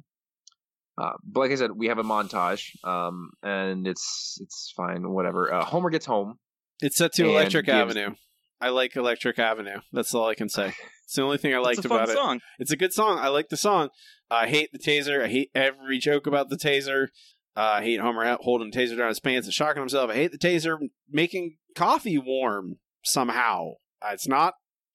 [0.99, 5.53] Uh, but like I said, we have a montage, um, and it's it's fine, whatever.
[5.53, 6.39] Uh, Homer gets home.
[6.81, 8.15] It's set to Electric gives- Avenue.
[8.61, 9.81] I like Electric Avenue.
[9.93, 10.73] That's all I can say.
[11.05, 12.17] It's the only thing I liked it's a fun about it.
[12.17, 12.41] song.
[12.59, 13.19] It's a good song.
[13.19, 13.91] I like the song.
[14.31, 15.23] I hate the taser.
[15.23, 17.09] I hate every joke about the taser.
[17.57, 20.11] Uh, I hate Homer holding the taser down his pants and shocking himself.
[20.11, 20.79] I hate the taser
[21.11, 23.75] making coffee warm somehow.
[24.03, 24.55] Uh, It's not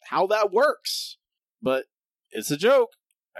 [0.10, 1.18] how that works,
[1.62, 1.86] but
[2.32, 2.90] it's a joke.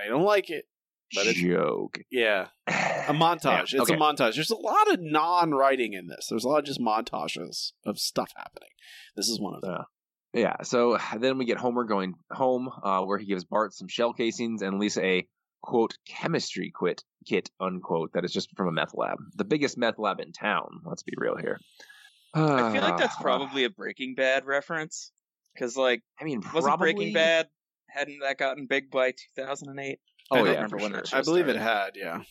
[0.02, 0.66] I don't like it.
[1.14, 2.00] But it's a Joke.
[2.10, 3.74] yeah, a montage.
[3.74, 3.96] Yeah, It's okay.
[3.96, 4.36] a montage.
[4.36, 6.28] There's a lot of non-writing in this.
[6.30, 8.70] There's a lot of just montages of stuff happening.
[9.18, 9.84] This is one of them.
[10.34, 14.14] Yeah, so then we get Homer going home, uh, where he gives Bart some shell
[14.14, 15.28] casings and Lisa a
[15.62, 20.00] quote chemistry quit kit unquote that is just from a meth lab, the biggest meth
[20.00, 20.82] lab in town.
[20.86, 21.60] Let's be real here.
[22.34, 25.12] I feel like that's Uh, probably a Breaking Bad reference
[25.54, 27.48] because, like, I mean, wasn't Breaking Bad
[27.90, 30.00] hadn't that gotten big by 2008?
[30.32, 31.20] Oh I don't yeah, remember for when sure.
[31.20, 32.22] I believe it had, yeah.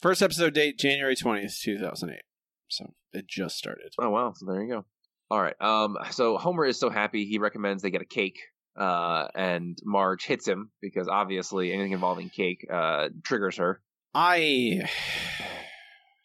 [0.00, 2.22] First episode date January twentieth, two thousand eight.
[2.68, 3.92] So it just started.
[3.98, 4.84] Oh wow, so there you go.
[5.30, 5.60] All right.
[5.60, 5.96] Um.
[6.10, 8.38] So Homer is so happy he recommends they get a cake.
[8.76, 13.82] Uh, and Marge hits him because obviously anything involving cake uh triggers her.
[14.14, 14.82] I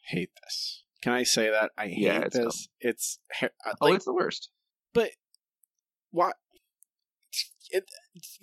[0.07, 0.83] hate this.
[1.01, 1.71] Can I say that?
[1.77, 2.69] I hate Yeah, it's this.
[2.79, 4.49] It's he- uh, Oh, it's the worst.
[4.93, 5.09] but
[6.11, 6.31] why?
[7.71, 7.85] It,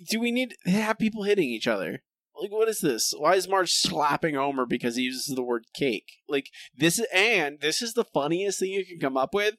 [0.09, 2.03] do we need to have people hitting each other?
[2.39, 3.13] Like, what is this?
[3.17, 6.11] Why is Marge slapping Homer because he uses the word cake?
[6.27, 9.55] Like this, is, and this is the funniest thing you can come up with.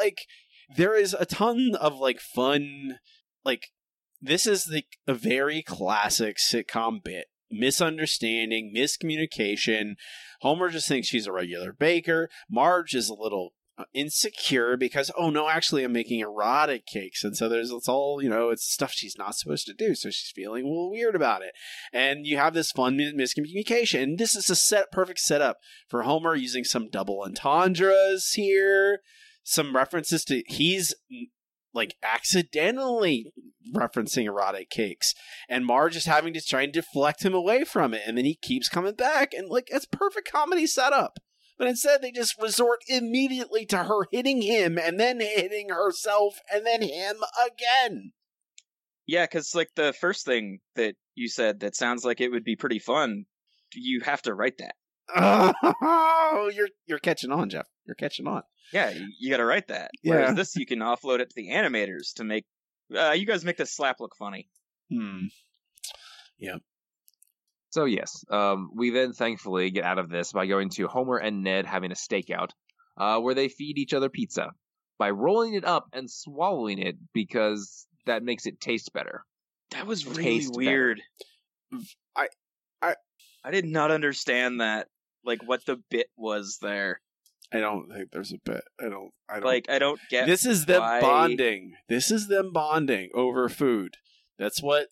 [0.00, 0.26] Like,
[0.74, 2.98] there is a ton of like fun,
[3.44, 3.68] like
[4.20, 7.26] this is like a very classic sitcom bit.
[7.50, 9.94] Misunderstanding, miscommunication.
[10.40, 12.28] Homer just thinks she's a regular baker.
[12.50, 17.36] Marge is a little uh, insecure because oh no actually i'm making erotic cakes and
[17.36, 20.32] so there's it's all you know it's stuff she's not supposed to do so she's
[20.34, 21.50] feeling a little weird about it
[21.92, 25.58] and you have this fun miscommunication and this is a set perfect setup
[25.90, 29.00] for homer using some double entendres here
[29.46, 31.28] some references to he's mm,
[31.72, 33.32] like accidentally
[33.74, 35.14] referencing erotic cakes,
[35.48, 38.34] and Marge is having to try and deflect him away from it, and then he
[38.34, 41.18] keeps coming back, and like it's perfect comedy setup.
[41.58, 46.66] But instead, they just resort immediately to her hitting him, and then hitting herself, and
[46.66, 47.16] then him
[47.46, 48.12] again.
[49.06, 52.56] Yeah, because like the first thing that you said that sounds like it would be
[52.56, 53.26] pretty fun,
[53.74, 54.74] you have to write that.
[56.38, 57.66] Oh, you're you're catching on, Jeff.
[57.86, 58.42] You're catching on.
[58.72, 59.90] Yeah, you, you got to write that.
[60.02, 60.14] Yeah.
[60.14, 62.44] Whereas this, you can offload it to the animators to make.
[62.94, 64.48] Uh, you guys make the slap look funny.
[64.90, 65.26] Hmm.
[66.38, 66.56] Yeah.
[67.70, 71.42] So yes, um, we then thankfully get out of this by going to Homer and
[71.42, 72.50] Ned having a stakeout,
[72.96, 74.50] uh, where they feed each other pizza
[74.98, 79.24] by rolling it up and swallowing it because that makes it taste better.
[79.72, 80.58] That was really Taste better.
[80.64, 81.02] weird.
[82.16, 82.28] I-
[82.80, 82.94] I-
[83.44, 84.88] I did not understand that.
[85.24, 87.00] Like what the bit was there.
[87.52, 88.62] I don't think there's a bit.
[88.80, 89.10] I don't.
[89.28, 89.44] I don't.
[89.44, 90.26] Like I don't get.
[90.26, 91.74] this is them why- bonding.
[91.88, 93.96] This is them bonding over food.
[94.38, 94.88] That's what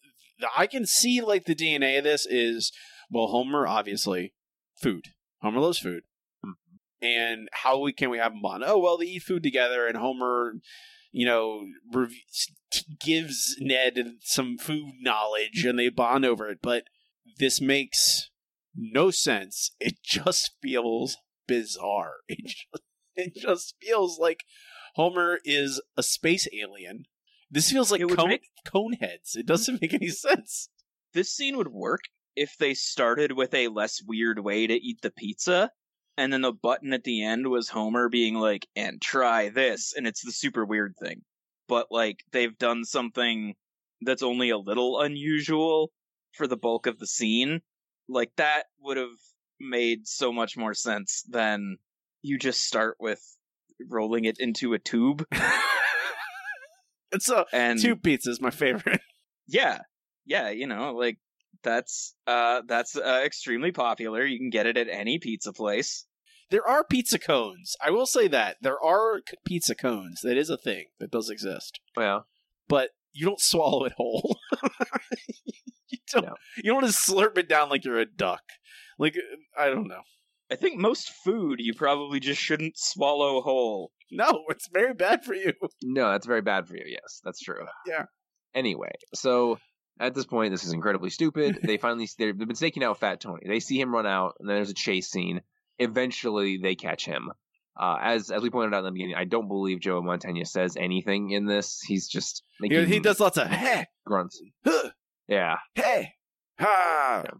[0.56, 1.20] I can see.
[1.20, 2.72] Like the DNA of this is
[3.10, 4.34] well, Homer obviously
[4.80, 5.06] food.
[5.42, 6.04] Homer loves food,
[6.44, 7.06] mm-hmm.
[7.06, 8.64] and how we can we have them bond?
[8.66, 10.54] Oh well, they eat food together, and Homer,
[11.12, 12.12] you know, rev-
[13.00, 16.58] gives Ned some food knowledge, and they bond over it.
[16.62, 16.84] But
[17.38, 18.30] this makes
[18.74, 19.72] no sense.
[19.80, 21.16] It just feels
[21.46, 22.14] bizarre.
[22.28, 22.82] It just,
[23.16, 24.42] it just feels like
[24.96, 27.04] Homer is a space alien.
[27.50, 29.36] This feels like cone, make- cone heads.
[29.36, 30.68] It doesn't make any sense.
[31.12, 32.00] this scene would work
[32.34, 35.70] if they started with a less weird way to eat the pizza
[36.16, 40.06] and then the button at the end was Homer being like and try this and
[40.06, 41.22] it's the super weird thing
[41.68, 43.54] but like they've done something
[44.00, 45.92] that's only a little unusual
[46.32, 47.60] for the bulk of the scene
[48.08, 49.16] like that would have
[49.64, 51.78] made so much more sense than
[52.22, 53.20] you just start with
[53.88, 55.26] rolling it into a tube
[57.12, 59.00] It's a and two pizzas, my favorite.
[59.46, 59.80] yeah
[60.26, 61.18] yeah you know like
[61.62, 66.06] that's uh that's uh, extremely popular you can get it at any pizza place
[66.50, 67.76] There are pizza cones.
[67.84, 70.20] I will say that there are c- pizza cones.
[70.22, 72.26] That is a thing that does exist, Well,
[72.68, 74.38] but you don't swallow it whole.
[76.12, 76.26] you don't.
[76.26, 76.34] No.
[76.56, 78.42] You don't want to slurp it down like you're a duck.
[78.98, 79.16] Like
[79.58, 80.02] I don't know.
[80.50, 85.34] i think most food you probably just shouldn't swallow whole No, it's very bad for
[85.34, 85.52] you.
[85.82, 86.84] no, that's very bad for you.
[86.86, 87.64] Yes, that's true.
[87.86, 88.04] Yeah.
[88.54, 89.58] Anyway, so
[89.98, 91.58] at this point, this is incredibly stupid.
[91.64, 93.42] they finally they've been staking out Fat Tony.
[93.46, 95.40] They see him run out, and then there's a chase scene.
[95.78, 97.30] Eventually, they catch him.
[97.76, 100.76] Uh, as as we pointed out in the beginning, I don't believe Joe Mantegna says
[100.76, 101.80] anything in this.
[101.80, 104.40] He's just He, making he does lots of hey, grunts.
[104.64, 104.90] huh,
[105.28, 105.56] Yeah.
[105.74, 106.12] hey,
[106.58, 107.30] ha, Yeah.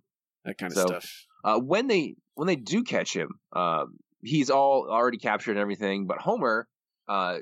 [0.45, 1.27] that kind of So- stuff.
[1.45, 6.07] Uh, when they when they do catch him, um, he's all already captured and everything.
[6.07, 6.67] But Homer
[7.07, 7.39] uh,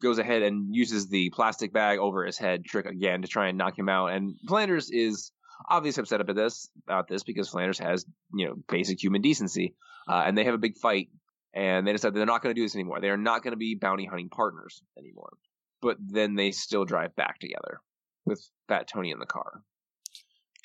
[0.00, 3.58] goes ahead and uses the plastic bag over his head trick again to try and
[3.58, 4.08] knock him out.
[4.12, 5.30] And Flanders is
[5.68, 9.74] obviously upset about this about this because Flanders has you know basic human decency,
[10.08, 11.10] uh, and they have a big fight.
[11.52, 13.00] And they decide they're not going to do this anymore.
[13.00, 15.34] They are not going to be bounty hunting partners anymore.
[15.82, 17.80] But then they still drive back together
[18.24, 19.62] with Fat Tony in the car.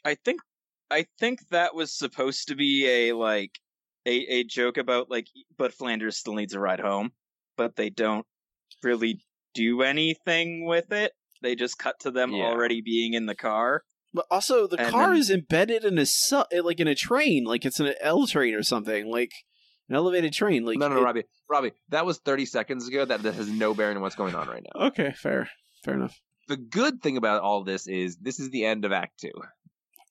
[0.05, 0.39] I think
[0.91, 3.51] i think that was supposed to be a like
[4.05, 5.27] a, a joke about like
[5.57, 7.11] but flanders still needs a ride home
[7.57, 8.25] but they don't
[8.83, 9.19] really
[9.53, 12.45] do anything with it they just cut to them Yeah.
[12.45, 13.83] already being in the car
[14.13, 16.95] But also, the And car then- is embedded in a su- eh, like in a
[16.95, 19.31] train, like it's an L train or something, like
[19.87, 20.65] an elevated train.
[20.65, 23.05] Like no, no, it- Robbie, Robbie, that was 30 seconds ago.
[23.05, 24.87] That, that has no bearing on what's going on right now.
[24.87, 25.47] Okay, fair,
[25.85, 26.19] fair enough.
[26.47, 29.31] The good thing about all this is this is the end of Act Two,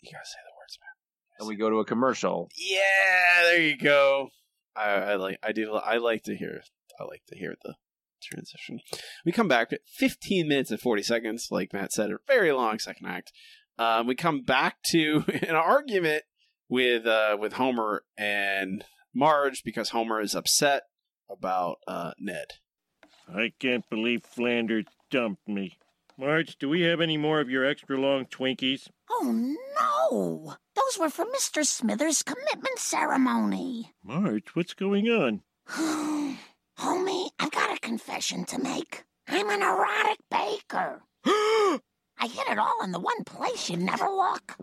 [0.03, 1.41] You gotta say the words, man.
[1.41, 2.49] and we go to a commercial.
[2.57, 4.29] Yeah, there you go.
[4.77, 5.39] I, I like.
[5.43, 5.75] I do.
[5.75, 6.63] I like to hear.
[7.01, 7.75] I like to hear the
[8.23, 8.81] transition.
[9.25, 12.79] We come back at 15 minutes and 40 seconds, like Matt said, a very long
[12.79, 13.33] second act.
[13.79, 16.25] Um, we come back to an argument
[16.69, 18.85] with uh, with Homer and
[19.15, 20.83] Marge because Homer is upset
[21.31, 22.47] about uh, Ned.
[23.29, 25.79] I can't believe Flanders dumped me.
[26.21, 28.89] Marge, do we have any more of your extra long Twinkies?
[29.09, 30.57] Oh, no.
[30.75, 31.65] Those were for Mr.
[31.65, 33.93] Smithers' commitment ceremony.
[34.03, 35.43] Marge, what's going on?
[36.77, 39.05] Homie, I've got a confession to make.
[39.29, 41.03] I'm an erotic baker.
[41.25, 41.79] I
[42.23, 44.57] hit it all in the one place you'd never look.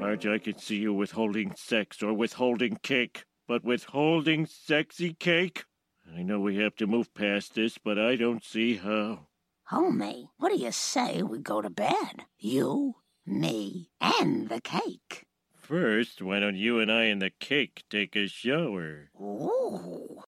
[0.00, 5.66] Marge, I could see you withholding sex or withholding cake, but withholding sexy cake?
[6.12, 9.26] I know we have to move past this, but I don't see how.
[9.70, 12.26] Homie, what do you say we go to bed?
[12.38, 15.26] You, me, and the cake.
[15.56, 19.10] First, why don't you and I and the cake take a shower?
[19.18, 20.20] Ooh.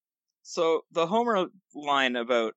[0.42, 2.54] So the Homer line about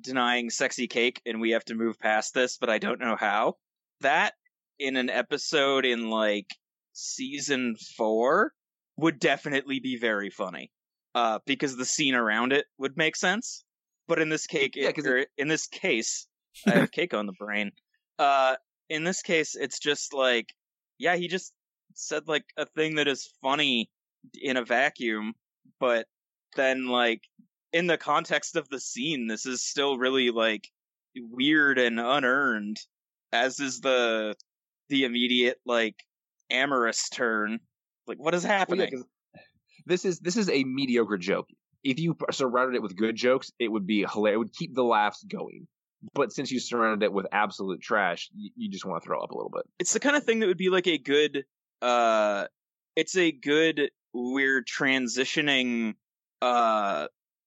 [0.00, 3.56] denying sexy cake and we have to move past this, but I don't know how.
[4.00, 4.32] That
[4.78, 6.46] in an episode in like
[6.94, 8.52] season four
[8.96, 10.70] would definitely be very funny.
[11.14, 13.64] Uh, because the scene around it would make sense.
[14.08, 16.26] But in this cake, Yeah, it, 'cause or in this case,
[16.66, 17.72] I have cake on the brain.
[18.18, 18.56] Uh,
[18.88, 20.54] in this case, it's just like,
[20.98, 21.52] yeah, he just
[21.94, 23.90] said like a thing that is funny
[24.40, 25.34] in a vacuum,
[25.78, 26.06] but
[26.56, 27.22] then like
[27.72, 30.68] in the context of the scene, this is still really like
[31.16, 32.78] weird and unearned,
[33.32, 34.34] as is the
[34.88, 36.04] the immediate like
[36.50, 37.60] amorous turn.
[38.06, 39.04] Like, what is Well, yeah, happening?
[39.86, 41.48] This is this is a mediocre joke.
[41.84, 44.34] If you surrounded it with good jokes, it would be hilarious.
[44.34, 45.66] It would keep the laughs going.
[46.14, 49.30] But since you surrounded it with absolute trash, you, you just want to throw up
[49.30, 49.62] a little bit.
[49.78, 51.44] it's the kind of thing that would be like a good
[51.80, 52.46] uh
[52.96, 55.94] it's a good we're transitioning
[56.40, 57.06] uh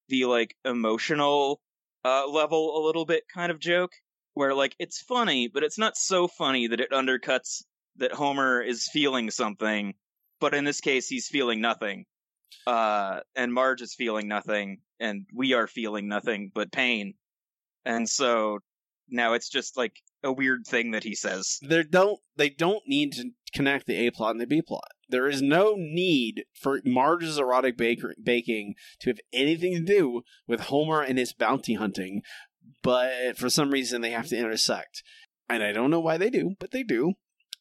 [0.09, 1.61] the like emotional
[2.03, 3.91] uh level a little bit kind of joke
[4.33, 7.63] where like it's funny but it's not so funny that it undercuts
[7.97, 9.93] that Homer is feeling something
[10.39, 12.05] but in this case he's feeling nothing
[12.67, 17.13] uh and Marge is feeling nothing and we are feeling nothing but pain
[17.85, 18.59] and so
[19.09, 19.93] now it's just like
[20.23, 22.19] a weird thing that he says They don't.
[22.35, 24.89] They don't need to connect the A plot and the B plot.
[25.07, 30.61] There is no need for Marge's erotic baker- baking to have anything to do with
[30.61, 32.23] Homer and his bounty hunting,
[32.81, 35.03] but for some reason they have to intersect,
[35.47, 37.13] and I don't know why they do, but they do.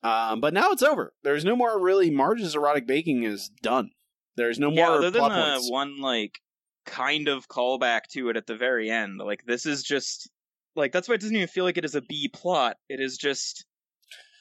[0.03, 1.13] Um, but now it's over.
[1.23, 2.11] There's no more really.
[2.11, 3.91] Marge's erotic baking is done.
[4.37, 6.39] There's no yeah, more other than the one like
[6.87, 9.19] kind of callback to it at the very end.
[9.19, 10.31] Like this is just
[10.77, 12.77] like that's why it doesn't even feel like it is a B plot.
[12.89, 13.65] It is just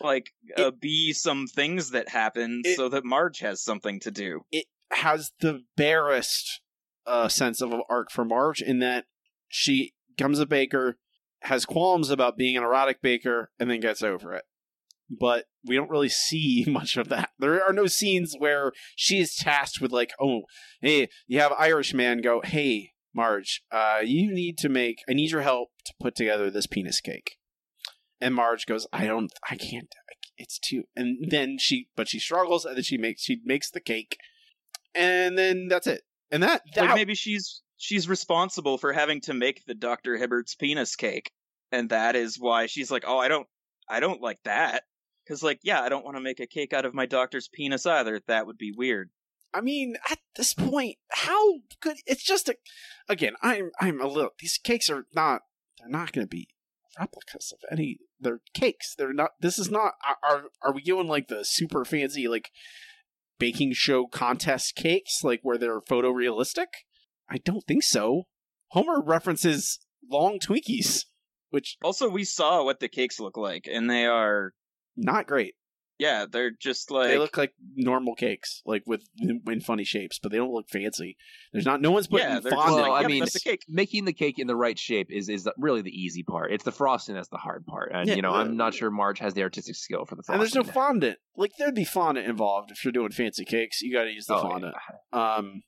[0.02, 4.41] like a B some things that happen It- so that Marge has something to do.
[4.52, 6.62] it has the barest
[7.06, 9.06] uh, sense of an arc for Marge in that
[9.50, 10.98] she becomes a baker,
[11.41, 14.44] has qualms about being an erotic baker, and then gets over it.
[15.20, 17.32] But we don't really see much of that.
[17.38, 20.43] There are no scenes where she is tasked with like, oh,
[20.82, 25.32] hey, you have Irish man go, hey, Marge, uh, you need to make, I need
[25.32, 27.38] your help to put together this penis cake.
[28.20, 29.93] And Marge goes, I don't, I can't,
[30.38, 33.82] it's too, and then she, but she struggles, and then she makes, she makes the
[33.82, 34.18] cake,
[34.95, 36.01] and then that's it.
[36.32, 40.18] And that, that Like maybe she's she's responsible for having to make the Dr.
[40.18, 41.32] Hibbert's penis cake.
[41.72, 43.47] And that is why she's like, "Oh, I don't
[43.89, 44.84] I don't like that."
[45.28, 47.86] Cuz like, yeah, I don't want to make a cake out of my doctor's penis
[47.86, 48.22] either.
[48.28, 49.12] That would be weird.
[49.54, 51.98] I mean, at this point, how good?
[52.06, 52.56] It's just a.
[53.08, 54.32] Again, I'm I'm a little.
[54.40, 55.42] These cakes are not.
[55.80, 56.48] They're not going to be
[57.00, 57.98] replicas of any.
[58.20, 58.96] They're cakes.
[58.98, 59.32] They're not.
[59.40, 59.94] This is not.
[60.24, 62.50] Are are we doing like the super fancy like
[63.38, 66.68] baking show contest cakes, like where they're photorealistic?
[67.30, 68.24] I don't think so.
[68.70, 71.06] Homer references long Twinkies,
[71.52, 74.54] which Also, we saw what the cakes look like and they are
[74.96, 75.56] not great.
[76.00, 80.32] yeah, they're just like they look like normal cakes, like with in funny shapes, but
[80.32, 81.16] they don't look fancy.
[81.54, 81.82] There's not.
[81.82, 82.89] No one's putting Yeah, they're just fondant.
[82.89, 83.64] like, I mean, that's the cake.
[83.70, 86.52] making the cake in the right shape is is really the easy part.
[86.52, 87.91] It's the frosting that's the hard part.
[87.94, 90.24] And Yeah, you know, uh, I'm not sure Marge has the artistic skill for the
[90.30, 91.20] and there's no fondant.
[91.38, 93.82] Like there'd be fondant involved if you're doing fancy cakes.
[93.82, 94.76] You got to use the Oh, fondant.
[95.14, 95.62] Um,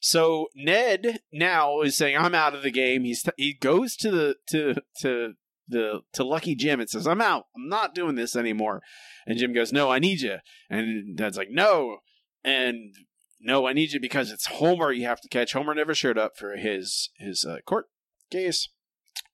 [0.00, 4.36] so Ned now is saying, "I'm out of the game." He's he goes to the
[4.50, 5.32] to to
[5.68, 7.44] the to Lucky Jim and says, "I'm out.
[7.56, 8.82] I'm not doing this anymore."
[9.26, 10.38] And Jim goes, "No, I need you."
[10.70, 11.98] And Ned's like, "No,"
[12.44, 12.94] and
[13.40, 14.92] no, I need you because it's Homer.
[14.92, 15.52] You have to catch.
[15.52, 17.86] Homer never showed up for his his uh, court
[18.30, 18.68] case.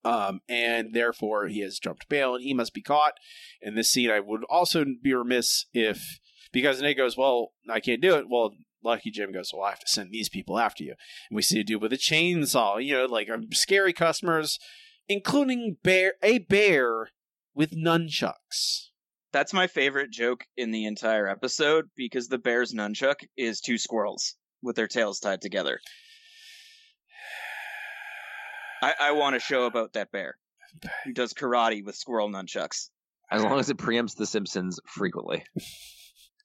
[0.04, 3.14] Um, and therefore he has jumped bail and he must be caught.
[3.60, 6.18] In this scene, I would also be remiss if
[6.52, 8.26] because Nate goes, Well, I can't do it.
[8.28, 8.54] Well,
[8.84, 10.94] Lucky Jim goes, Well, I have to send these people after you.
[11.30, 14.58] And we see a dude with a chainsaw, you know, like um, scary customers,
[15.08, 17.08] including bear a bear
[17.54, 18.88] with nunchucks.
[19.32, 24.34] That's my favorite joke in the entire episode because the bear's nunchuck is two squirrels
[24.62, 25.80] with their tails tied together.
[28.82, 30.36] I, I want a show about that bear
[31.04, 32.88] who does karate with squirrel nunchucks.
[33.30, 35.44] as long as it preempts The Simpsons frequently.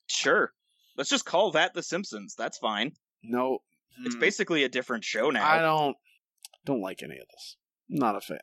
[0.08, 0.51] Sure.
[0.95, 2.36] Let's just call that The Simpsons.
[2.38, 2.91] That's fine.
[3.24, 3.60] No,
[4.05, 5.45] It's mm, basically a different show now.
[5.45, 5.95] I don't
[6.66, 7.58] don't like any of this.
[7.89, 8.39] Not a fan.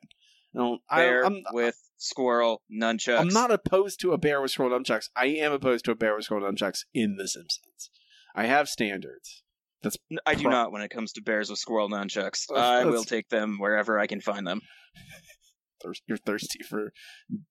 [0.55, 0.81] I don't.
[0.89, 3.19] I, bear I'm, with squirrel nunchucks.
[3.19, 5.09] I'm not opposed to a bear with scroll nunchucks.
[5.17, 7.91] I am opposed to a bear with scroll nunchucks in The Simpsons.
[8.35, 9.43] I have standards.
[9.83, 12.47] That's I do pro- not when it comes to bears with squirrel nunchucks.
[12.49, 14.61] That's- I will take them wherever I can find them.
[16.07, 16.93] you're thirsty for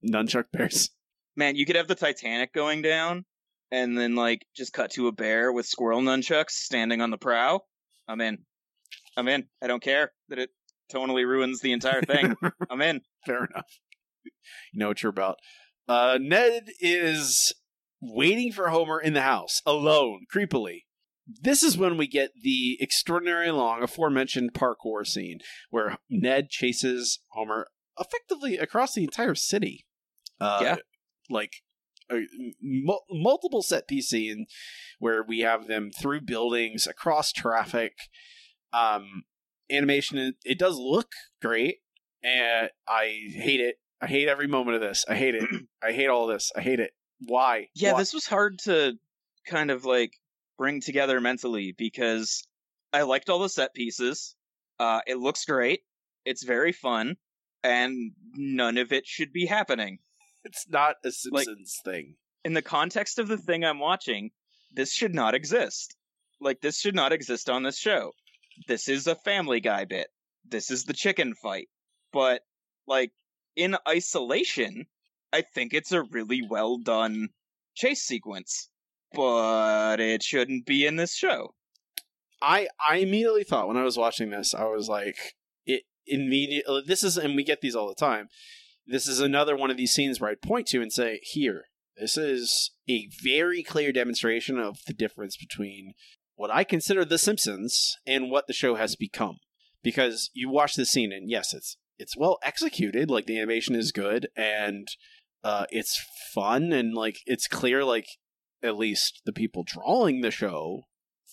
[0.04, 0.90] nunchuck bears.
[1.36, 3.26] Man, you could have the Titanic going down
[3.72, 7.62] and then like just cut to a bear with squirrel nunchucks standing on the prow.
[8.08, 8.40] I'm in.
[9.16, 9.46] I'm in.
[9.62, 10.50] I don't care that it
[10.94, 12.36] tonally ruins the entire thing.
[12.70, 13.02] I'm in.
[13.26, 13.66] Fair enough.
[14.72, 15.38] You know what you're about.
[15.88, 17.54] Uh, Ned is
[18.02, 20.80] waiting for Homer in the house, alone, creepily.
[21.26, 25.40] This is when we get the extraordinary long aforementioned parkour scene
[25.70, 27.68] where Ned chases Homer
[27.98, 29.86] effectively across the entire city.
[30.40, 30.76] Uh, Yeah.
[31.30, 31.54] Like
[32.12, 32.24] a
[32.62, 34.46] mul- multiple set piece scene
[35.00, 37.94] where we have them through buildings, across traffic.
[38.74, 39.24] Um,
[39.74, 41.12] animation, it, it does look
[41.42, 41.78] great,
[42.24, 43.76] and I hate it.
[44.02, 45.06] I hate every moment of this.
[45.08, 45.44] I hate it.
[45.84, 46.52] I hate all this.
[46.56, 46.92] I hate it.
[47.20, 47.68] Why?
[47.74, 48.00] Yeah, Why?
[48.00, 48.94] this was hard to
[49.48, 50.14] kind of like
[50.58, 52.48] bring together mentally because
[52.92, 54.36] I liked all the set pieces.
[54.80, 55.82] Uh, it looks great.
[56.26, 57.16] It's very fun,
[57.64, 60.00] and none of it should be happening.
[60.44, 62.16] It's not a Simpsons thing.
[62.44, 64.32] In the context of the thing I'm watching,
[64.74, 65.96] this should not exist.
[66.42, 68.12] Like, this should not exist on this show.
[68.68, 70.08] This is a Family Guy bit.
[70.46, 71.68] This is the chicken fight.
[72.12, 72.42] But,
[72.88, 73.12] like,
[73.56, 74.86] in isolation,
[75.32, 77.30] I think it's a really well done
[77.76, 78.70] chase sequence.
[79.14, 81.54] But it shouldn't be in this show.
[82.42, 85.36] I I immediately thought when I was watching this, I was like,
[85.66, 86.64] it immediately.
[86.68, 88.28] Uh, this is, and we get these all the time.
[88.86, 92.18] This is another one of these scenes where I'd point to and say, here, this
[92.18, 95.94] is a very clear demonstration of the difference between
[96.36, 99.38] what I consider The Simpsons and what the show has become.
[99.82, 103.10] Because you watch the scene, and yes, it's it's well executed.
[103.10, 104.88] Like the animation is good, and
[105.44, 106.02] uh, it's
[106.34, 108.08] fun, and like it's clear, like
[108.64, 110.84] at least the people drawing the show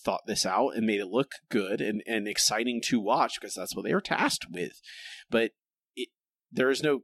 [0.03, 3.75] thought this out and made it look good and, and exciting to watch because that's
[3.75, 4.81] what they were tasked with.
[5.29, 5.51] But
[5.95, 6.09] it,
[6.51, 7.01] there is no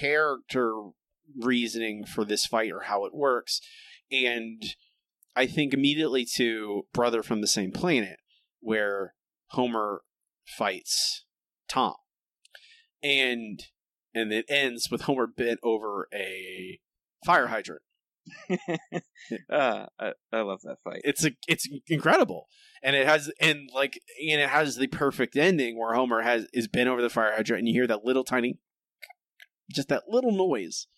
[0.00, 0.72] character
[1.38, 3.60] reasoning for this fight or how it works.
[4.10, 4.62] And
[5.38, 8.18] I think immediately to Brother from the Same Planet,
[8.58, 9.14] where
[9.50, 10.02] Homer
[10.44, 11.24] fights
[11.68, 11.94] Tom.
[13.04, 13.62] And
[14.12, 16.80] and it ends with Homer bent over a
[17.24, 17.82] fire hydrant.
[19.48, 21.02] uh, I, I love that fight.
[21.04, 22.48] It's a it's incredible,
[22.82, 26.66] and it has and like and it has the perfect ending where Homer has is
[26.66, 28.58] bent over the fire hydrant, and you hear that little tiny,
[29.72, 30.88] just that little noise,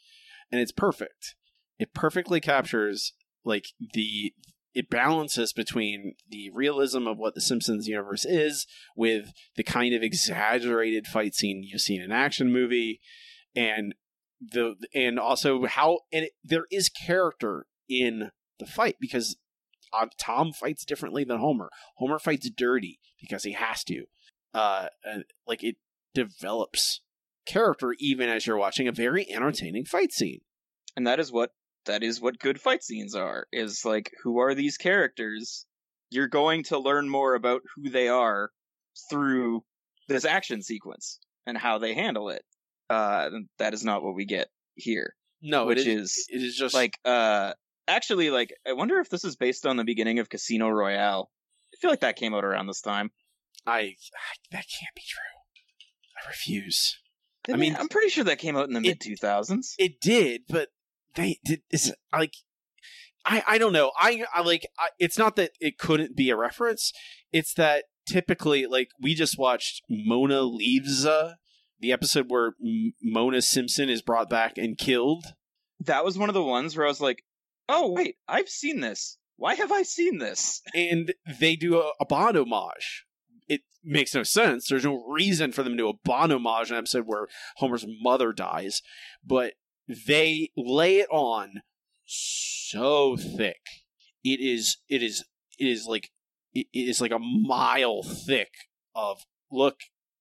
[0.50, 1.34] and it's perfect.
[1.78, 3.12] It perfectly captures
[3.44, 4.32] like the
[4.72, 8.66] it balances between the realism of what the Simpsons universe is
[8.96, 13.00] with the kind of exaggerated fight scene you see in an action movie,
[13.54, 13.94] and
[14.40, 19.36] the and also how and it, there is character in the fight because
[19.92, 21.70] uh, Tom fights differently than Homer.
[21.96, 24.04] Homer fights dirty because he has to.
[24.54, 25.76] Uh, and like it
[26.14, 27.00] develops
[27.46, 30.40] character even as you're watching a very entertaining fight scene.
[30.96, 31.50] and that is what
[31.86, 35.66] that is what good fight scenes are is like who are these characters
[36.10, 38.50] you're going to learn more about who they are
[39.08, 39.62] through
[40.08, 42.42] this action sequence and how they handle it
[42.88, 46.56] uh that is not what we get here No, which it is, is it is
[46.56, 47.52] just like uh
[47.88, 51.30] actually like i wonder if this is based on the beginning of casino royale
[51.72, 53.10] i feel like that came out around this time
[53.66, 53.94] I, I
[54.52, 55.20] that can't be true.
[56.24, 56.96] I refuse.
[57.48, 59.74] I mean, I'm pretty sure that came out in the mid 2000s.
[59.78, 60.68] It did, but
[61.14, 61.62] they did.
[61.70, 62.34] Is like
[63.24, 63.92] I I don't know.
[63.98, 64.66] I I like.
[64.78, 66.92] I, it's not that it couldn't be a reference.
[67.32, 71.34] It's that typically, like we just watched Mona leaves uh,
[71.80, 75.34] the episode where M- Mona Simpson is brought back and killed.
[75.80, 77.22] That was one of the ones where I was like,
[77.68, 79.18] "Oh wait, I've seen this.
[79.36, 83.04] Why have I seen this?" and they do a, a Bond homage.
[83.48, 84.68] It makes no sense.
[84.68, 87.86] There's no reason for them to do a Bond homage in an episode where Homer's
[88.00, 88.82] mother dies,
[89.24, 89.54] but
[90.06, 91.62] they lay it on
[92.04, 93.60] so thick.
[94.24, 94.78] It is.
[94.88, 95.24] It is.
[95.58, 96.10] It is like.
[96.52, 98.50] It is like a mile thick
[98.94, 99.80] of look.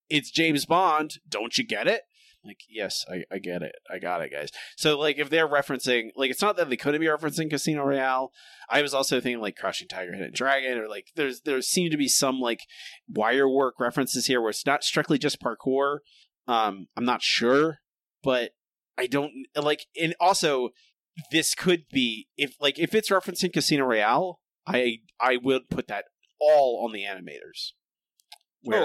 [0.09, 1.15] It's James Bond.
[1.28, 2.03] Don't you get it?
[2.43, 3.76] Like, yes, I, I get it.
[3.91, 4.49] I got it, guys.
[4.78, 8.32] So, like, if they're referencing, like, it's not that they couldn't be referencing Casino Royale.
[8.70, 11.97] I was also thinking like Crouching Tiger, Hidden Dragon, or like there's there seem to
[11.97, 12.61] be some like
[13.09, 15.99] wire work references here where it's not strictly just parkour.
[16.47, 17.80] Um, I'm not sure,
[18.24, 18.51] but
[18.99, 19.85] I don't like.
[19.99, 20.69] And also,
[21.31, 26.05] this could be if like if it's referencing Casino Royale, I I would put that
[26.39, 27.71] all on the animators.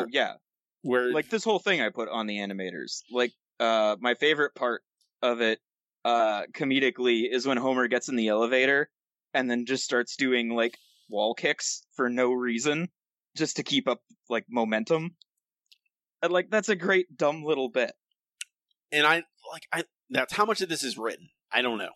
[0.03, 0.35] oh yeah,
[0.83, 3.01] where like this whole thing I put on the animators.
[3.11, 4.83] Like uh my favorite part
[5.23, 5.59] of it
[6.05, 8.91] uh comedically is when Homer gets in the elevator
[9.33, 10.77] and then just starts doing like
[11.09, 12.89] wall kicks for no reason
[13.37, 15.17] just to keep up like momentum.
[16.23, 17.93] And like that's a great dumb little bit.
[18.93, 19.85] and I like I
[20.15, 21.29] that's how much of this is written.
[21.53, 21.93] I don't know.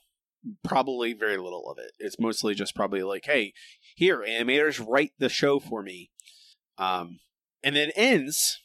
[0.62, 1.92] Probably very little of it.
[1.98, 3.52] It's mostly just probably like, hey,
[3.96, 6.10] here, animators write the show for me.
[6.76, 7.20] Um
[7.64, 8.58] and then ends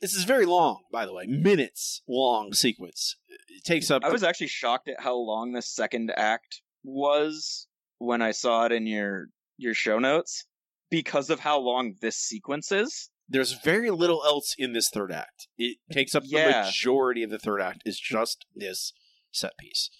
[0.00, 3.16] this is very long, by the way, minutes long sequence.
[3.28, 4.04] It takes up.
[4.04, 7.66] I was actually shocked at how long the second act was
[7.98, 10.44] when I saw it in your your show notes
[10.90, 13.10] because of how long this sequence is.
[13.28, 15.48] There's very little else in this third act.
[15.58, 16.62] It takes up Yeah.
[16.62, 17.82] the majority of the third act.
[17.84, 18.92] Is just this
[19.32, 19.90] set piece,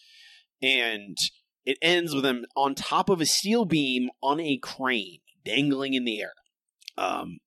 [0.63, 1.17] and
[1.65, 6.05] it ends with them on top of a steel beam on a crane, dangling in
[6.05, 6.33] the air.
[6.97, 7.39] Um,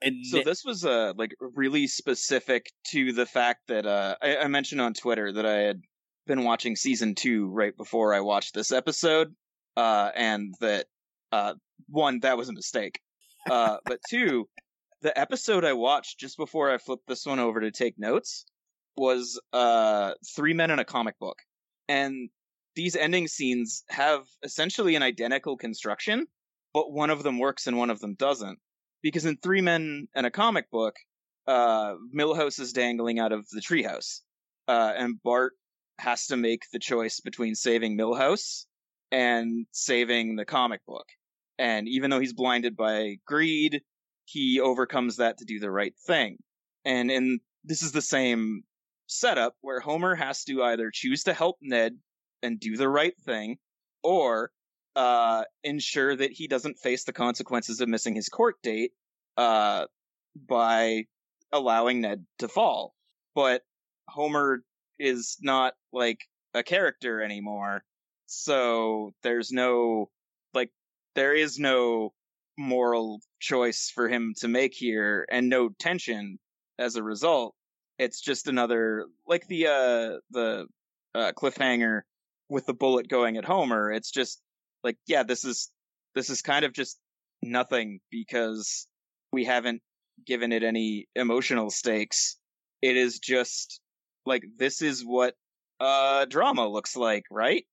[0.00, 4.46] and So this was uh like really specific to the fact that uh I, I
[4.48, 5.82] mentioned on Twitter that I had
[6.26, 9.34] been watching season two right before I watched this episode,
[9.76, 10.86] uh, and that
[11.32, 11.54] uh
[11.88, 13.00] one that was a mistake,
[13.50, 14.48] uh, but two,
[15.02, 18.44] the episode I watched just before I flipped this one over to take notes
[18.96, 21.38] was uh three men in a comic book,
[21.88, 22.30] and
[22.74, 26.26] these ending scenes have essentially an identical construction,
[26.72, 28.58] but one of them works and one of them doesn't
[29.02, 30.96] because in Three Men and a Comic Book,
[31.46, 34.20] uh, Milhouse is dangling out of the treehouse,
[34.66, 35.54] uh, and Bart
[35.98, 38.66] has to make the choice between saving Milhouse
[39.10, 41.06] and saving the comic book.
[41.58, 43.82] And even though he's blinded by greed,
[44.30, 46.36] he overcomes that to do the right thing.
[46.84, 48.62] And in this is the same
[49.06, 51.96] setup where Homer has to either choose to help Ned
[52.42, 53.56] and do the right thing,
[54.02, 54.50] or
[54.96, 58.92] uh, ensure that he doesn't face the consequences of missing his court date
[59.36, 59.86] uh,
[60.46, 61.04] by
[61.50, 62.94] allowing Ned to fall.
[63.34, 63.62] But
[64.08, 64.62] Homer
[64.98, 66.20] is not like
[66.54, 67.82] a character anymore,
[68.26, 70.10] so there's no
[70.52, 70.70] like
[71.14, 72.12] there is no
[72.58, 76.38] moral choice for him to make here, and no tension
[76.78, 77.54] as a result.
[77.98, 80.66] It's just another like the uh the
[81.14, 82.02] uh, cliffhanger
[82.48, 83.90] with the bullet going at Homer.
[83.90, 84.40] It's just
[84.84, 85.70] like yeah this is
[86.14, 86.98] this is kind of just
[87.42, 88.86] nothing because
[89.32, 89.82] we haven't
[90.26, 92.36] given it any emotional stakes
[92.82, 93.80] it is just
[94.26, 95.34] like this is what
[95.80, 97.64] uh drama looks like right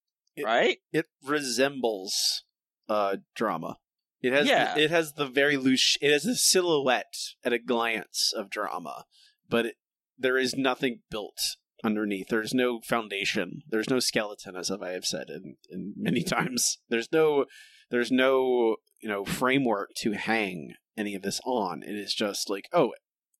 [0.43, 2.43] right it resembles
[2.89, 3.77] uh drama.
[4.25, 4.77] It has Yeah.
[4.77, 9.05] it has the very loose it has a silhouette at a glance of drama,
[9.49, 9.75] but it,
[10.17, 11.39] there is nothing built
[11.83, 12.27] underneath.
[12.29, 13.61] There's no foundation.
[13.69, 16.79] There's no skeleton as I have said in, in many times.
[16.89, 17.45] There's no
[17.91, 21.83] there's no, you know, framework to hang any of this on.
[21.83, 22.93] It is just like, oh,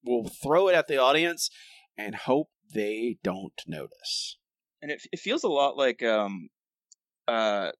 [0.03, 1.49] we'll throw it at the audience
[1.97, 4.37] and hope they don't notice.
[4.81, 6.49] and it, it feels a lot like um
[7.27, 7.71] uh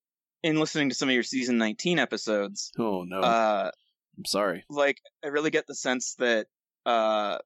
[0.46, 3.20] in listening to some of your season 19 episodes Oh no.
[3.22, 3.72] uh
[4.18, 4.64] I'm sorry.
[4.70, 6.46] like I really get the sense that
[6.86, 7.39] uh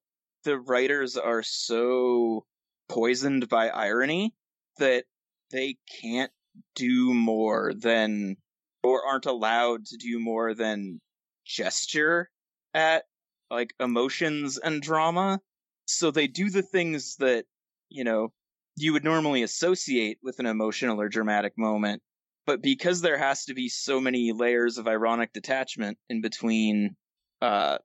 [0.43, 2.45] the writers are so
[2.89, 4.33] poisoned by irony
[4.77, 5.05] that
[5.51, 6.31] they can't
[6.75, 8.35] do more than
[8.83, 10.99] or aren't allowed to do more than
[11.45, 12.29] gesture
[12.73, 13.05] at
[13.49, 15.39] like emotions and drama
[15.85, 17.45] so they do the things that
[17.89, 18.33] you know
[18.75, 22.01] you would normally associate with an emotional or dramatic moment
[22.45, 26.95] but because there has to be so many layers of ironic detachment in between
[27.41, 27.77] uh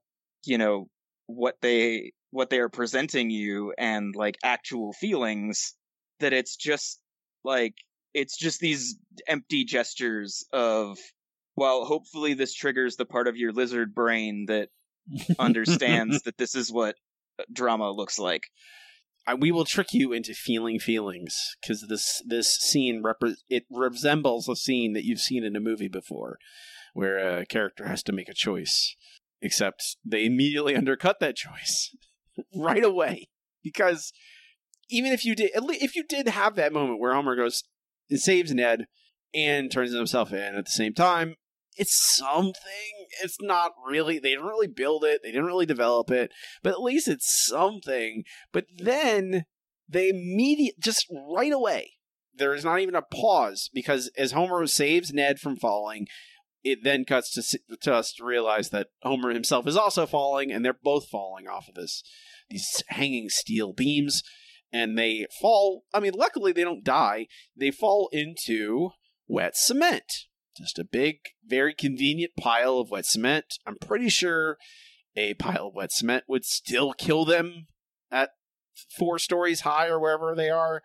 [0.45, 0.87] you know
[1.27, 5.73] what they what they are presenting you and like actual feelings
[6.19, 6.99] that it's just
[7.43, 7.75] like
[8.13, 8.97] it's just these
[9.27, 10.97] empty gestures of
[11.55, 14.69] well hopefully this triggers the part of your lizard brain that
[15.39, 16.95] understands that this is what
[17.51, 18.43] drama looks like
[19.27, 24.47] I, we will trick you into feeling feelings because this this scene repre- it resembles
[24.47, 26.37] a scene that you've seen in a movie before,
[26.93, 28.95] where a character has to make a choice,
[29.41, 31.95] except they immediately undercut that choice
[32.55, 33.29] right away.
[33.63, 34.13] Because
[34.89, 37.63] even if you did if you did have that moment where Homer goes
[38.09, 38.85] and saves Ned
[39.33, 41.35] and turns himself in at the same time,
[41.75, 43.07] it's something.
[43.23, 44.19] It's not really.
[44.19, 45.21] They didn't really build it.
[45.23, 46.31] They didn't really develop it.
[46.63, 48.23] But at least it's something.
[48.51, 49.45] But then
[49.87, 51.93] they immediately, just right away.
[52.33, 56.07] There is not even a pause because as Homer saves Ned from falling,
[56.63, 60.65] it then cuts to, to us to realize that Homer himself is also falling, and
[60.65, 62.03] they're both falling off of this
[62.49, 64.21] these hanging steel beams,
[64.73, 65.83] and they fall.
[65.93, 67.27] I mean, luckily they don't die.
[67.55, 68.89] They fall into
[69.27, 70.25] wet cement.
[70.57, 73.45] Just a big, very convenient pile of wet cement.
[73.65, 74.57] I'm pretty sure
[75.15, 77.67] a pile of wet cement would still kill them
[78.11, 78.31] at
[78.97, 80.81] four stories high or wherever they are.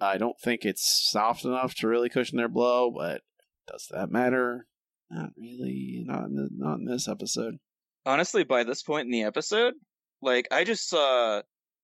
[0.00, 3.22] I don't think it's soft enough to really cushion their blow, but
[3.68, 4.66] does that matter?
[5.10, 6.02] Not really.
[6.06, 7.58] Not in, the, not in this episode.
[8.06, 9.74] honestly by this point in the episode
[10.20, 11.40] like i just saw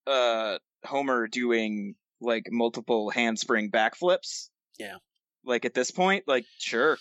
[0.06, 4.48] uh homer doing like multiple handspring backflips
[4.78, 4.96] Yeah.
[5.44, 6.98] Like at this point like sure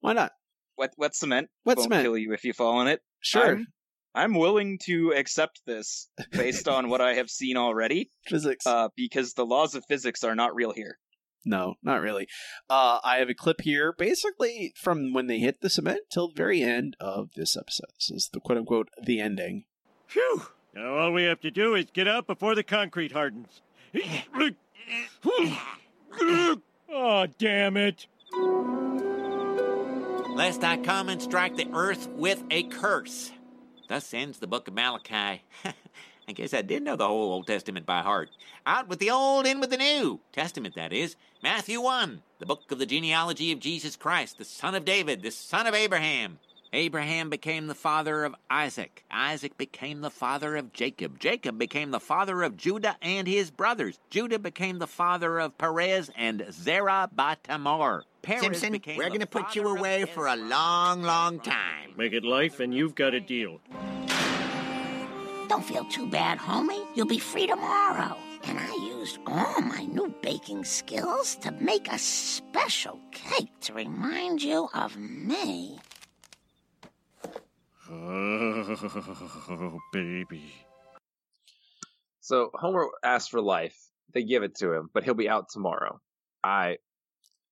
[0.00, 0.32] Why not?
[0.78, 2.04] wet wet cement Wet won't cement.
[2.04, 3.56] kill you if you fall in it Sure.
[3.56, 3.66] I'm,
[4.14, 8.10] I'm willing to accept this based on what I have seen already.
[8.26, 8.66] Physics.
[8.66, 10.98] Uh, because the laws of physics are not real here.
[11.44, 12.26] No, not really.
[12.68, 16.34] Uh, I have a clip here, basically from when they hit the cement till the
[16.36, 17.90] very end of this episode.
[17.98, 19.64] This is the quote unquote the ending.
[20.08, 20.42] Phew!
[20.74, 23.62] Now all we have to do is get out before the concrete hardens.
[26.92, 28.06] oh, damn it.
[30.34, 33.32] Lest I come and strike the earth with a curse.
[33.88, 35.42] Thus ends the book of Malachi.
[36.28, 38.30] I guess I did know the whole Old Testament by heart.
[38.64, 40.20] Out with the Old, in with the New.
[40.32, 41.16] Testament, that is.
[41.42, 45.30] Matthew 1, the book of the genealogy of Jesus Christ, the son of David, the
[45.30, 46.38] son of Abraham.
[46.74, 49.04] Abraham became the father of Isaac.
[49.10, 51.18] Isaac became the father of Jacob.
[51.18, 53.98] Jacob became the father of Judah and his brothers.
[54.08, 58.04] Judah became the father of Perez and Zerah by Tamar.
[58.22, 61.92] Perez Simpson, became we're going to put you away for a long, long time.
[61.98, 63.60] Make it life and you've got a deal.
[65.48, 66.86] Don't feel too bad, homie.
[66.94, 68.16] You'll be free tomorrow.
[68.44, 74.42] And I used all my new baking skills to make a special cake to remind
[74.42, 75.78] you of me.
[77.94, 80.52] Oh, baby.
[82.20, 83.76] So Homer asks for life.
[84.14, 86.00] They give it to him, but he'll be out tomorrow.
[86.44, 86.78] I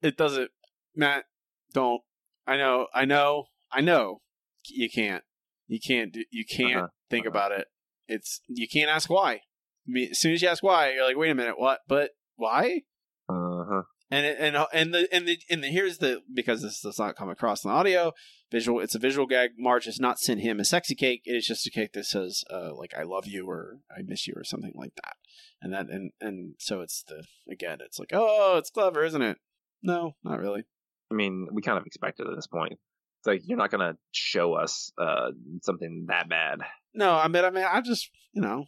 [0.02, 0.50] It doesn't,
[0.94, 1.24] Matt.
[1.72, 2.00] Don't.
[2.46, 2.86] I know.
[2.94, 3.44] I know.
[3.72, 4.20] I know.
[4.68, 5.22] You can't.
[5.68, 6.12] You can't.
[6.12, 7.30] Do, you can't Uh-huh, think uh-huh.
[7.30, 7.66] about it.
[8.08, 9.34] It's you can't ask why.
[9.34, 9.40] I
[9.86, 11.80] mean, as soon as you ask why, you're like, wait a minute, what?
[11.88, 12.82] But why?
[13.28, 13.82] uh huh.
[14.10, 17.14] And it, and and the and the and the here's the because this does not
[17.16, 18.12] come across in the audio
[18.50, 18.80] visual.
[18.80, 19.52] It's a visual gag.
[19.58, 21.22] Marge has not sent him a sexy cake.
[21.24, 24.26] It is just a cake that says uh, like I love you or I miss
[24.26, 25.16] you or something like that.
[25.62, 29.38] And that and and so it's the again it's like oh it's clever isn't it?
[29.82, 30.64] No, not really.
[31.10, 32.74] I mean, we kind of expected at this point.
[33.20, 35.30] It's like you're not gonna show us uh
[35.62, 36.60] something that bad.
[36.94, 38.66] No, I mean I mean I just you know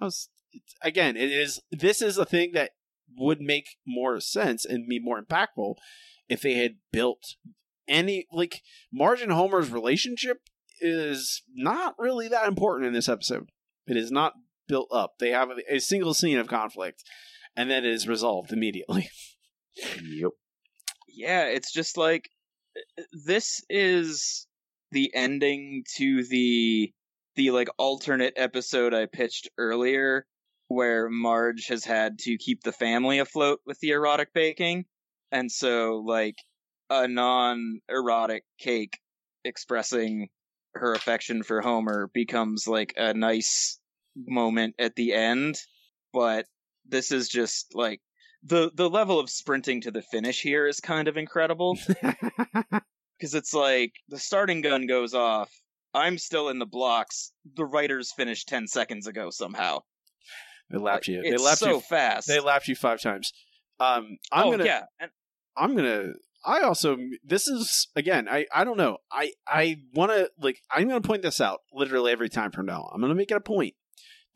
[0.00, 0.28] I was
[0.82, 2.70] again it is this is a thing that
[3.16, 5.74] would make more sense and be more impactful
[6.28, 7.34] if they had built
[7.90, 8.62] any like
[8.92, 10.38] Marge and Homer's relationship
[10.80, 13.50] is not really that important in this episode.
[13.86, 14.34] It is not
[14.68, 15.14] built up.
[15.18, 17.02] They have a, a single scene of conflict,
[17.56, 19.10] and then it is resolved immediately.
[20.02, 20.32] Yep.
[21.08, 22.28] Yeah, it's just like
[23.24, 24.48] this is
[24.90, 26.92] the ending to the
[27.36, 30.26] the like alternate episode I pitched earlier
[30.68, 34.84] where Marge has had to keep the family afloat with the erotic baking.
[35.32, 36.36] And so like
[36.90, 38.98] a non-erotic cake
[39.44, 40.28] expressing
[40.74, 43.78] her affection for Homer becomes like a nice
[44.16, 45.56] moment at the end,
[46.12, 46.46] but
[46.86, 48.00] this is just like
[48.42, 53.54] the the level of sprinting to the finish here is kind of incredible because it's
[53.54, 55.50] like the starting gun goes off.
[55.92, 57.32] I'm still in the blocks.
[57.56, 59.80] The writers finished ten seconds ago somehow.
[60.70, 61.22] They lapped you.
[61.22, 61.80] They lapped so you.
[61.80, 62.28] fast.
[62.28, 63.32] They lapped you five times.
[63.80, 64.64] Um, I'm oh gonna.
[64.64, 65.10] yeah, and
[65.56, 66.12] I'm gonna.
[66.44, 66.96] I also.
[67.24, 68.28] This is again.
[68.28, 68.46] I.
[68.54, 68.98] I don't know.
[69.12, 69.32] I.
[69.46, 70.58] I want to like.
[70.70, 72.88] I'm gonna point this out literally every time from now.
[72.92, 73.74] I'm gonna make it a point.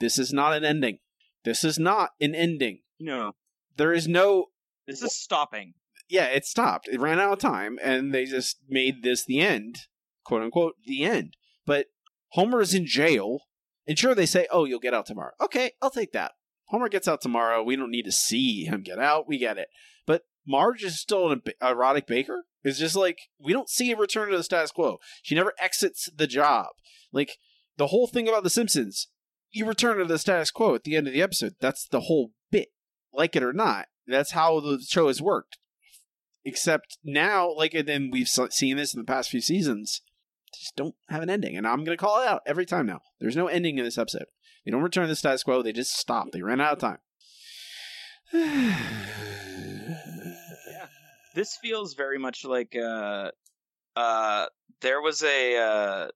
[0.00, 0.98] This is not an ending.
[1.44, 2.80] This is not an ending.
[3.00, 3.32] no,
[3.76, 4.46] There is no.
[4.86, 5.74] this is stopping.
[6.08, 6.88] Yeah, it stopped.
[6.88, 9.76] It ran out of time, and they just made this the end,
[10.24, 11.36] quote unquote, the end.
[11.66, 11.86] But
[12.32, 13.40] Homer is in jail,
[13.86, 16.32] and sure they say, "Oh, you'll get out tomorrow." Okay, I'll take that.
[16.66, 17.62] Homer gets out tomorrow.
[17.62, 19.28] We don't need to see him get out.
[19.28, 19.68] We get it.
[20.46, 22.44] Marge is still an erotic baker.
[22.62, 24.98] It's just like we don't see a return to the status quo.
[25.22, 26.68] She never exits the job.
[27.12, 27.38] Like
[27.76, 29.08] the whole thing about The Simpsons,
[29.50, 31.54] you return to the status quo at the end of the episode.
[31.60, 32.68] That's the whole bit.
[33.12, 35.58] Like it or not, that's how the show has worked.
[36.44, 40.02] Except now, like, and then we've seen this in the past few seasons,
[40.54, 41.56] just don't have an ending.
[41.56, 43.00] And I'm going to call it out every time now.
[43.18, 44.26] There's no ending in this episode.
[44.64, 45.62] They don't return to the status quo.
[45.62, 46.32] They just stop.
[46.32, 46.98] They ran out of
[48.32, 49.14] time.
[51.34, 53.30] This feels very much like uh,
[53.96, 54.46] uh,
[54.80, 56.08] there was a uh,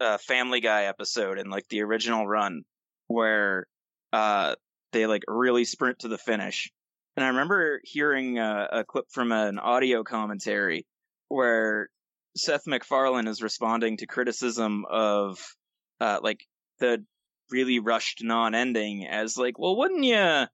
[0.00, 2.64] a Family Guy episode in like the original run
[3.06, 3.66] where
[4.12, 4.54] uh
[4.92, 6.70] they like really sprint to the finish.
[7.16, 10.86] And I remember hearing uh, a clip from an audio commentary
[11.28, 11.88] where
[12.36, 15.38] Seth MacFarlane is responding to criticism of
[16.00, 16.44] uh like
[16.80, 17.04] the
[17.50, 20.46] really rushed non-ending as like, well, wouldn't you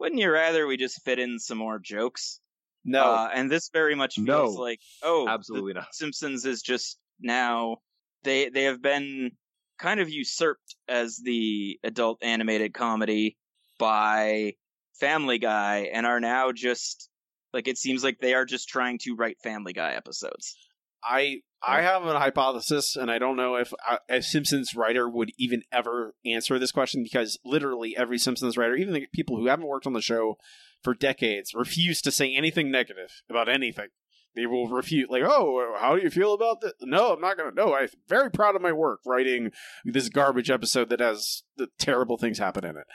[0.00, 2.40] wouldn't you rather we just fit in some more jokes?
[2.88, 3.04] No.
[3.04, 4.60] Uh, and this very much feels No.
[4.60, 5.94] like oh, Absolutely not.
[5.94, 7.76] Simpsons is just now
[8.22, 9.32] they they have been
[9.78, 13.36] kind of usurped as the adult animated comedy
[13.78, 14.54] by
[14.98, 17.08] Family Guy and are now just
[17.52, 20.56] like it seems like they are just trying to write Family Guy episodes.
[21.02, 25.30] I I have a hypothesis, and I don't know if uh, a Simpsons writer would
[25.38, 29.66] even ever answer this question because literally every Simpsons writer, even the people who haven't
[29.66, 30.36] worked on the show
[30.82, 33.88] for decades, refuse to say anything negative about anything.
[34.34, 37.50] They will refute, like, "Oh, how do you feel about this?" No, I'm not gonna.
[37.50, 39.52] No, I'm very proud of my work writing
[39.84, 42.86] this garbage episode that has the terrible things happen in it.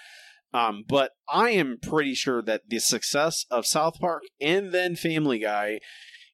[0.54, 5.40] Um, but I am pretty sure that the success of South Park and then Family
[5.40, 5.80] Guy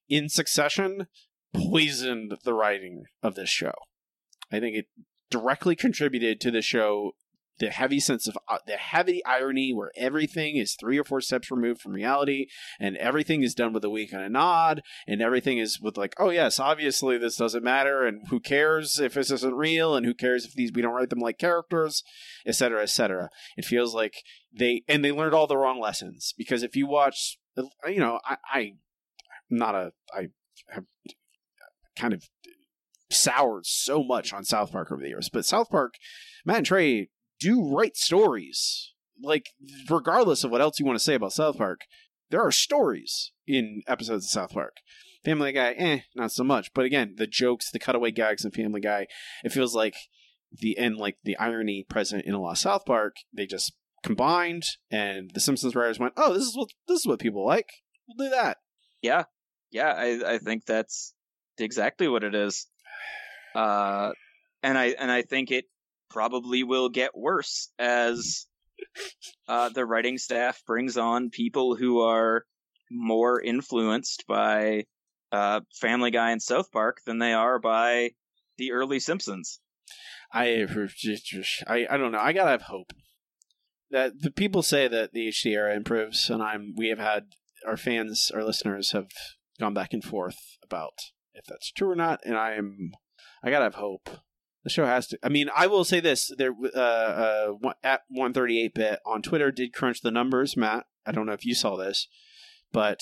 [0.10, 1.08] in succession
[1.54, 3.74] poisoned the writing of this show.
[4.52, 4.88] I think it
[5.30, 7.14] directly contributed to the show
[7.60, 11.52] the heavy sense of uh, the heavy irony where everything is three or four steps
[11.52, 12.48] removed from reality
[12.80, 16.15] and everything is done with a wink and a nod and everything is with like
[16.18, 20.14] oh yes obviously this doesn't matter and who cares if this isn't real and who
[20.14, 22.03] cares if these we don't write them like characters
[22.45, 24.23] etc etc it feels like
[24.57, 27.38] they and they learned all the wrong lessons because if you watch
[27.88, 28.73] you know i i
[29.49, 30.27] not a i
[30.69, 30.86] have
[31.98, 32.30] kind of
[33.11, 35.30] soured so much on South Park over the years.
[35.30, 35.95] But South Park,
[36.45, 37.10] Matt and Trey
[37.40, 38.94] do write stories.
[39.22, 39.48] Like,
[39.90, 41.82] regardless of what else you want to say about South Park,
[42.30, 44.78] there are stories in episodes of South Park.
[45.26, 46.74] Family Guy, eh, not so much.
[46.74, 49.07] But again, the jokes, the cutaway gags in Family Guy,
[49.44, 49.95] it feels like
[50.52, 54.64] the end, like the irony present in a lot of South Park, they just combined,
[54.90, 57.70] and the Simpsons writers went, "Oh, this is what this is what people like.
[58.07, 58.57] We'll do that."
[59.02, 59.26] Yeah,
[59.72, 61.14] yeah, I I think that's
[61.57, 62.68] exactly what it is.
[63.53, 64.11] Uh,
[64.64, 65.66] and I and I think it
[66.10, 68.48] probably will get worse as
[69.48, 72.45] uh, the writing staff brings on people who are
[72.91, 74.86] more influenced by
[75.31, 78.11] uh, Family Guy and South Park than they are by
[78.57, 79.60] the early Simpsons.
[80.31, 80.48] I
[81.68, 82.19] I I don't know.
[82.19, 82.94] I gotta have hope
[83.91, 87.77] that the people say that the HD era improves, and I'm we have had our
[87.77, 89.07] fans, our listeners have
[89.60, 90.94] gone back and forth about
[91.34, 92.91] if that's true or not, and I am
[93.44, 94.10] I gotta have hope.
[94.64, 95.19] The show has to.
[95.23, 99.22] I mean, I will say this: there, uh, uh, at one thirty eight bit on
[99.22, 100.57] Twitter did crunch the numbers.
[100.57, 102.07] Matt, I don't know if you saw this,
[102.72, 102.99] but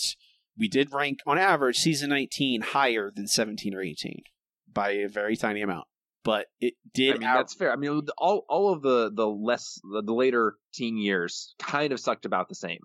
[0.58, 4.22] we did rank on average season nineteen higher than seventeen or eighteen
[4.72, 5.88] by a very tiny amount.
[6.24, 7.16] But it did.
[7.16, 7.72] I mean, out- that's fair.
[7.72, 12.00] I mean, all all of the the less the, the later teen years kind of
[12.00, 12.80] sucked about the same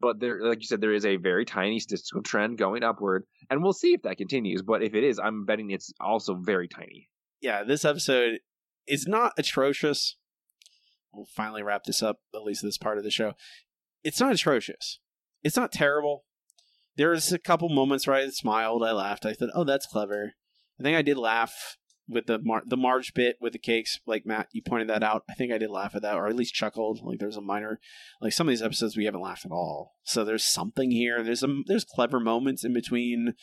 [0.00, 3.62] but there, like you said, there is a very tiny statistical trend going upward, and
[3.62, 4.62] we'll see if that continues.
[4.62, 7.08] But if it is, I'm betting it's also very tiny.
[7.42, 8.38] Yeah, this episode
[8.86, 10.16] is not atrocious.
[11.12, 13.32] We'll finally wrap this up, at least this part of the show.
[14.04, 15.00] It's not atrocious.
[15.42, 16.24] It's not terrible.
[16.96, 20.34] There's a couple moments where I smiled, I laughed, I thought, "Oh, that's clever."
[20.78, 21.78] I think I did laugh
[22.12, 25.24] with the Mar- the Marge bit with the cakes, like Matt, you pointed that out.
[25.28, 27.00] I think I did laugh at that, or at least chuckled.
[27.02, 27.80] Like there's a minor,
[28.20, 29.94] like some of these episodes we haven't laughed at all.
[30.04, 31.22] So there's something here.
[31.22, 33.34] There's a there's clever moments in between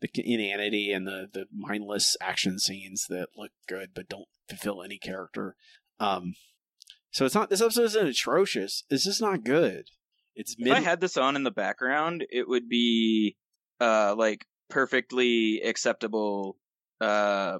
[0.00, 4.98] the inanity and the the mindless action scenes that look good but don't fulfill any
[4.98, 5.56] character.
[6.00, 6.34] Um,
[7.10, 8.84] so it's not this episode isn't atrocious.
[8.90, 9.86] It's just not good.
[10.34, 13.36] It's mid- if I had this on in the background, it would be
[13.80, 16.56] uh like perfectly acceptable
[17.00, 17.58] uh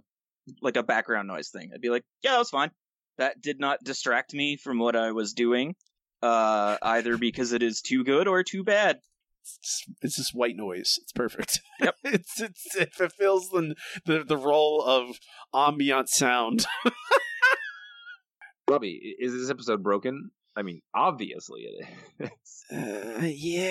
[0.63, 1.71] like a background noise thing.
[1.75, 2.71] I'd be like, yeah, that was fine.
[3.19, 5.75] That did not distract me from what I was doing,
[6.23, 9.01] uh, either because it is too good or too bad.
[9.41, 10.99] It's, it's just white noise.
[11.03, 11.61] It's perfect.
[11.81, 11.95] Yep.
[12.05, 15.17] it's, it's it fulfills the the, the role of
[15.55, 16.67] ambient sound.
[18.71, 20.31] Robbie, is this episode broken?
[20.55, 21.87] I mean, obviously it
[22.21, 22.31] is.
[22.71, 23.71] Uh, yeah,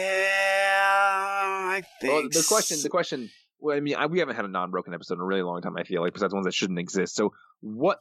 [1.69, 2.13] I think.
[2.13, 3.29] Well, the question, the question
[3.59, 5.75] well, I mean, I, we haven't had a non-broken episode in a really long time.
[5.77, 7.15] I feel like besides ones that shouldn't exist.
[7.15, 7.99] So what?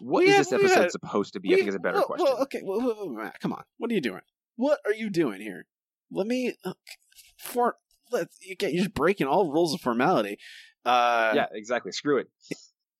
[0.00, 1.48] What we is have, this episode had, supposed to be?
[1.48, 2.26] We, I think is a better well, question.
[2.26, 3.64] Well, okay, well, Matt, come on.
[3.78, 4.20] What are you doing?
[4.56, 5.66] What are you doing here?
[6.10, 6.72] Let me uh,
[7.38, 7.76] for
[8.10, 10.38] let you get you're just breaking all rules of formality.
[10.84, 11.92] Uh, yeah, exactly.
[11.92, 12.28] Screw it.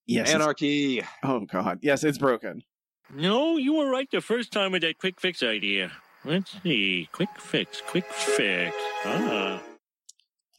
[0.07, 1.03] Yes, anarchy.
[1.23, 2.63] Oh God, yes, it's broken.
[3.15, 5.93] No, you were right the first time with that quick fix idea.
[6.25, 7.09] Let's see.
[7.13, 8.75] Quick fix, quick fix.
[9.05, 9.63] Ah.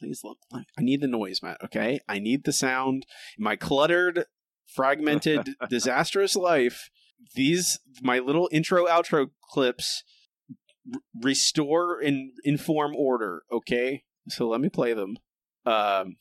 [0.00, 0.38] Please look.
[0.52, 1.58] I need the noise, Matt.
[1.62, 3.04] Okay, I need the sound.
[3.38, 4.24] My cluttered,
[4.66, 6.90] fragmented, disastrous life.
[7.34, 10.02] These my little intro outro clips
[10.92, 13.42] r- restore and inform order.
[13.52, 15.16] Okay, so let me play them.
[15.66, 16.16] Um,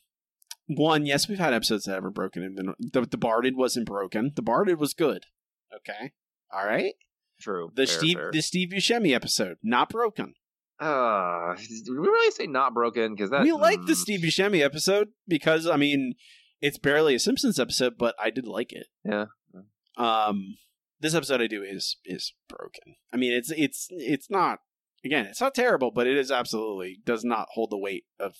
[0.67, 2.55] one, yes, we've had episodes that ever broken.
[2.55, 4.33] The, the, the Barded wasn't broken.
[4.35, 5.25] The Debarted was good.
[5.73, 6.11] Okay,
[6.53, 6.93] all right.
[7.39, 7.71] True.
[7.73, 8.31] The fair, Steve fair.
[8.33, 10.33] the Steve Buscemi episode not broken.
[10.79, 13.13] Uh, did we really say not broken?
[13.13, 13.97] Because that we like the mm.
[13.97, 16.15] Steve Buscemi episode because I mean
[16.61, 18.87] it's barely a Simpsons episode, but I did like it.
[19.03, 19.25] Yeah.
[19.97, 20.57] Um,
[20.99, 22.95] this episode I do is is broken.
[23.13, 24.59] I mean, it's it's it's not
[25.03, 28.35] again, it's not terrible, but it is absolutely does not hold the weight of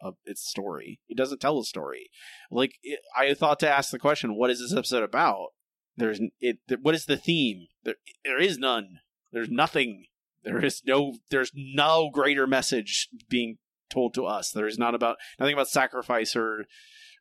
[0.00, 1.00] of its story.
[1.08, 2.10] It doesn't tell a story.
[2.50, 5.48] Like it, I thought to ask the question, what is this episode about?
[5.96, 6.58] There's it.
[6.80, 7.66] What is the theme?
[7.84, 7.94] There,
[8.24, 9.00] there is none.
[9.32, 10.06] There's nothing.
[10.44, 11.14] There is no.
[11.30, 13.56] There's no greater message being
[13.90, 14.50] told to us.
[14.50, 16.66] There is not about nothing about sacrifice or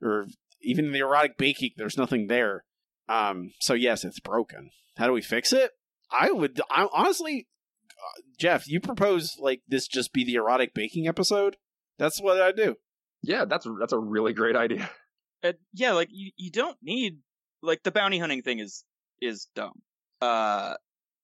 [0.01, 0.27] or
[0.61, 1.71] even the erotic baking.
[1.77, 2.65] There's nothing there.
[3.07, 3.51] Um.
[3.59, 4.71] So yes, it's broken.
[4.97, 5.71] How do we fix it?
[6.11, 6.61] I would.
[6.69, 7.47] I honestly,
[7.91, 11.57] uh, Jeff, you propose like this just be the erotic baking episode.
[11.97, 12.75] That's what I do.
[13.21, 14.89] Yeah, that's that's a really great idea.
[15.45, 17.17] Uh, yeah, like you, you don't need
[17.61, 18.85] like the bounty hunting thing is
[19.21, 19.73] is dumb.
[20.21, 20.75] Uh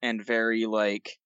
[0.02, 1.18] and very like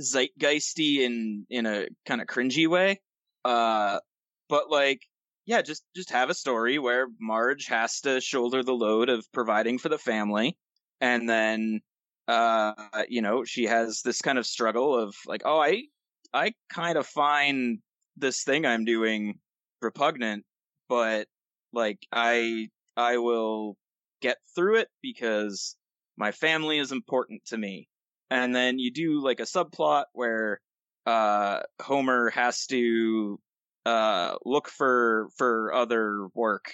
[0.00, 3.00] zeitgeisty in in a kind of cringy way.
[3.44, 4.00] Uh
[4.48, 5.02] but like
[5.46, 9.78] yeah, just just have a story where Marge has to shoulder the load of providing
[9.78, 10.56] for the family
[11.00, 11.80] and then
[12.28, 12.74] uh
[13.08, 15.84] you know, she has this kind of struggle of like, oh, I
[16.32, 17.78] I kind of find
[18.16, 19.38] this thing I'm doing
[19.80, 20.44] repugnant,
[20.88, 21.28] but
[21.72, 23.76] like I I will
[24.20, 25.76] get through it because
[26.16, 27.88] my family is important to me.
[28.30, 30.60] And then you do like a subplot where
[31.06, 33.40] uh Homer has to
[33.86, 36.72] uh look for for other work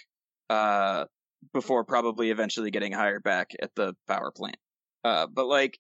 [0.51, 1.05] uh
[1.53, 4.57] before probably eventually getting hired back at the power plant.
[5.05, 5.79] Uh but like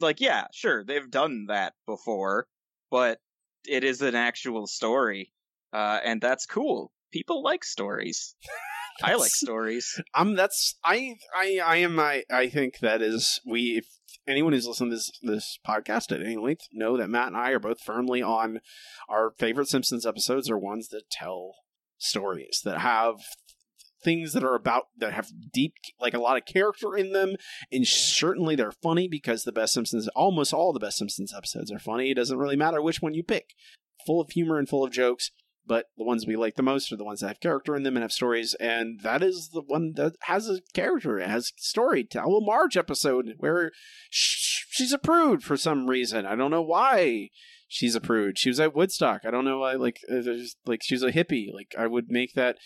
[0.00, 2.46] like yeah, sure, they've done that before,
[2.90, 3.18] but
[3.66, 5.32] it is an actual story.
[5.72, 6.92] Uh and that's cool.
[7.12, 8.34] People like stories.
[9.02, 10.00] I like stories.
[10.14, 13.86] Um, that's I I I am I I think that is we if
[14.26, 17.50] anyone who's listening to this this podcast at any length know that Matt and I
[17.50, 18.60] are both firmly on
[19.08, 21.54] our favorite Simpsons episodes are ones that tell
[21.98, 23.16] stories that have
[24.04, 27.34] things that are about that have deep like a lot of character in them
[27.72, 31.78] and certainly they're funny because the best simpsons almost all the best simpsons episodes are
[31.78, 32.10] funny.
[32.10, 33.54] It doesn't really matter which one you pick.
[34.06, 35.32] Full of humor and full of jokes
[35.66, 37.96] but the ones we like the most are the ones that have character in them
[37.96, 42.04] and have stories and that is the one that has a character it has story.
[42.04, 43.72] Tell a marge episode where
[44.10, 46.26] she's a prude for some reason.
[46.26, 47.30] I don't know why
[47.68, 48.38] she's a prude.
[48.38, 49.22] She was at woodstock.
[49.24, 50.22] I don't know why like uh,
[50.66, 51.52] like she's a hippie.
[51.52, 52.56] Like i would make that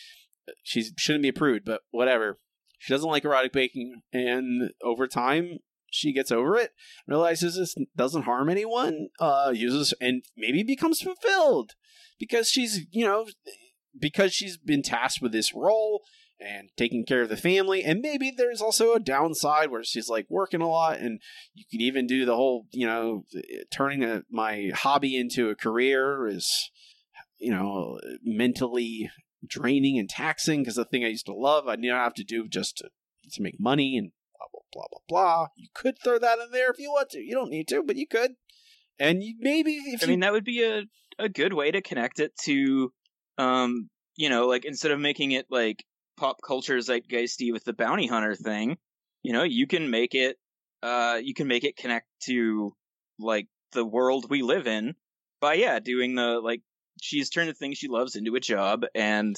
[0.62, 2.39] she shouldn't be a prude but whatever.
[2.78, 5.59] She doesn't like erotic baking and over time
[5.90, 6.70] she gets over it
[7.06, 11.72] realizes this doesn't harm anyone uh uses and maybe becomes fulfilled
[12.20, 13.26] because she's you know
[13.98, 16.02] because she's been tasked with this role
[16.40, 17.82] and taking care of the family.
[17.82, 21.20] And maybe there's also a downside where she's like working a lot and
[21.55, 23.24] you could even do the whole you know
[23.72, 26.70] turning a, my hobby into a career is
[27.38, 29.10] you know mentally
[29.47, 32.47] draining and taxing because the thing i used to love i now have to do
[32.47, 32.90] just to,
[33.32, 35.47] to make money and blah blah blah blah blah.
[35.56, 37.20] You could throw that in there if you want to.
[37.20, 38.32] You don't need to but you could.
[38.98, 40.84] And you, maybe if I you, mean that would be a
[41.20, 42.92] a good way to connect it to
[43.38, 45.84] um you know like instead of making it like
[46.16, 48.76] pop culture zeitgeisty with the bounty hunter thing
[49.22, 50.36] you know you can make it
[50.82, 52.74] uh you can make it connect to
[53.18, 54.94] like the world we live in
[55.40, 56.62] by yeah doing the like
[57.01, 59.36] she's turned the thing she loves into a job and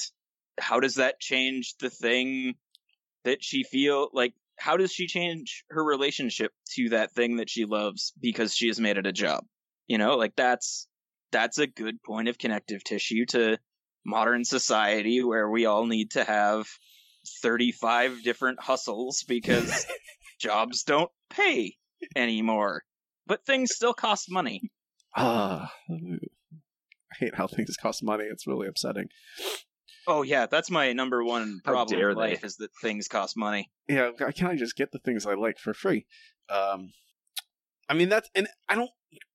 [0.58, 2.54] how does that change the thing
[3.24, 7.64] that she feel like how does she change her relationship to that thing that she
[7.64, 9.44] loves because she has made it a job?
[9.86, 10.86] You know like that's
[11.32, 13.58] that's a good point of connective tissue to
[14.04, 16.66] modern society where we all need to have
[17.42, 19.86] 35 different hustles because
[20.40, 21.76] jobs don't pay
[22.16, 22.82] anymore
[23.26, 24.60] but things still cost money.
[25.16, 28.24] Ah i hate how things cost money.
[28.24, 29.08] It's really upsetting.
[30.06, 32.14] Oh yeah that's my number one problem in they.
[32.14, 33.70] life is that things cost money.
[33.88, 36.06] Yeah why can't i just get the things i like for free?
[36.48, 36.92] Um
[37.88, 38.90] i mean that's and i don't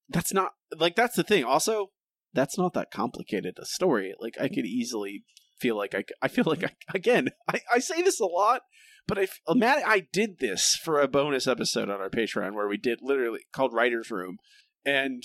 [0.10, 1.44] that's not like that's the thing.
[1.44, 1.92] Also
[2.34, 4.14] that's not that complicated a story.
[4.20, 5.24] Like i could easily
[5.60, 8.62] feel like I, I feel like I, again I, I say this a lot
[9.08, 12.68] but I, f- Matt, I did this for a bonus episode on our Patreon where
[12.68, 14.38] we did literally called Writer's Room,
[14.86, 15.24] and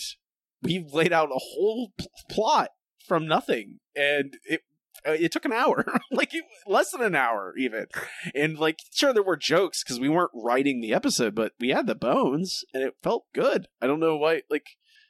[0.62, 2.68] we laid out a whole pl- plot
[3.04, 4.71] from nothing, and it uh,
[5.04, 7.86] it took an hour, like it, less than an hour even,
[8.34, 11.86] and like sure there were jokes because we weren't writing the episode, but we had
[11.86, 13.68] the bones, and it felt good.
[13.80, 14.66] I don't know why, like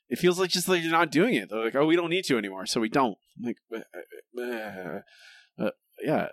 [0.09, 1.49] it feels like just like you're not doing it.
[1.51, 3.17] They're like, oh, we don't need to anymore, so we don't.
[3.43, 5.01] Like, uh, uh,
[5.59, 5.71] uh,
[6.03, 6.29] yeah,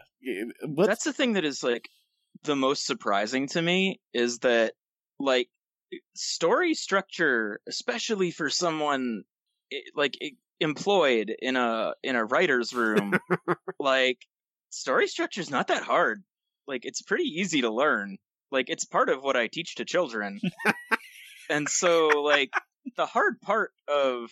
[0.66, 1.90] What's- that's the thing that is like
[2.44, 4.74] the most surprising to me is that
[5.20, 5.50] like
[6.14, 9.24] story structure especially for someone
[9.96, 10.14] like
[10.60, 13.18] employed in a in a writer's room
[13.80, 14.18] like
[14.70, 16.22] story structure is not that hard
[16.68, 18.18] like it's pretty easy to learn
[18.52, 20.40] like it's part of what i teach to children
[21.50, 22.52] and so like
[22.98, 24.30] the hard part of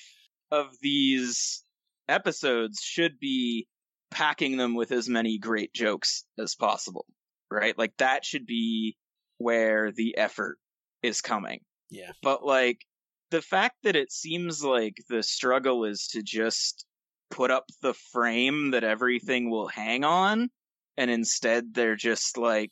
[0.52, 1.64] of these
[2.08, 3.68] episodes should be
[4.12, 7.06] packing them with as many great jokes as possible,
[7.52, 7.78] right?
[7.78, 8.96] Like that should be
[9.38, 10.58] where the effort
[11.04, 11.62] is coming.
[11.90, 12.12] Yeah.
[12.24, 12.86] But like
[13.30, 16.86] the fact that it seems like the struggle is to just
[17.30, 20.50] put up the frame that everything will hang on
[20.98, 22.72] and instead they're just like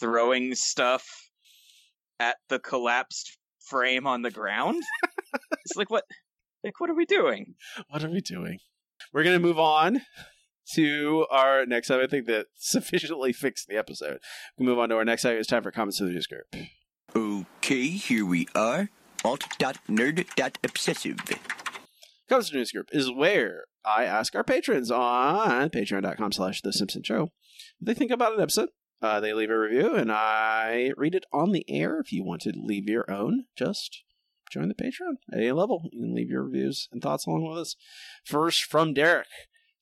[0.00, 1.06] throwing stuff
[2.18, 4.82] at the collapsed frame on the ground.
[5.64, 6.04] it's like what
[6.64, 7.54] like what are we doing?
[7.88, 8.58] What are we doing?
[9.12, 10.02] We're gonna move on
[10.74, 12.04] to our next item.
[12.04, 14.18] I think that sufficiently fixed the episode.
[14.58, 15.38] We move on to our next item.
[15.38, 16.46] It's time for comments to the news group.
[17.14, 18.90] Okay, here we are.
[19.24, 21.16] Alt.nerd.obsessive.
[22.28, 27.02] Comments to news group is where I ask our patrons on patreon.com slash the Simpson
[27.02, 27.30] Show
[27.80, 28.70] they think about an episode.
[29.02, 32.00] Uh, they leave a review and I read it on the air.
[32.00, 34.02] If you want to leave your own, just
[34.50, 35.82] join the Patreon at any level.
[35.92, 37.76] You can leave your reviews and thoughts along with us.
[38.24, 39.26] First from Derek.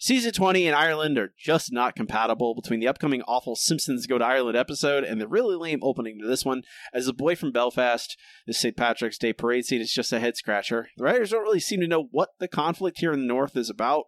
[0.04, 4.24] Season 20 and Ireland are just not compatible between the upcoming awful Simpsons Go to
[4.26, 6.62] Ireland episode and the really lame opening to this one.
[6.92, 8.14] As a boy from Belfast,
[8.46, 8.76] this St.
[8.76, 10.88] Patrick's Day parade scene is just a head scratcher.
[10.98, 13.70] The writers don't really seem to know what the conflict here in the North is
[13.70, 14.04] about.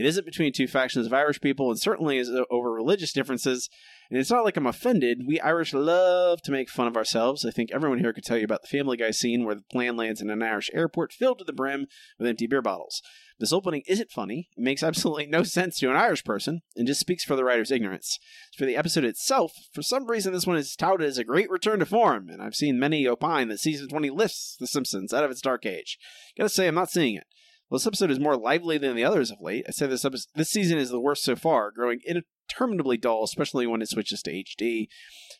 [0.00, 3.68] It isn't between two factions of Irish people and certainly is uh, over religious differences.
[4.08, 5.26] And it's not like I'm offended.
[5.26, 7.44] We Irish love to make fun of ourselves.
[7.44, 9.98] I think everyone here could tell you about the Family Guy scene where the plane
[9.98, 11.86] lands in an Irish airport filled to the brim
[12.18, 13.02] with empty beer bottles.
[13.38, 14.48] This opening isn't funny.
[14.56, 17.70] It makes absolutely no sense to an Irish person and just speaks for the writer's
[17.70, 18.18] ignorance.
[18.56, 21.80] For the episode itself, for some reason this one is touted as a great return
[21.80, 25.30] to form, and I've seen many opine that season 20 lifts The Simpsons out of
[25.30, 25.98] its dark age.
[26.38, 27.26] Gotta say, I'm not seeing it.
[27.70, 29.64] Well, this episode is more lively than the others of late.
[29.68, 33.64] I say this episode, this season is the worst so far, growing interminably dull, especially
[33.64, 34.88] when it switches to HD.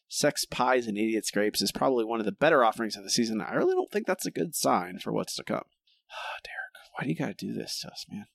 [0.09, 3.41] Sex pies and idiot scrapes is probably one of the better offerings of the season.
[3.41, 5.65] I really don't think that's a good sign for what's to come.
[6.45, 8.27] Derek, why do you gotta do this to us, man?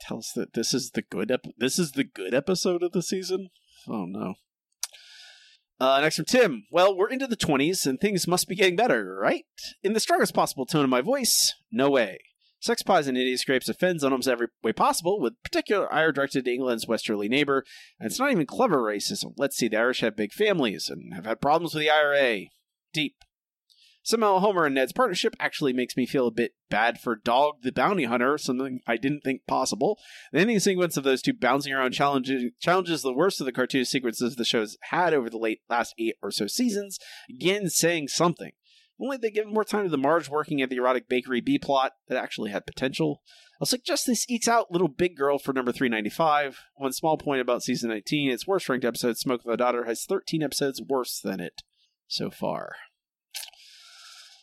[0.00, 3.02] Tell us that this is the good ep- this is the good episode of the
[3.02, 3.48] season.
[3.88, 4.34] Oh no.
[5.80, 6.66] Uh, next from Tim.
[6.70, 9.44] Well, we're into the 20s and things must be getting better, right?
[9.82, 12.18] In the strongest possible tone of my voice, no way.
[12.60, 16.44] Sex Pies and Idiot Scrapes offends in almost every way possible, with particular ire directed
[16.44, 17.64] to England's westerly neighbor,
[17.98, 19.32] and it's not even clever racism.
[19.36, 22.44] Let's see, the Irish have big families and have had problems with the IRA.
[22.92, 23.16] Deep.
[24.02, 27.70] Somehow, Homer and Ned's partnership actually makes me feel a bit bad for Dog the
[27.70, 29.98] Bounty Hunter, something I didn't think possible.
[30.32, 34.36] The ending sequence of those two bouncing around challenges the worst of the cartoon sequences
[34.36, 38.52] the show's had over the late last eight or so seasons, again saying something.
[39.00, 41.92] Only they give more time to the Marge working at the erotic bakery B plot
[42.08, 43.22] that actually had potential.
[43.60, 46.58] I'll suggest this ekes out Little Big Girl for number 395.
[46.76, 50.04] One small point about season 19 its worst ranked episode, Smoke of a Daughter, has
[50.04, 51.62] 13 episodes worse than it
[52.06, 52.74] so far.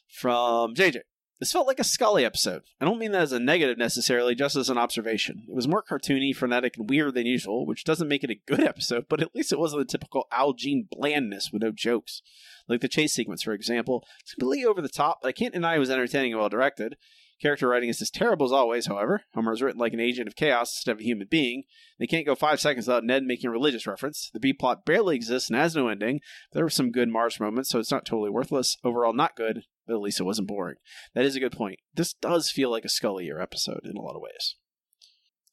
[0.10, 1.02] From JJ.
[1.40, 2.64] This felt like a Scully episode.
[2.82, 5.44] I don't mean that as a negative necessarily, just as an observation.
[5.48, 8.60] It was more cartoony, frenetic, and weird than usual, which doesn't make it a good
[8.68, 12.24] episode, but at least it wasn't the typical Al Jean blandness with no jokes.
[12.68, 14.04] Like the chase sequence, for example.
[14.22, 16.98] It's completely over the top, but I can't deny it was entertaining and well directed.
[17.40, 19.22] Character writing is as terrible as always, however.
[19.36, 21.66] Homer is written like an agent of chaos instead of a human being.
[22.00, 24.32] They can't go five seconds without Ned making a religious reference.
[24.34, 26.22] The B plot barely exists and has no ending.
[26.54, 28.78] There were some good Marge moments, so it's not totally worthless.
[28.84, 30.76] Overall, not good, but at least it wasn't boring.
[31.16, 31.80] That is a good point.
[31.94, 34.56] This does feel like a Scully year episode in a lot of ways.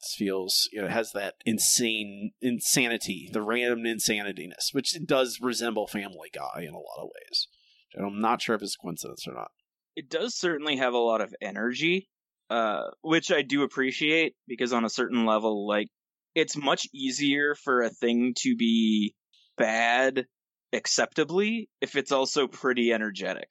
[0.00, 5.86] This feels, you know, it has that insane insanity, the random insanityness, which does resemble
[5.86, 7.48] Family Guy in a lot of ways.
[7.96, 9.52] I'm not sure if it's a coincidence or not
[9.96, 12.08] it does certainly have a lot of energy,
[12.50, 15.88] uh, which I do appreciate because on a certain level, like
[16.34, 19.14] it's much easier for a thing to be
[19.56, 20.26] bad
[20.72, 23.48] acceptably if it's also pretty energetic.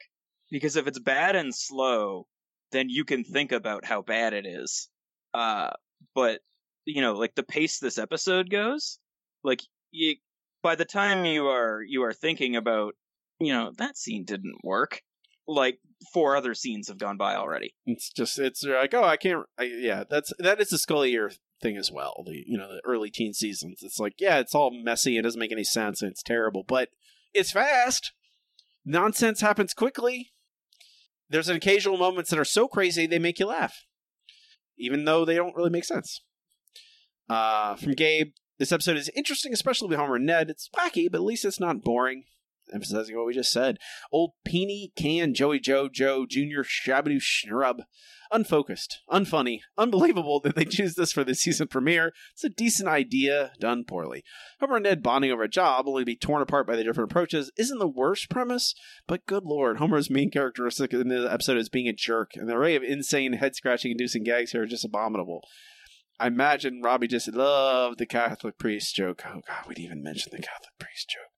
[0.53, 2.27] Because if it's bad and slow,
[2.71, 4.87] then you can think about how bad it is.
[5.33, 5.71] Uh,
[6.13, 6.41] but
[6.85, 8.99] you know, like the pace this episode goes,
[9.43, 10.17] like you,
[10.61, 12.93] by the time you are you are thinking about,
[13.39, 15.01] you know, that scene didn't work
[15.47, 15.79] like
[16.13, 17.73] four other scenes have gone by already.
[17.87, 21.31] It's just it's like oh I can't I, yeah that's that is a Scully year
[21.61, 22.23] thing as well.
[22.27, 23.79] The you know the early teen seasons.
[23.81, 25.17] It's like yeah it's all messy.
[25.17, 26.89] It doesn't make any sense and it's terrible, but
[27.33, 28.13] it's fast.
[28.85, 30.32] Nonsense happens quickly.
[31.29, 33.85] There's an occasional moments that are so crazy they make you laugh,
[34.77, 36.21] even though they don't really make sense.
[37.29, 40.49] Uh, from Gabe, this episode is interesting, especially with Homer and Ned.
[40.49, 42.25] It's wacky, but at least it's not boring
[42.73, 43.77] emphasizing what we just said.
[44.11, 46.61] Old Peony Can Joey Joe Joe Jr.
[46.61, 47.81] Shabadoo Schnrub.
[48.31, 52.13] Unfocused, unfunny, unbelievable that they choose this for the season premiere.
[52.33, 54.23] It's a decent idea, done poorly.
[54.59, 57.11] Homer and Ned bonding over a job, only to be torn apart by the different
[57.11, 58.73] approaches, isn't the worst premise,
[59.07, 62.55] but good lord, Homer's main characteristic in the episode is being a jerk, and the
[62.55, 65.41] array of insane, head scratching inducing gags here are just abominable.
[66.19, 69.21] I imagine Robbie just loved the Catholic priest joke.
[69.27, 71.32] Oh God, we'd even mention the Catholic priest joke.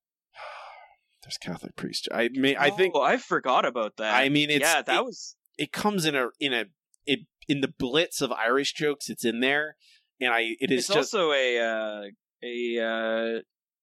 [1.26, 2.08] There's Catholic priest.
[2.14, 4.14] I mean, I think Oh, I forgot about that.
[4.14, 6.66] I mean, it's yeah, that it, was it comes in a in a
[7.04, 9.10] it in the blitz of Irish jokes.
[9.10, 9.74] It's in there,
[10.20, 12.02] and I it is it's just also a uh,
[12.44, 13.40] a uh,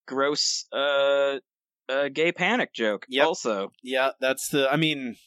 [0.07, 1.39] gross uh,
[1.89, 3.05] uh, gay panic joke.
[3.09, 3.25] Yep.
[3.25, 4.11] Also, yeah.
[4.21, 4.71] That's the.
[4.71, 5.17] I mean,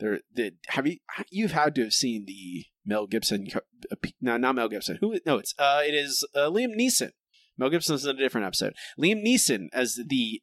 [0.00, 0.20] there.
[0.32, 0.96] The have you
[1.30, 3.48] you've had to have seen the Mel Gibson?
[3.92, 4.96] uh, No, not Mel Gibson.
[5.02, 5.18] Who?
[5.26, 7.10] No, it's uh, it is uh, Liam Neeson.
[7.58, 8.74] Mel Gibson's in a different episode.
[8.98, 10.40] Liam Neeson as the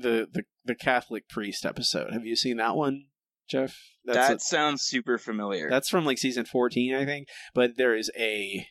[0.00, 2.12] the the the Catholic priest episode.
[2.12, 3.06] Have you seen that one,
[3.48, 3.76] Jeff?
[4.04, 5.68] that a- sounds super familiar.
[5.68, 7.28] That's from like season 14, I think.
[7.54, 8.66] But there is a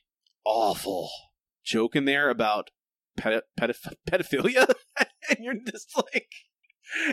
[0.46, 1.10] awful
[1.64, 2.72] joke in there about
[3.18, 4.74] pedi- pedoph- pedophilia.
[5.30, 6.30] and you're just like,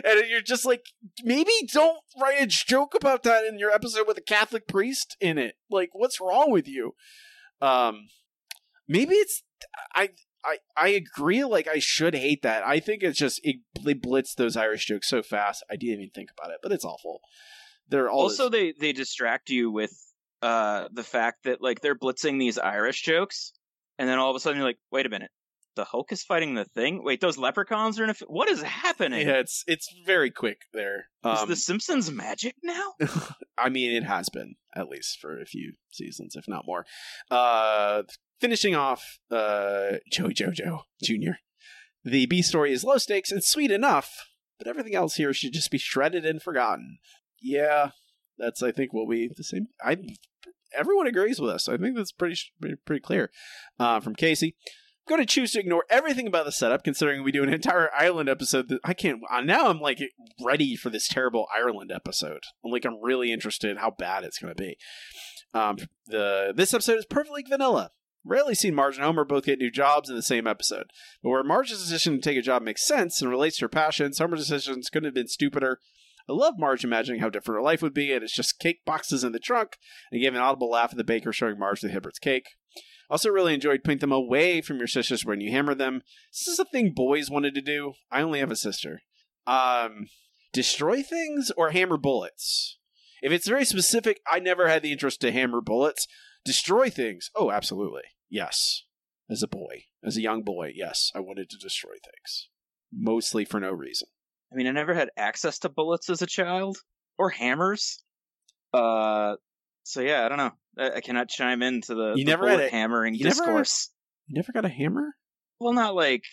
[0.03, 0.85] and you're just like,
[1.23, 5.37] maybe don't write a joke about that in your episode with a Catholic priest in
[5.37, 5.55] it.
[5.69, 6.93] Like, what's wrong with you?
[7.61, 8.07] Um,
[8.87, 9.43] maybe it's,
[9.93, 10.09] I,
[10.45, 11.43] I, I agree.
[11.43, 12.63] Like, I should hate that.
[12.65, 15.63] I think it's just, it, they blitz those Irish jokes so fast.
[15.71, 17.21] I didn't even think about it, but it's awful.
[17.87, 19.91] They're all also they they distract you with
[20.41, 23.53] uh the fact that like they're blitzing these Irish jokes,
[23.99, 25.29] and then all of a sudden you're like, wait a minute,
[25.75, 27.03] the Hulk is fighting the Thing.
[27.03, 28.11] Wait, those leprechauns are in a.
[28.11, 29.27] F- what is happening?
[29.27, 31.07] Yeah, it's it's very quick there.
[31.25, 32.93] is Um, the Simpsons magic now?
[33.57, 36.85] I mean, it has been at least for a few seasons, if not more.
[37.31, 38.03] Uh,
[38.41, 41.33] finishing off, uh, Joey Jojo Jr.
[42.03, 44.11] The B story is low stakes and sweet enough,
[44.57, 46.99] but everything else here should just be shredded and forgotten.
[47.41, 47.91] Yeah,
[48.37, 49.67] that's I think what we the same.
[49.83, 49.97] I
[50.77, 51.67] everyone agrees with us.
[51.69, 53.31] I think that's pretty pretty, pretty clear.
[53.79, 54.55] Uh, from Casey.
[55.07, 58.27] Going to choose to ignore everything about the setup, considering we do an entire Ireland
[58.27, 58.69] episode.
[58.69, 59.21] That I can't.
[59.31, 59.99] uh, Now I'm like
[60.43, 62.41] ready for this terrible Ireland episode.
[62.63, 64.77] I'm like I'm really interested in how bad it's going to be.
[65.53, 65.77] Um,
[66.07, 67.91] the this episode is perfectly vanilla.
[68.23, 70.87] Rarely seen Marge and Homer both get new jobs in the same episode,
[71.21, 74.17] but where Marge's decision to take a job makes sense and relates to her passions,
[74.17, 75.77] Homer's decisions couldn't have been stupider.
[76.27, 79.23] I love Marge imagining how different her life would be, and it's just cake boxes
[79.23, 79.77] in the trunk,
[80.09, 82.47] and he gave an audible laugh at the baker showing Marge the Hibbert's cake.
[83.09, 86.01] Also, really enjoyed putting them away from your sisters when you hammer them.
[86.31, 87.93] This is a thing boys wanted to do.
[88.11, 89.01] I only have a sister.
[89.45, 90.07] Um,
[90.53, 92.77] destroy things or hammer bullets.
[93.21, 96.07] If it's very specific, I never had the interest to hammer bullets.
[96.43, 97.29] Destroy things.
[97.35, 98.03] Oh, absolutely.
[98.29, 98.83] Yes.
[99.29, 102.49] As a boy, as a young boy, yes, I wanted to destroy things.
[102.93, 104.07] Mostly for no reason.
[104.51, 106.77] I mean, I never had access to bullets as a child
[107.17, 108.03] or hammers.
[108.73, 109.35] Uh,
[109.85, 110.51] so yeah, I don't know.
[110.77, 113.89] I, I cannot chime into the, You the never had a- hammering you never- discourse.
[114.27, 115.13] You never got a hammer?
[115.59, 116.23] Well, not like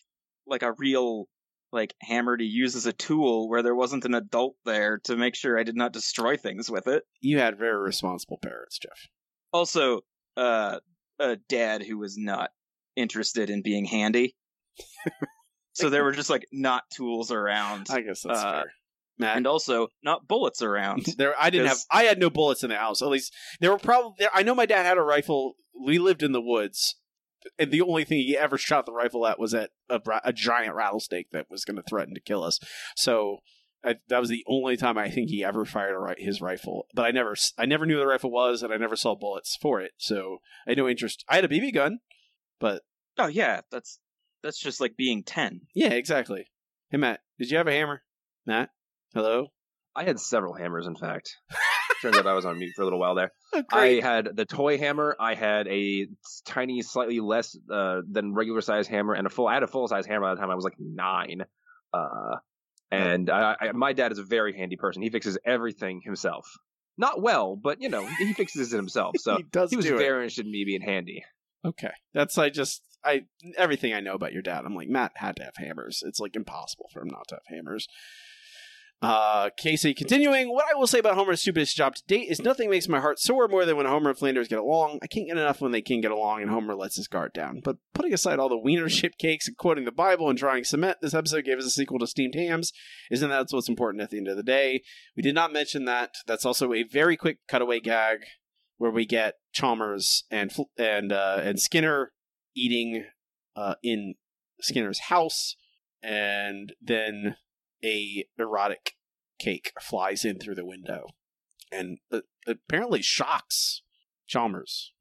[0.46, 1.28] like a real
[1.72, 5.34] like hammer to use as a tool where there wasn't an adult there to make
[5.34, 7.04] sure I did not destroy things with it.
[7.20, 8.98] You had very responsible parents, Jeff.
[9.52, 10.00] Also,
[10.36, 10.80] uh,
[11.18, 12.50] a dad who was not
[12.96, 14.34] interested in being handy.
[15.74, 17.86] so there were just like not tools around.
[17.90, 18.72] I guess that's Uh, fair.
[19.18, 21.06] Matt, and also not bullets around.
[21.16, 21.78] There, I didn't have.
[21.90, 23.02] I had no bullets in the house.
[23.02, 24.14] At least there were probably.
[24.18, 25.54] There, I know my dad had a rifle.
[25.78, 26.96] We lived in the woods,
[27.58, 30.74] and the only thing he ever shot the rifle at was at a, a giant
[30.74, 32.58] rattlesnake that was going to threaten to kill us.
[32.96, 33.38] So
[33.84, 36.86] I, that was the only time I think he ever fired a, his rifle.
[36.94, 39.80] But I never, I never knew the rifle was, and I never saw bullets for
[39.80, 39.92] it.
[39.98, 41.24] So I had no interest.
[41.28, 41.98] I had a BB gun,
[42.60, 42.82] but
[43.18, 43.98] Oh yeah, that's
[44.42, 45.62] that's just like being ten.
[45.74, 46.46] yeah, exactly.
[46.90, 48.02] Hey Matt, did you have a hammer?
[48.46, 48.70] Matt,
[49.14, 49.46] hello.
[49.94, 51.36] I had several hammers, in fact.
[52.00, 53.30] Turns out I was on mute for a little while there.
[53.54, 55.14] Oh, I had the toy hammer.
[55.20, 56.06] I had a
[56.46, 59.46] tiny, slightly less uh, than regular size hammer, and a full.
[59.46, 61.42] I had a full size hammer by the time I was like nine.
[61.92, 62.36] Uh,
[62.90, 65.02] and I, I, my dad is a very handy person.
[65.02, 66.46] He fixes everything himself.
[66.96, 69.14] Not well, but you know he fixes it himself.
[69.20, 69.98] So He does he was do it.
[69.98, 71.22] very interested in me being handy.
[71.64, 73.24] Okay, that's I just I
[73.58, 74.64] everything I know about your dad.
[74.64, 76.02] I'm like Matt had to have hammers.
[76.06, 77.86] It's like impossible for him not to have hammers.
[79.02, 82.70] Uh, Casey, continuing, what I will say about Homer's stupidest job to date is nothing
[82.70, 85.00] makes my heart sore more than when Homer and Flanders get along.
[85.02, 87.62] I can't get enough when they can get along and Homer lets his guard down.
[87.64, 90.98] But putting aside all the wiener ship cakes and quoting the Bible and drawing cement,
[91.02, 92.72] this episode gave us a sequel to Steamed Hams.
[93.10, 94.82] Isn't that what's important at the end of the day?
[95.16, 96.14] We did not mention that.
[96.28, 98.20] That's also a very quick cutaway gag
[98.78, 102.12] where we get Chalmers and and uh, and Skinner
[102.54, 103.04] eating
[103.56, 104.14] uh, in
[104.60, 105.56] Skinner's house,
[106.02, 107.36] and then
[107.84, 108.92] a erotic
[109.38, 111.06] cake flies in through the window,
[111.70, 113.82] and uh, apparently shocks
[114.26, 114.92] Chalmers.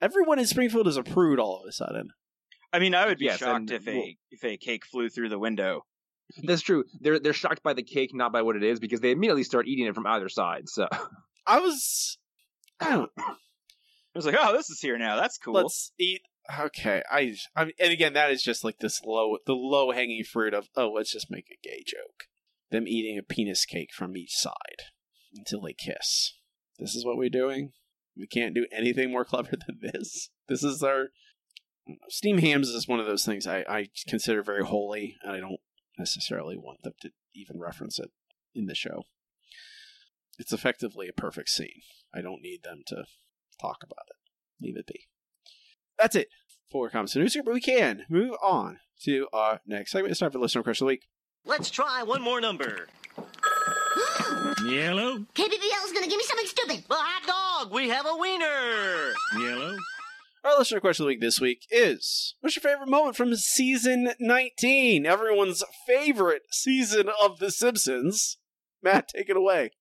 [0.00, 2.10] Everyone in Springfield is a prude all of a sudden.
[2.72, 5.30] I mean, I would be Yes, shocked if a well- if a cake flew through
[5.30, 5.84] the window.
[6.42, 6.84] That's true.
[7.00, 9.66] They're they're shocked by the cake, not by what it is, because they immediately start
[9.66, 10.68] eating it from either side.
[10.68, 10.86] So
[11.46, 12.18] I was,
[12.80, 13.10] I don't.
[14.14, 15.16] was like, oh, this is here now.
[15.20, 15.54] That's cool.
[15.54, 16.20] Let's eat.
[16.60, 20.54] Okay, I, I and again, that is just like this low, the low hanging fruit
[20.54, 22.24] of oh, let's just make a gay joke.
[22.70, 24.84] Them eating a penis cake from each side
[25.34, 26.34] until they kiss.
[26.78, 27.72] This is what we're doing.
[28.16, 30.30] We can't do anything more clever than this.
[30.48, 31.08] This is our
[32.08, 35.60] steam hams is one of those things I, I consider very holy, and I don't
[35.98, 38.10] necessarily want them to even reference it
[38.54, 39.04] in the show.
[40.38, 41.82] It's effectively a perfect scene.
[42.14, 43.04] I don't need them to
[43.60, 44.64] talk about it.
[44.64, 45.08] Leave it be.
[45.98, 46.28] That's it
[46.70, 50.12] for comments and news, but we can move on to our next segment.
[50.12, 51.08] It's time for listener question of the week.
[51.44, 52.88] Let's try one more number.
[54.64, 55.18] Yellow.
[55.34, 56.84] KBBL is gonna give me something stupid.
[56.88, 57.26] Well, hot
[57.64, 57.72] dog.
[57.72, 59.12] We have a wiener.
[59.38, 59.76] Yellow.
[60.44, 64.12] Our listener question of the week this week is What's your favorite moment from season
[64.20, 65.06] 19?
[65.06, 68.38] Everyone's favorite season of The Simpsons.
[68.82, 69.72] Matt, take it away.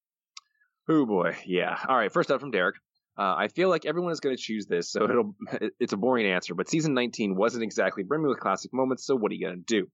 [0.90, 1.78] Oh boy, yeah.
[1.88, 2.76] All right, first up from Derek.
[3.18, 5.36] Uh, I feel like everyone is going to choose this, so it'll
[5.80, 6.54] it's a boring answer.
[6.54, 9.82] But season 19 wasn't exactly brimming with classic moments, so what are you going to
[9.82, 9.88] do?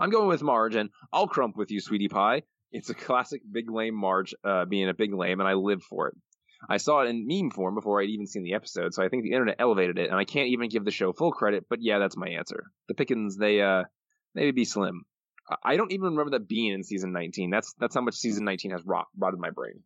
[0.00, 2.42] I'm going with Marge, and I'll crump with you, sweetie pie.
[2.70, 6.08] It's a classic big lame Marge uh, being a big lame, and I live for
[6.08, 6.14] it.
[6.68, 9.22] I saw it in meme form before I'd even seen the episode, so I think
[9.22, 11.66] the internet elevated it, and I can't even give the show full credit.
[11.70, 12.64] But yeah, that's my answer.
[12.88, 13.84] The Pickens, they uh,
[14.34, 15.04] maybe be slim.
[15.64, 17.50] I don't even remember that being in season 19.
[17.50, 19.82] That's that's how much season 19 has rot, rotted my brain.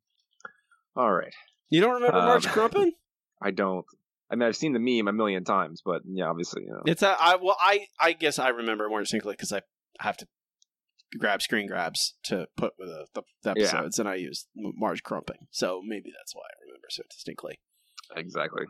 [0.97, 1.33] All right.
[1.73, 2.91] You don't remember Um, Marge Crumpin?
[3.43, 3.85] I don't.
[4.31, 6.83] I mean, I've seen the meme a million times, but yeah, obviously, you know.
[6.87, 9.63] It's a, I well, I I guess I remember more distinctly because I
[10.01, 10.27] have to
[11.19, 13.67] grab screen grabs to put with the, the, the Yeah.
[13.67, 17.59] episodes, and I use Marge Crumping, so maybe that's why I remember so distinctly.
[18.17, 18.65] Exactly.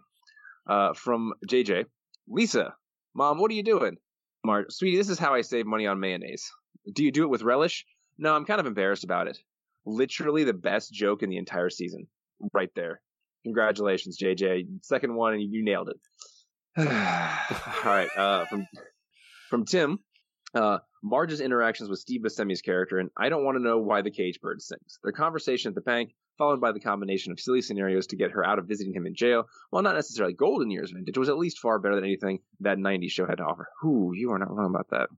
[0.67, 1.87] Uh, from JJ,
[2.29, 2.75] Lisa,
[3.15, 3.97] Mom, what are you doing?
[4.45, 6.49] Marge, sweetie, this is how I save money on mayonnaise.
[6.93, 7.85] Do you do it with relish?
[8.19, 9.39] No, I'm kind of embarrassed about it.
[9.85, 12.07] Literally the best joke in the entire season,
[12.53, 13.01] right there.
[13.45, 14.67] Congratulations, JJ.
[14.83, 15.97] Second one, and you nailed it.
[16.79, 16.85] All
[17.85, 18.09] right.
[18.17, 18.67] Uh, from
[19.51, 19.99] from Tim,
[20.55, 24.11] uh, Marge's interactions with Steve Buscemi's character, and I don't want to know why the
[24.11, 24.99] cage bird sings.
[25.03, 28.47] Their conversation at the bank, followed by the combination of silly scenarios to get her
[28.47, 31.59] out of visiting him in jail, while not necessarily golden years vintage, was at least
[31.59, 33.69] far better than anything that 90s show had to offer.
[33.85, 35.09] Ooh, you are not wrong about that.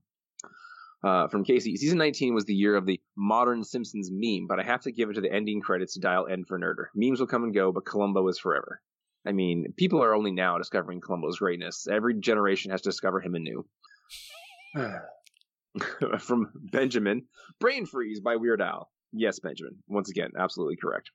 [1.05, 4.63] Uh, from Casey, season 19 was the year of the modern Simpsons meme, but I
[4.63, 6.85] have to give it to the ending credits to dial N for Nerder.
[6.95, 8.81] Memes will come and go, but Columbo is forever.
[9.23, 11.85] I mean, people are only now discovering Columbo's greatness.
[11.87, 13.67] Every generation has to discover him anew.
[16.19, 17.27] from Benjamin,
[17.59, 18.89] Brain Freeze by Weird Al.
[19.13, 19.77] Yes, Benjamin.
[19.87, 21.11] Once again, absolutely correct.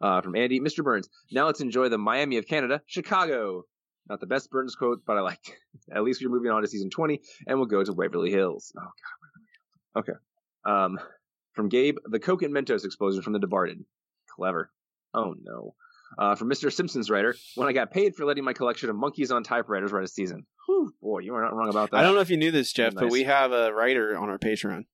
[0.00, 0.84] Uh, from Andy, Mr.
[0.84, 1.08] Burns.
[1.32, 3.64] Now let's enjoy the Miami of Canada, Chicago.
[4.08, 5.54] Not the best Burns quote, but I liked it.
[5.96, 8.72] At least we're moving on to season 20, and we'll go to Waverly Hills.
[8.76, 8.92] Oh, God,
[9.22, 10.08] Waverly Hills.
[10.08, 10.18] Okay.
[10.64, 10.98] Um,
[11.54, 13.84] from Gabe, the Coke and Mentos explosion from The Debarted.
[14.36, 14.70] Clever.
[15.14, 15.74] Oh, no.
[16.18, 16.72] Uh, from Mr.
[16.72, 20.04] Simpsons writer, when I got paid for letting my collection of monkeys on typewriters write
[20.04, 20.44] a season.
[20.66, 21.98] Whew, boy, you are not wrong about that.
[21.98, 24.38] I don't know if you knew this, Jeff, but we have a writer on our
[24.38, 24.84] Patreon.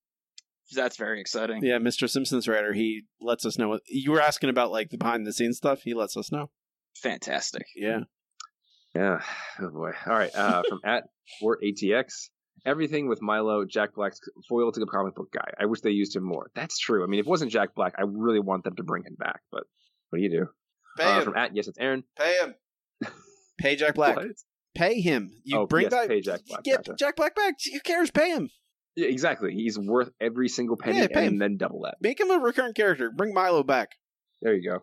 [0.75, 1.65] That's very exciting.
[1.65, 2.09] Yeah, Mr.
[2.09, 2.73] Simpsons writer.
[2.73, 5.83] He lets us know what you were asking about, like the behind the scenes stuff.
[5.83, 6.51] He lets us know.
[6.97, 7.67] Fantastic.
[7.75, 8.01] Yeah.
[8.95, 9.21] Yeah.
[9.61, 9.91] Oh boy.
[10.07, 10.35] All right.
[10.35, 11.05] Uh, from at
[11.43, 12.29] or ATX.
[12.67, 15.51] Everything with Milo, Jack Black's foil to the comic book guy.
[15.61, 16.51] I wish they used him more.
[16.55, 17.03] That's true.
[17.05, 19.41] I mean, if it wasn't Jack Black, I really want them to bring him back.
[19.53, 19.65] But
[20.11, 20.47] what do you do?
[20.97, 21.25] Pay Uh, him.
[21.25, 22.03] from at yes, it's Aaron.
[22.17, 22.55] Pay him.
[23.59, 24.17] Pay Jack Black.
[24.17, 24.27] What?
[24.77, 25.31] Pay him.
[25.45, 26.09] You Oh, bring yes, back.
[26.09, 26.95] pay Jack Black, Get gotcha.
[26.99, 27.55] Jack Black back.
[27.73, 28.11] Who cares?
[28.11, 28.51] Pay him.
[28.97, 29.53] Yeah, exactly.
[29.55, 31.39] He's worth every single penny Yeah, pay and him.
[31.39, 31.97] then double that.
[32.01, 33.11] Make him a recurrent character.
[33.11, 33.91] Bring Milo back.
[34.43, 34.79] There you go.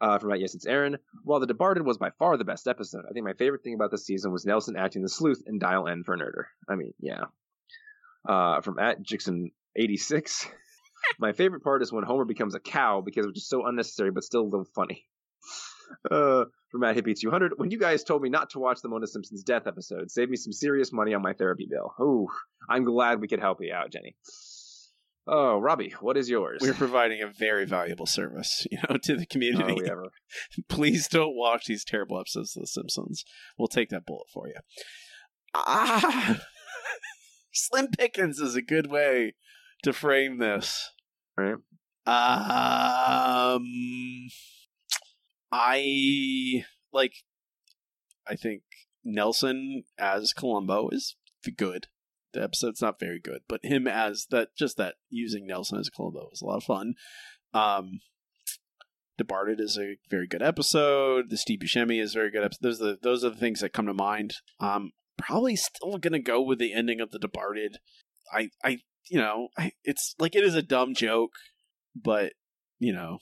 [0.00, 0.96] Uh, from at yes, it's Aaron.
[1.24, 3.90] While The Debarted was by far the best episode, I think my favorite thing about
[3.90, 6.44] this season was Nelson acting the sleuth in Dial N for Nerder.
[6.68, 7.24] I mean, yeah.
[8.26, 10.46] Uh, from at Jixon86.
[11.18, 14.24] my favorite part is when Homer becomes a cow because it's just so unnecessary but
[14.24, 15.06] still a little funny.
[16.08, 17.54] Uh, from at Hippie 200.
[17.56, 20.36] When you guys told me not to watch the Mona Simpson's death episode, saved me
[20.36, 21.92] some serious money on my therapy bill.
[21.98, 22.28] Oh,
[22.68, 24.14] I'm glad we could help you out, Jenny.
[25.32, 26.58] Oh, Robbie, what is yours?
[26.60, 29.76] We're providing a very valuable service, you know, to the community.
[29.80, 30.10] Oh, ever.
[30.68, 33.24] Please don't watch these terrible episodes of The Simpsons.
[33.56, 34.56] We'll take that bullet for you.
[35.54, 36.40] Ah,
[37.52, 39.34] Slim Pickens is a good way
[39.84, 40.90] to frame this.
[41.36, 41.54] Right.
[42.06, 43.64] Um,
[45.52, 47.12] I like.
[48.26, 48.62] I think
[49.04, 51.14] Nelson as Columbo is
[51.56, 51.86] good.
[52.32, 55.90] The episode's not very good, but him as that, just that using Nelson as a
[55.90, 56.94] Columbo was a lot of fun.
[57.52, 58.00] Um,
[59.20, 61.30] Debarted is a very good episode.
[61.30, 62.62] The Steve Buscemi is a very good episode.
[62.62, 64.34] Those are the, those are the things that come to mind.
[64.60, 67.76] Um, probably still gonna go with the ending of The Debarted.
[68.32, 68.78] I, I,
[69.10, 71.32] you know, I, it's like it is a dumb joke,
[71.94, 72.32] but
[72.78, 73.18] you know,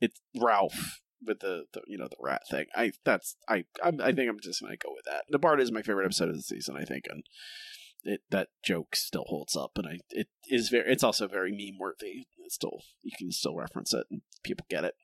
[0.00, 2.66] it's Ralph with the, the you know the rat thing.
[2.74, 5.24] I that's I I'm, I think I'm just gonna go with that.
[5.28, 6.76] The Bard is my favorite episode of the season.
[6.76, 7.24] I think, and
[8.04, 10.90] it that joke still holds up, and I it is very.
[10.90, 12.26] It's also very meme worthy.
[12.48, 14.94] Still you can still reference it, and people get it.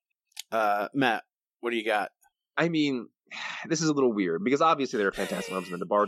[0.50, 1.24] Uh, Matt,
[1.60, 2.10] what do you got?
[2.56, 3.08] I mean,
[3.68, 6.06] this is a little weird because obviously there are fantastic moments in the Bar.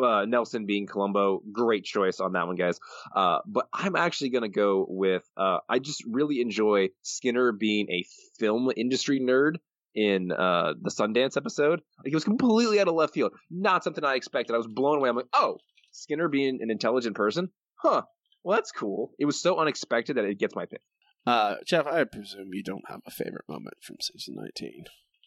[0.00, 2.78] Uh, Nelson being Columbo, great choice on that one, guys.
[3.14, 5.28] Uh, but I'm actually gonna go with.
[5.36, 8.04] Uh, I just really enjoy Skinner being a
[8.38, 9.56] film industry nerd
[9.94, 11.80] in uh, the Sundance episode.
[11.98, 14.54] Like, it was completely out of left field, not something I expected.
[14.54, 15.08] I was blown away.
[15.08, 15.56] I'm like, oh,
[15.96, 18.02] Skinner being an intelligent person, huh?
[18.44, 19.12] Well, that's cool.
[19.18, 20.82] It was so unexpected that it gets my pick.
[21.26, 24.84] Uh, Jeff, I presume you don't have a favorite moment from season 19.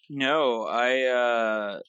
[0.10, 1.80] No, I uh,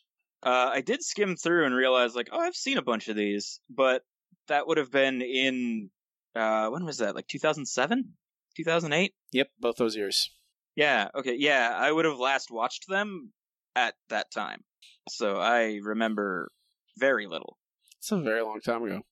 [0.42, 3.60] uh, I did skim through and realize like, oh, I've seen a bunch of these,
[3.70, 4.02] but
[4.48, 5.90] that would have been in
[6.34, 7.14] uh, when was that?
[7.14, 8.12] Like 2007,
[8.56, 9.14] 2008.
[9.32, 10.30] Yep, both those years.
[10.74, 11.08] Yeah.
[11.14, 11.36] Okay.
[11.38, 13.32] Yeah, I would have last watched them
[13.76, 14.64] at that time,
[15.08, 16.50] so I remember
[16.98, 17.56] very little.
[18.00, 19.02] It's a very long time ago.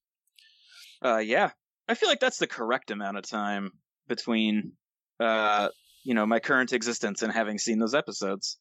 [1.03, 1.51] Uh, yeah,
[1.87, 3.73] I feel like that's the correct amount of time
[4.09, 4.73] between,
[5.21, 5.69] uh,
[6.05, 8.57] you know, my current existence and having seen those episodes.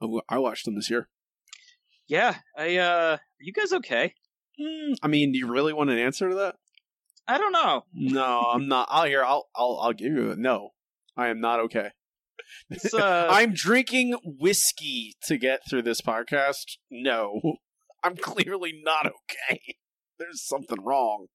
[0.00, 1.08] Oh, I watched them this year.
[2.06, 2.76] Yeah, I.
[2.76, 4.14] uh Are you guys okay?
[4.60, 6.56] Mm, I mean, do you really want an answer to that?
[7.26, 7.84] I don't know.
[7.92, 8.88] No, I'm not.
[8.90, 9.24] I'll hear.
[9.24, 9.48] I'll.
[9.56, 9.80] I'll.
[9.82, 10.70] I'll give you a no.
[11.16, 11.90] I am not okay.
[12.92, 13.26] Uh...
[13.30, 16.76] I'm drinking whiskey to get through this podcast.
[16.90, 17.40] No,
[18.04, 19.76] I'm clearly not okay.
[20.18, 21.26] There's something wrong.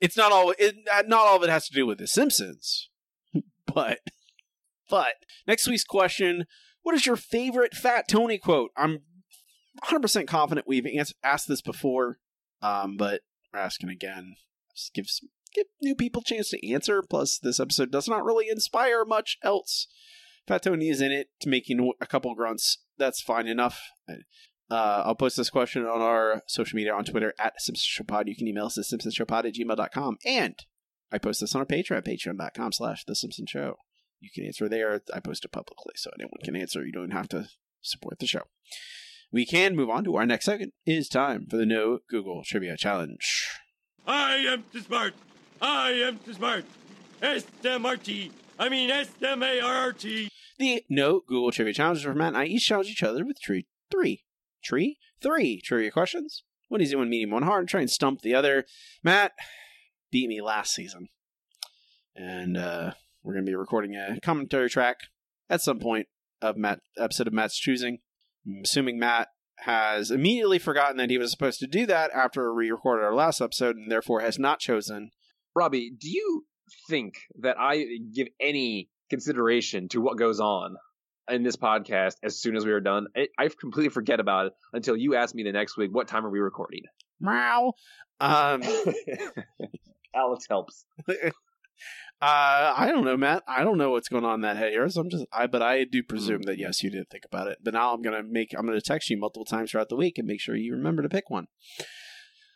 [0.00, 0.52] it's not all.
[0.58, 0.76] It,
[1.06, 2.88] not all of it has to do with The Simpsons,
[3.72, 3.98] but
[4.88, 5.14] but
[5.46, 6.46] next week's question:
[6.82, 8.70] What is your favorite Fat Tony quote?
[8.76, 9.02] I'm
[9.80, 12.18] 100 percent confident we've ans- asked this before,
[12.62, 13.20] um, but
[13.52, 14.34] we're asking again.
[14.74, 17.02] Just give some, give new people a chance to answer.
[17.08, 19.86] Plus, this episode does not really inspire much else.
[20.50, 22.78] Fat Tony is in it to making a couple grunts.
[22.98, 23.80] That's fine enough.
[24.68, 28.26] Uh, I'll post this question on our social media on Twitter at SimpsonsShowPod.
[28.26, 30.18] You can email us at SimpsonsShowPod at gmail.com.
[30.26, 30.58] And
[31.12, 33.76] I post this on our Patreon at patreon.com slash The Simpsons Show.
[34.18, 35.00] You can answer there.
[35.14, 36.84] I post it publicly so anyone can answer.
[36.84, 37.46] You don't have to
[37.80, 38.42] support the show.
[39.30, 40.74] We can move on to our next segment.
[40.84, 43.46] It is time for the No Google Trivia Challenge.
[44.04, 45.14] I am too smart.
[45.62, 46.64] I am too smart.
[47.22, 48.32] S-M-R-T.
[48.60, 50.28] I mean S-M-A-R-R-T.
[50.58, 53.40] The No Google Trivia Challenges is where Matt and I each challenge each other with
[53.40, 54.24] tree three.
[54.62, 54.98] Tree?
[55.22, 56.44] Three trivia questions.
[56.68, 57.68] One easy, one medium, one hard.
[57.68, 58.66] Try and stump the other.
[59.02, 59.32] Matt
[60.12, 61.08] beat me last season.
[62.14, 62.92] And uh,
[63.22, 64.98] we're going to be recording a commentary track
[65.48, 66.08] at some point
[66.42, 68.00] of Matt episode of Matt's choosing.
[68.46, 69.28] I'm assuming Matt
[69.60, 73.40] has immediately forgotten that he was supposed to do that after we recorded our last
[73.40, 75.12] episode and therefore has not chosen.
[75.54, 76.44] Robbie, do you
[76.88, 77.84] think that I
[78.14, 80.76] give any consideration to what goes on
[81.28, 83.06] in this podcast as soon as we are done?
[83.16, 86.24] I, I completely forget about it until you ask me the next week, what time
[86.24, 86.82] are we recording?
[87.20, 87.72] Meow.
[88.20, 88.62] Um,
[90.14, 90.84] Alex helps.
[92.22, 93.42] Uh, I don't know, Matt.
[93.48, 94.98] I don't know what's going on in that head yours.
[94.98, 97.56] I'm just, I, but I do presume that yes, you did think about it.
[97.62, 100.26] But now I'm gonna make, I'm gonna text you multiple times throughout the week and
[100.26, 101.46] make sure you remember to pick one.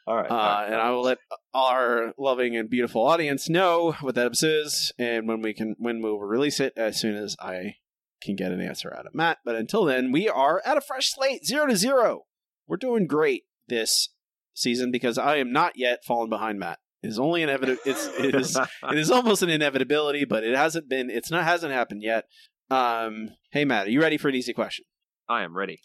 [0.07, 0.31] All right.
[0.31, 0.67] Uh, all right.
[0.67, 1.19] and I will let
[1.55, 6.03] our loving and beautiful audience know what that episode is and when we can, when
[6.03, 7.77] we'll release it as soon as I
[8.23, 9.39] can get an answer out of Matt.
[9.45, 12.23] But until then, we are at a fresh slate, zero to zero.
[12.67, 14.11] We're doing great this
[14.55, 16.79] season because I am not yet falling behind Matt.
[17.03, 17.81] It is only inevitable.
[17.85, 18.57] It's it is
[18.91, 21.11] it is almost an inevitability, but it hasn't been.
[21.11, 22.25] It's not hasn't happened yet.
[22.71, 24.87] Um, hey Matt, are you ready for an easy question?
[25.29, 25.81] I am ready.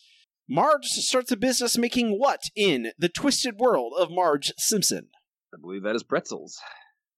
[0.51, 5.09] Marge starts a business making what in the twisted world of Marge Simpson?
[5.53, 6.59] I believe that is pretzels.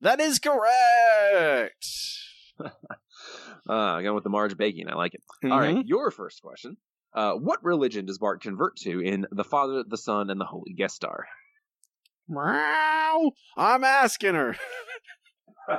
[0.02, 1.88] That is correct.
[3.70, 5.24] uh, again with the Marge baking, I like it.
[5.50, 6.76] All right, your first question.
[7.14, 10.74] Uh, what religion does Bart convert to in The Father, the Son, and the Holy
[10.74, 11.26] Guest Star?
[12.28, 13.32] Meow.
[13.56, 14.56] I'm asking her.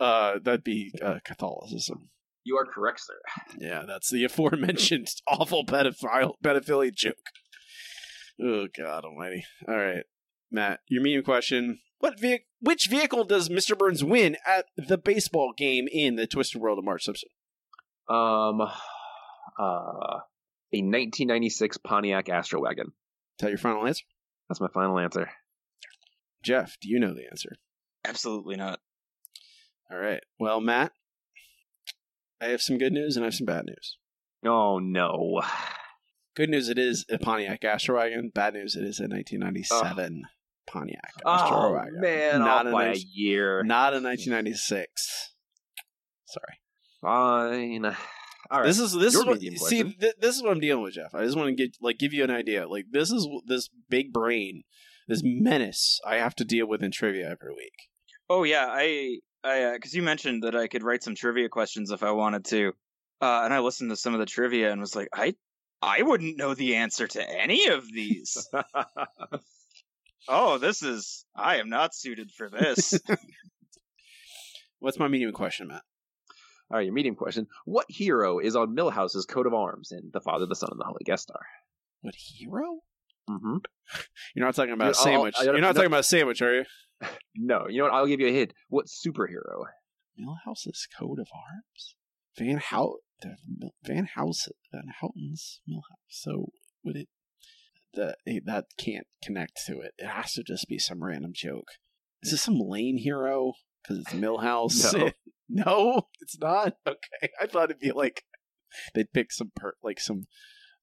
[0.00, 2.10] uh, that'd be uh, Catholicism.
[2.44, 3.14] You are correct, sir.
[3.58, 7.16] Yeah, that's the aforementioned awful pedophile pedophilia joke.
[8.40, 9.44] Oh God Almighty!
[9.66, 10.04] All right,
[10.50, 13.76] Matt, your medium question: What ve- which vehicle does Mr.
[13.76, 17.28] Burns win at the baseball game in the Twisted World of Marge Simpson?
[18.08, 20.20] Um, uh,
[20.72, 22.88] a 1996 Pontiac Astro Wagon.
[22.88, 24.04] Is that your final answer?
[24.48, 25.30] That's my final answer.
[26.42, 27.56] Jeff, do you know the answer?
[28.04, 28.80] Absolutely not.
[29.90, 30.20] All right.
[30.38, 30.92] Well, Matt,
[32.40, 33.98] I have some good news and I have some bad news.
[34.44, 35.40] Oh no.
[36.36, 38.30] Good news, it is a Pontiac Astro Wagon.
[38.34, 40.22] Bad news, it is a 1997
[40.66, 42.00] Pontiac Astro Oh Wagon.
[42.00, 43.62] man, not off a by a nice- year.
[43.62, 45.32] Not a 1996.
[46.26, 46.60] Sorry.
[47.00, 47.84] Fine.
[48.50, 48.66] All right.
[48.66, 51.14] This is this Your is what see th- this is what I'm dealing with, Jeff.
[51.14, 52.66] I just want to get like give you an idea.
[52.68, 54.62] Like this is this big brain,
[55.08, 57.74] this menace I have to deal with in trivia every week.
[58.28, 62.02] Oh yeah, I I because you mentioned that I could write some trivia questions if
[62.02, 62.72] I wanted to,
[63.20, 65.34] uh, and I listened to some of the trivia and was like, I
[65.82, 68.48] I wouldn't know the answer to any of these.
[70.28, 72.98] oh, this is I am not suited for this.
[74.78, 75.82] What's my medium question, Matt?
[76.70, 77.46] All right, your medium question.
[77.66, 80.84] What hero is on Milhouse's coat of arms in The Father, the Son, and the
[80.84, 81.40] Holy Guest Star?
[82.00, 82.80] What hero?
[83.30, 83.56] Mm-hmm.
[84.34, 85.34] You're not talking about a Dude, I'll- sandwich.
[85.38, 86.64] I- You're not no- talking about a sandwich, are you?
[87.36, 87.94] No, you know what?
[87.94, 88.52] I'll give you a hint.
[88.68, 89.64] What superhero?
[90.16, 91.96] Milhouse's coat of arms.
[92.38, 92.98] Van Hout.
[93.84, 94.48] Van House.
[94.72, 96.08] Van Houten's Milhouse.
[96.08, 96.50] So
[96.84, 97.08] would it?
[97.94, 99.92] That that can't connect to it.
[99.98, 101.68] It has to just be some random joke.
[102.22, 103.52] Is this some lame hero?
[103.82, 105.12] Because it's Millhouse.
[105.48, 105.64] No.
[105.66, 106.74] no, it's not.
[106.86, 108.24] Okay, I thought it'd be like
[108.94, 110.24] they'd pick some per like some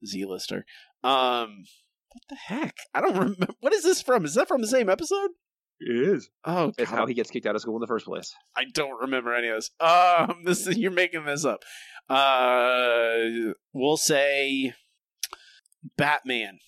[0.06, 0.66] Z-lister.
[1.04, 1.64] Um,
[2.12, 2.76] what the heck?
[2.94, 3.48] I don't remember.
[3.60, 4.24] What is this from?
[4.24, 5.32] Is that from the same episode?
[5.84, 6.30] It is.
[6.46, 6.98] Oh, It's God.
[6.98, 8.34] how he gets kicked out of school in the first place.
[8.56, 9.72] I don't remember any of this.
[9.80, 11.64] Um, this is, you're making this up.
[12.08, 14.74] Uh, we'll say
[15.98, 16.60] Batman.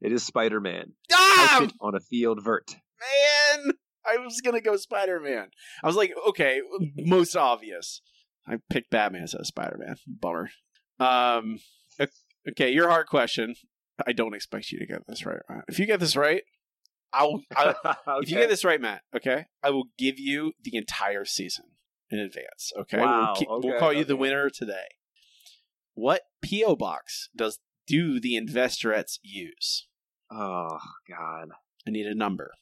[0.00, 0.92] It is Spider Man.
[1.12, 2.76] Ah, on a field vert.
[3.00, 3.72] man!
[4.04, 5.48] I was gonna go Spider Man.
[5.82, 6.60] I was like, okay,
[6.96, 8.02] most obvious.
[8.46, 9.96] I picked Batman instead of Spider Man.
[10.06, 10.50] Bummer.
[11.00, 11.58] Um,
[12.50, 13.54] okay, your hard question.
[14.06, 15.40] I don't expect you to get this right.
[15.68, 16.42] If you get this right,
[17.12, 17.42] I'll.
[17.56, 17.74] i'll
[18.22, 21.66] If you get this right, Matt, okay, I will give you the entire season
[22.10, 22.72] in advance.
[22.78, 24.86] Okay, Wow, we'll, keep- we'll okay, call you the winner today.
[25.94, 29.86] What PO box does do the Investorettes use?
[30.30, 30.78] Oh
[31.08, 31.48] God.
[31.86, 32.52] I need a number.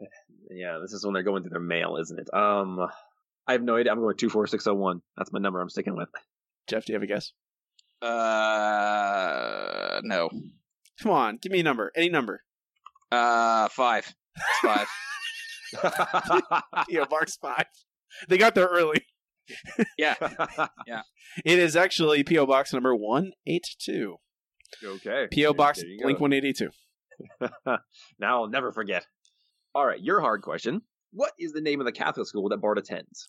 [0.50, 2.32] Yeah, this is when they're going through their mail, isn't it?
[2.32, 2.78] Um,
[3.48, 3.90] I have no idea.
[3.90, 5.02] I'm going two four six zero one.
[5.16, 5.60] That's my number.
[5.60, 6.08] I'm sticking with.
[6.68, 7.32] Jeff, do you have a guess?
[8.00, 10.30] uh, no.
[11.02, 11.90] Come on, give me a number.
[11.96, 12.42] Any number.
[13.10, 14.12] Uh, five.
[14.36, 14.88] It's five.
[16.90, 17.66] PO box five.
[18.28, 19.04] They got there early.
[19.98, 20.14] yeah,
[20.86, 21.02] yeah.
[21.44, 24.16] It is actually PO box number one eight two.
[24.84, 25.28] okay.
[25.32, 26.04] PO box There you go.
[26.04, 26.70] Blink one eighty two.
[28.18, 29.06] now I'll never forget.
[29.74, 30.82] All right, your hard question.
[31.12, 33.28] What is the name of the Catholic school that Bart attends?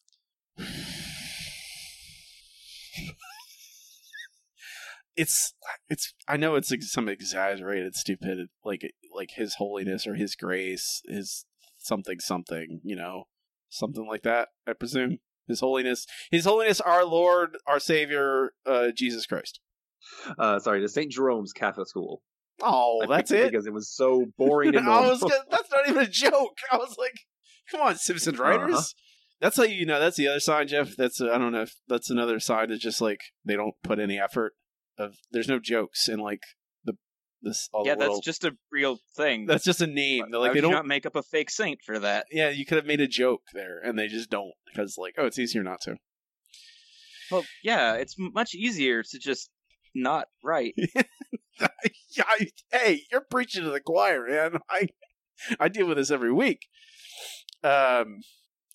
[5.18, 5.54] It's
[5.90, 11.46] it's I know it's some exaggerated stupid like like his holiness or his grace his
[11.78, 13.24] something something you know
[13.70, 15.18] something like that I presume.
[15.48, 19.60] His holiness his holiness our Lord our Savior uh, Jesus Christ.
[20.38, 21.12] Uh, sorry, the St.
[21.12, 22.22] Jerome's Catholic School.
[22.62, 25.90] oh I that's it because it was so boring and I was gonna, that's not
[25.90, 26.58] even a joke.
[26.72, 27.16] I was like
[27.72, 28.76] come on Simpsons writers.
[28.76, 28.84] Uh-huh.
[29.42, 30.96] that's how you know that's the other side Jeff.
[30.96, 34.20] That's I don't know if that's another side that's just like they don't put any
[34.20, 34.54] effort
[34.98, 36.42] of there's no jokes in like
[36.84, 36.94] the
[37.42, 39.46] this all yeah, the that's little, just a real thing.
[39.46, 40.26] That's just a name.
[40.32, 40.72] They're like Why they would you don't.
[40.72, 42.26] not make up a fake saint for that.
[42.32, 45.26] Yeah, you could have made a joke there, and they just don't because like, oh,
[45.26, 45.98] it's easier not to.
[47.32, 49.50] Well, yeah, it's much easier to just
[49.94, 50.74] not write.
[51.60, 54.60] yeah, I, hey, you're preaching to the choir, man.
[54.70, 54.90] I
[55.60, 56.68] I deal with this every week.
[57.64, 58.22] Um,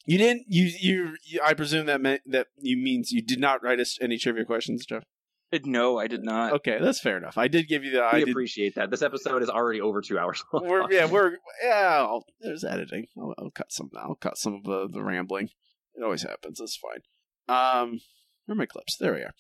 [0.07, 0.45] you didn't.
[0.49, 1.17] You you.
[1.25, 4.45] you I presume that meant that you means you did not write us any trivia
[4.45, 5.05] questions, Jeff.
[5.65, 6.55] No, I did not.
[6.55, 7.37] Okay, that's fair enough.
[7.37, 7.99] I did give you the.
[7.99, 8.31] we I did.
[8.31, 8.91] appreciate that.
[8.91, 10.67] This episode is already over two hours long.
[10.67, 11.99] We're, yeah, we're yeah.
[11.99, 13.07] I'll, there's editing.
[13.19, 13.91] I'll, I'll cut some.
[13.97, 15.51] I'll cut some of the, the rambling.
[15.95, 16.59] It always happens.
[16.61, 17.03] It's fine.
[17.49, 18.01] Um,
[18.47, 18.97] where are my clips?
[18.97, 19.35] There we are.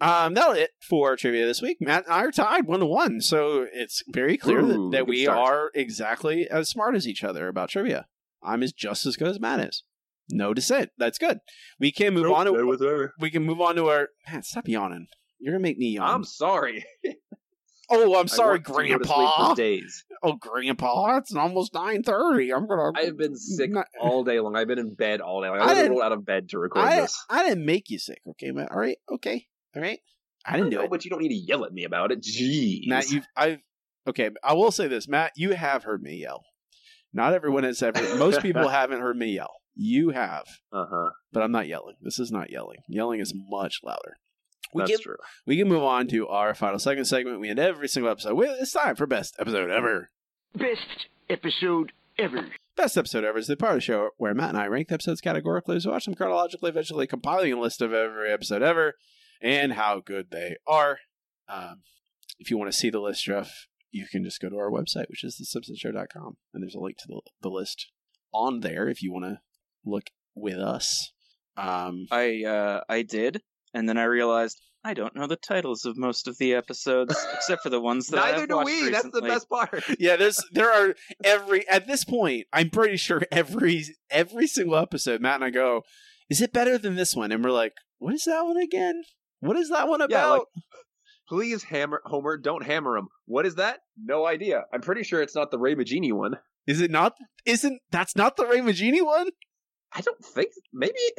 [0.00, 1.78] Um, that'll it for trivia this week.
[1.80, 5.06] Matt and I are tied one to one, so it's very clear Ooh, that, that
[5.06, 5.38] we start.
[5.38, 8.06] are exactly as smart as each other about trivia.
[8.42, 9.82] I'm as just as good as Matt is.
[10.30, 10.90] No dissent.
[10.98, 11.38] That's good.
[11.78, 13.08] We can move on to.
[13.18, 14.08] We can move on to our.
[14.30, 15.08] Man, stop yawning.
[15.40, 16.08] You're gonna make me yawn.
[16.10, 16.84] I'm sorry.
[17.90, 19.54] oh, I'm sorry, I want to go to sleep Grandpa.
[19.54, 20.04] days.
[20.22, 22.52] Oh, Grandpa, it's almost nine thirty.
[22.52, 22.92] I'm gonna.
[22.96, 24.56] I have been sick Not- all day long.
[24.56, 25.60] I've been in bed all day long.
[25.60, 27.16] I I, I didn't- rolled out of bed to record I, this.
[27.30, 28.70] I didn't make you sick, okay, Matt.
[28.72, 29.46] All right, okay,
[29.76, 30.00] all right.
[30.46, 32.22] I didn't do know, it, but you don't need to yell at me about it.
[32.22, 32.86] Jeez.
[32.86, 33.10] Matt.
[33.10, 33.58] You've I've
[34.08, 34.30] okay.
[34.42, 35.32] I will say this, Matt.
[35.36, 36.44] You have heard me yell.
[37.12, 38.16] Not everyone has ever.
[38.16, 39.52] Most people haven't heard me yell.
[39.80, 41.10] You have, Uh huh.
[41.32, 41.94] but I'm not yelling.
[42.02, 42.78] This is not yelling.
[42.88, 44.16] Yelling is much louder.
[44.74, 45.16] We That's can, true.
[45.46, 47.40] we can move on to our final second segment.
[47.40, 48.34] We end every single episode.
[48.34, 50.10] with It's time for best episode ever.
[50.54, 52.48] Best episode ever.
[52.76, 54.94] Best episode ever is the part of the show where Matt and I rank the
[54.94, 58.94] episodes categorically, as we watch them chronologically, eventually compiling a list of every episode ever
[59.40, 60.98] and how good they are.
[61.48, 61.82] Um,
[62.38, 65.08] if you want to see the list, Jeff, you can just go to our website,
[65.08, 67.90] which is thesimpsonshow.com, and there's a link to the, the list
[68.32, 69.40] on there if you want to
[69.84, 71.12] look with us.
[71.56, 73.42] Um, I uh, I did,
[73.74, 77.62] and then I realized I don't know the titles of most of the episodes except
[77.62, 78.90] for the ones that Neither I've do watched we.
[78.90, 79.84] That's the best part.
[79.98, 82.46] yeah, there's there are every at this point.
[82.52, 85.82] I'm pretty sure every every single episode, Matt and I go,
[86.30, 89.02] "Is it better than this one?" And we're like, "What is that one again?
[89.40, 90.42] What is that one about?" Yeah, like,
[91.28, 92.36] please hammer Homer.
[92.36, 93.08] Don't hammer him.
[93.26, 93.80] What is that?
[93.96, 94.64] No idea.
[94.72, 96.38] I'm pretty sure it's not the Ray Magini one.
[96.66, 97.14] is it not?
[97.44, 99.30] Isn't that's not the Ray Magini one?
[99.92, 100.52] I don't think.
[100.72, 100.94] Maybe.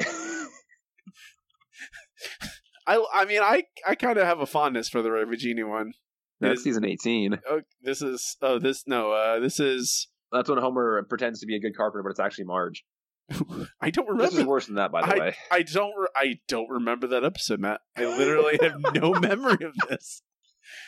[2.86, 5.92] I I mean I I kind of have a fondness for the Ray Magini one.
[6.40, 7.38] That's is- season 18.
[7.48, 11.56] Oh, this is oh this no uh this is That's when Homer pretends to be
[11.56, 12.84] a good carpenter, but it's actually Marge.
[13.80, 14.30] I don't remember.
[14.30, 15.34] This is worse than that, by the I, way.
[15.50, 17.80] I don't re- I don't remember that episode, Matt.
[17.96, 20.22] I literally have no memory of this.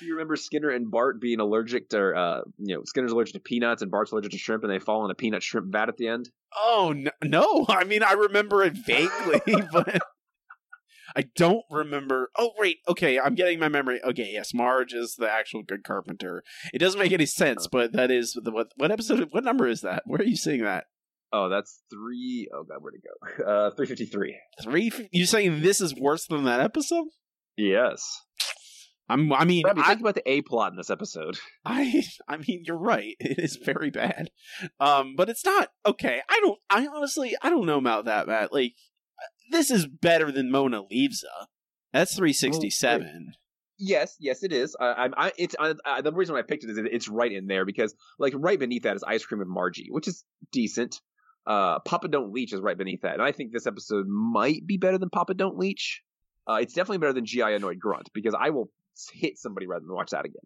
[0.00, 3.40] Do you remember Skinner and Bart being allergic to, uh, you know, Skinner's allergic to
[3.40, 5.96] peanuts and Bart's allergic to shrimp, and they fall in a peanut shrimp vat at
[5.96, 6.30] the end?
[6.56, 7.66] Oh no, no.
[7.68, 9.40] I mean I remember it vaguely,
[9.72, 10.00] but
[11.16, 12.30] I don't remember.
[12.36, 14.00] Oh wait, okay, I'm getting my memory.
[14.02, 16.42] Okay, yes, Marge is the actual good carpenter.
[16.72, 19.82] It doesn't make any sense, but that is the what what episode what number is
[19.82, 20.02] that?
[20.06, 20.84] Where are you seeing that?
[21.32, 23.44] Oh, that's three oh god, where'd it go?
[23.52, 24.36] Uh, 353.
[24.62, 27.06] 3 you saying this is worse than that episode?
[27.56, 28.22] Yes.
[29.08, 31.38] I'm I mean Robbie, I, think about the A plot in this episode.
[31.64, 33.16] I I mean you're right.
[33.18, 34.30] It is very bad.
[34.78, 36.20] Um but it's not okay.
[36.28, 38.52] I don't I honestly I don't know about that, Matt.
[38.52, 38.74] Like
[39.50, 41.24] this is better than Mona Leaves.
[41.92, 43.32] That's 367.
[43.78, 44.76] Yes, yes, it is.
[44.78, 45.14] I, I'm.
[45.16, 47.46] I, it's I, I, the reason why I picked it is it- it's right in
[47.46, 51.00] there because like right beneath that is Ice Cream and Margie, which is decent.
[51.46, 54.76] Uh, Papa Don't Leech is right beneath that, and I think this episode might be
[54.76, 56.02] better than Papa Don't Leech.
[56.48, 58.70] Uh, it's definitely better than GI Annoyed Grunt because I will
[59.12, 60.42] hit somebody rather than watch that again.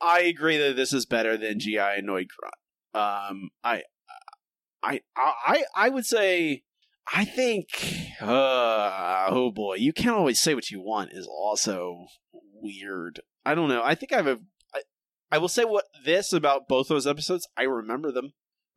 [0.00, 2.54] I agree that this is better than GI Annoyed Grunt.
[2.94, 3.82] Um, I,
[4.82, 6.62] I, I, I would say,
[7.12, 7.66] I think,
[8.20, 13.20] uh, oh boy, you can't always say what you want is also weird.
[13.44, 13.82] I don't know.
[13.84, 14.38] I think I have a,
[14.74, 14.82] I,
[15.32, 17.48] I will say what this about both those episodes.
[17.56, 18.32] I remember them.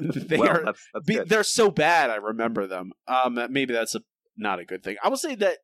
[0.00, 2.10] they well, are, that's, that's be, they're so bad.
[2.10, 2.92] I remember them.
[3.06, 4.02] Um, maybe that's a
[4.36, 4.96] not a good thing.
[5.02, 5.58] I will say that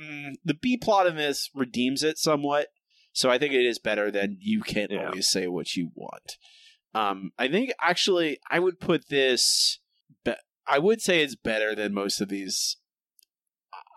[0.00, 2.68] mm, the B plot in this redeems it somewhat.
[3.12, 5.06] So I think it is better than you can Yeah.
[5.06, 6.36] always say what you want.
[6.94, 9.78] Um, I think actually I would put this.
[10.66, 12.76] I would say it's better than most of these.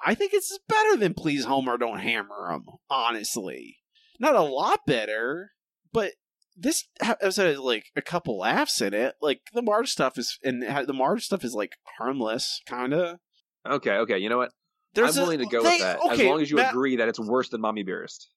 [0.05, 2.65] I think it's better than Please Homer Don't Hammer 'em.
[2.89, 3.77] Honestly,
[4.19, 5.51] not a lot better,
[5.91, 6.13] but
[6.55, 9.15] this episode has like a couple laughs in it.
[9.21, 13.19] Like the Marge stuff is, and the Marge stuff is like harmless, kind of.
[13.65, 14.17] Okay, okay.
[14.17, 14.51] You know what?
[14.93, 17.07] There's I'm a- willing to go they- with that as long as you agree that
[17.09, 18.29] it's worse than Mommy Dearest.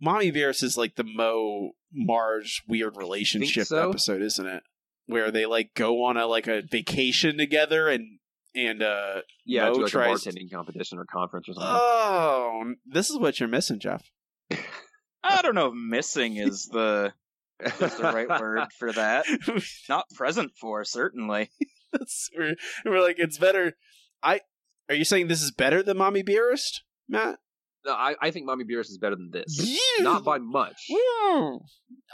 [0.00, 3.88] Mommy Beerest is like the Moe Marge weird relationship so?
[3.90, 4.62] episode, isn't it?
[5.06, 8.18] Where they like go on a like a vacation together and
[8.54, 10.26] and uh Yeah, Moe to like tries.
[10.26, 11.70] a bartending competition or conference or something.
[11.72, 14.02] Oh, this is what you're missing, Jeff.
[15.22, 17.12] I don't know if missing is the
[17.64, 19.26] is the right word for that.
[19.88, 21.50] Not present for certainly.
[21.92, 22.54] That's we're,
[22.84, 23.74] we're like it's better.
[24.22, 24.40] I
[24.88, 27.38] are you saying this is better than Mommy Beerest, Matt?
[27.86, 29.78] no, I, I think Mommy Dearest is better than this.
[30.00, 30.76] Not by much.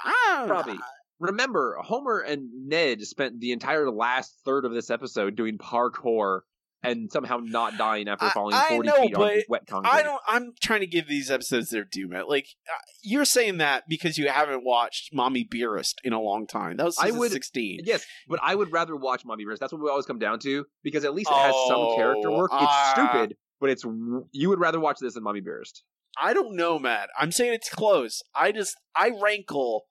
[0.04, 0.46] Ah.
[0.48, 0.78] Robbie,
[1.20, 6.40] remember, Homer and Ned spent the entire last third of this episode doing parkour
[6.82, 9.90] and somehow not dying after falling I 40 know, feet on wet concrete.
[9.92, 10.20] I don't.
[10.26, 12.28] I'm trying to give these episodes their due, Matt.
[12.28, 16.78] Like uh, you're saying that because you haven't watched Mommy Beerest in a long time.
[16.78, 17.80] That was I would- 16.
[17.84, 19.58] Yes, but I would rather watch Mommy Beerest.
[19.58, 22.30] That's what we always come down to because at least it has Oh, some character
[22.30, 22.50] work.
[22.52, 22.92] It's ah.
[22.94, 23.84] stupid, but it's
[24.32, 25.82] you would rather watch this than Mommy Beerest.
[26.20, 27.08] I don't know, Matt.
[27.18, 28.22] I'm saying it's close.
[28.34, 29.84] I just I rankle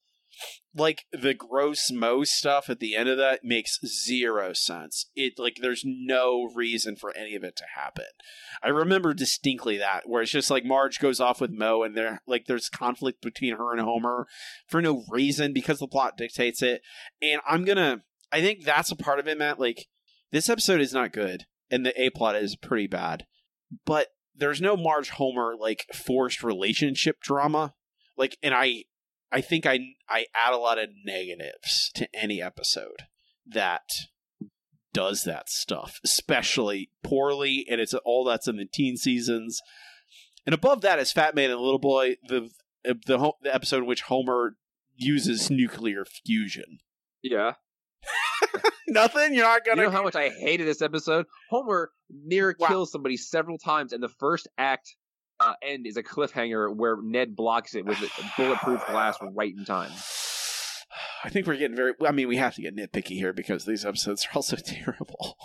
[0.75, 5.09] like the gross Moe stuff at the end of that makes zero sense.
[5.15, 8.05] It like there's no reason for any of it to happen.
[8.63, 12.21] I remember distinctly that where it's just like Marge goes off with Moe and there
[12.27, 14.27] like there's conflict between her and Homer
[14.67, 16.81] for no reason because the plot dictates it.
[17.21, 18.01] And I'm gonna
[18.31, 19.59] I think that's a part of it, Matt.
[19.59, 19.87] Like
[20.31, 23.25] this episode is not good and the A plot is pretty bad.
[23.85, 27.73] But there's no Marge Homer like forced relationship drama.
[28.17, 28.83] Like and I
[29.31, 33.03] I think I I add a lot of negatives to any episode
[33.45, 33.89] that
[34.93, 39.61] does that stuff, especially poorly, and it's all that's in the teen seasons.
[40.45, 42.49] And above that is Fat Man and Little Boy, the
[42.83, 44.55] the, the episode in which Homer
[44.95, 46.79] uses nuclear fusion.
[47.21, 47.53] Yeah.
[48.87, 49.33] Nothing.
[49.35, 49.83] You're not gonna.
[49.83, 51.25] know how much I hated this episode?
[51.49, 52.67] Homer near Wow.
[52.67, 54.95] kills somebody several times, and the first act
[55.39, 57.97] uh, end is a cliffhanger where Ned blocks it with
[58.37, 59.91] bulletproof glass right in time.
[61.23, 61.93] I think we're getting very.
[62.05, 65.37] I mean, we have to get nitpicky here because these episodes are also terrible.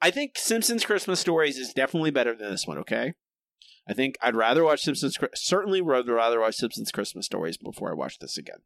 [0.00, 2.78] I think Simpsons Christmas Stories is definitely better than this one.
[2.78, 3.14] Okay,
[3.88, 5.18] I think I'd rather watch Simpsons.
[5.34, 8.58] Certainly, would rather watch Simpsons Christmas Stories before I watch this again.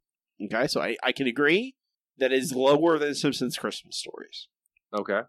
[0.44, 1.74] Okay, so I I can agree
[2.18, 4.48] that is lower than Simpsons Christmas Stories.
[4.96, 5.20] Okay.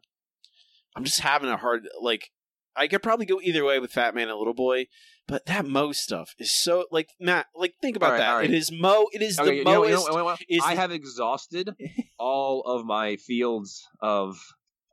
[0.96, 2.30] I'm just having a hard like.
[2.76, 4.86] I could probably go either way with Fat Man and Little Boy,
[5.28, 7.48] but that Moe stuff is so like Matt.
[7.56, 8.34] Like think about right, that.
[8.34, 8.46] right.
[8.50, 9.08] It is Moe.
[9.12, 10.08] It is Okay, the know- you know- Moest.
[10.12, 10.40] you know what?
[10.50, 11.70] is I have exhausted
[12.20, 14.38] all of my fields of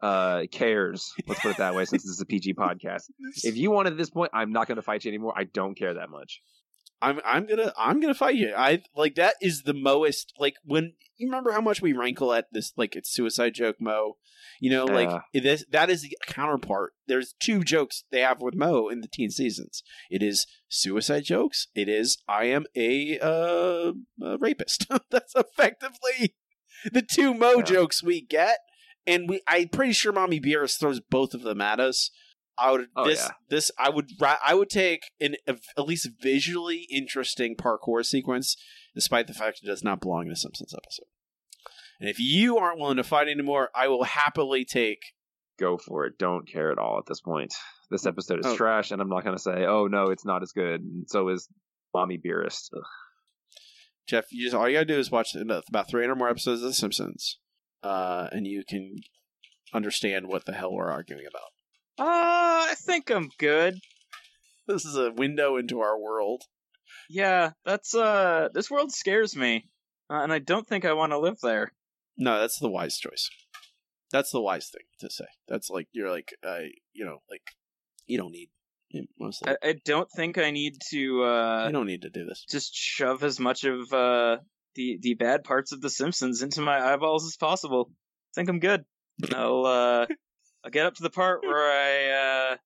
[0.00, 1.12] uh cares.
[1.26, 3.04] Let's put it that way, since this is a PG podcast.
[3.44, 5.34] If you want at this point, I'm not going to fight you anymore.
[5.36, 6.40] I don't care that much.
[7.00, 8.52] I'm I'm gonna I'm gonna fight you.
[8.56, 12.46] I like that is the Moest like when you remember how much we rankle at
[12.52, 14.16] this like it's suicide joke Moe.
[14.60, 15.20] You know, like Yeah.
[15.32, 16.92] it is that is the counterpart.
[17.06, 19.82] There's two jokes they have with Moe in the teen seasons.
[20.10, 21.68] It is suicide jokes.
[21.74, 23.92] It is I am a uh
[24.22, 24.86] a rapist.
[25.10, 26.34] That's effectively
[26.92, 28.58] the two Moe jokes we get.
[29.06, 32.10] And we I'm pretty sure Mommy Beerest throws both of them at us.
[32.58, 33.30] I would Oh, this yeah.
[33.48, 38.56] this I would I would take an a- at least visually interesting parkour sequence,
[38.94, 41.06] despite the fact it does not belong in a Simpsons episode.
[42.00, 45.00] And if you aren't willing to fight anymore, I will happily take.
[45.58, 46.18] Go for it.
[46.18, 47.52] Don't care at all at this point.
[47.90, 48.56] This episode is Oh.
[48.56, 51.28] trash, and I'm not going to say, "Oh no, it's not as good." And so
[51.28, 51.48] is
[51.94, 52.68] Mommy Beerest.
[52.76, 52.82] Ugh.
[54.06, 56.68] Jeff, you just all you gotta do is watch the- about 300 more episodes of
[56.68, 57.38] The Simpsons,
[57.82, 58.96] uh, and you can
[59.74, 61.50] understand what the hell we're arguing about.
[61.98, 62.04] Uh,
[62.70, 63.78] I think I'm good.
[64.66, 66.42] This is a window into our world.
[67.10, 69.64] Yeah, that's uh, this world scares me,
[70.10, 71.72] uh, and I don't think I want to live there.
[72.16, 73.30] No, that's the wise choice.
[74.12, 75.24] That's the wise thing to say.
[75.48, 76.60] That's like you're like, uh,
[76.92, 77.42] you know, like
[78.06, 78.50] you don't need
[79.18, 79.52] mostly.
[79.52, 81.24] I, I don't think I need to.
[81.24, 82.44] uh you don't need to do this.
[82.48, 84.38] Just shove as much of uh
[84.74, 87.90] the the bad parts of The Simpsons into my eyeballs as possible.
[87.90, 88.84] I think I'm good.
[89.34, 90.06] I'll uh,
[90.68, 92.56] I'll get up to the part where I uh,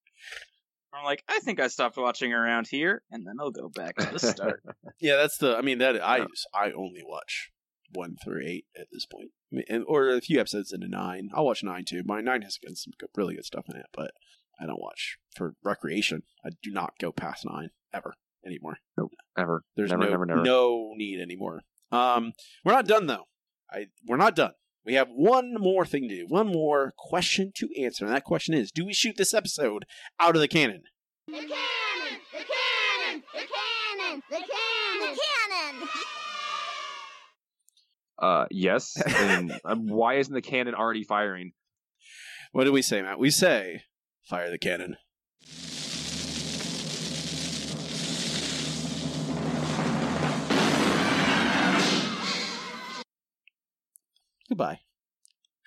[0.92, 4.10] I'm like, I think I stopped watching around here, and then I'll go back to
[4.12, 4.60] the start.
[5.00, 5.56] Yeah, that's the.
[5.56, 6.44] I mean, that I use.
[6.54, 7.50] I only watch
[7.92, 11.30] one through eight at this point, I mean, and, or a few episodes into nine.
[11.34, 12.02] I'll watch nine too.
[12.04, 14.12] My nine has got some good, really good stuff in it, but
[14.60, 16.22] I don't watch for recreation.
[16.44, 18.14] I do not go past nine ever
[18.44, 18.78] anymore.
[18.96, 19.62] Nope, ever.
[19.76, 20.42] There's Never, no never, never.
[20.42, 21.62] no need anymore.
[21.92, 22.32] Um,
[22.64, 23.26] we're not done though.
[23.70, 24.52] I we're not done.
[24.84, 26.26] We have one more thing to do.
[26.28, 29.84] One more question to answer, and that question is: Do we shoot this episode
[30.18, 30.82] out of the cannon?
[31.28, 31.50] The cannon!
[32.32, 33.22] The cannon!
[33.32, 34.22] The cannon!
[34.28, 35.00] The cannon!
[35.00, 35.88] The cannon!
[38.18, 39.00] Uh, yes.
[39.04, 41.52] And um, why isn't the cannon already firing?
[42.52, 43.18] What do we say, Matt?
[43.18, 43.82] We say,
[44.24, 44.96] fire the cannon.
[54.52, 54.80] Goodbye.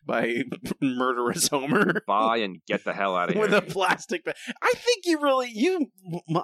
[0.06, 0.44] By
[0.82, 2.02] murderous Homer.
[2.06, 3.42] Bye and get the hell out of here.
[3.42, 4.36] With a plastic bag.
[4.62, 5.88] I think you really you.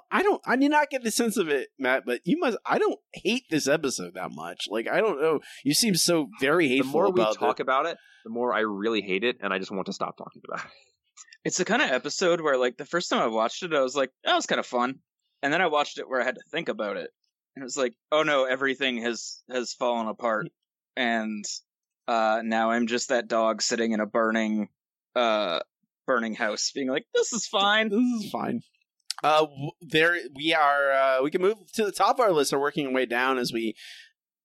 [0.10, 0.42] I don't.
[0.48, 2.04] I did not get the sense of it, Matt.
[2.06, 2.58] But you must.
[2.66, 4.66] I don't hate this episode that much.
[4.68, 5.42] Like I don't know.
[5.64, 6.92] You seem so very hateful.
[6.92, 7.64] the hateful more we talk it.
[7.64, 10.42] about it, the more I really hate it, and I just want to stop talking
[10.50, 10.72] about it.
[11.44, 13.96] It's the kind of episode where, like, the first time I watched it, I was
[13.96, 15.00] like, that was kind of fun.
[15.42, 17.10] And then I watched it where I had to think about it.
[17.56, 20.48] And it was like, oh no, everything has, has fallen apart.
[20.98, 21.02] Hmm.
[21.02, 21.46] And,
[22.12, 24.68] uh, now I'm just that dog sitting in a burning,
[25.16, 25.60] uh,
[26.06, 27.90] burning house being like, this is fine.
[27.90, 28.62] This is fine.
[29.24, 29.46] Uh,
[29.82, 30.92] there we are.
[30.92, 32.54] Uh, we can move to the top of our list.
[32.54, 33.76] Are working our way down as we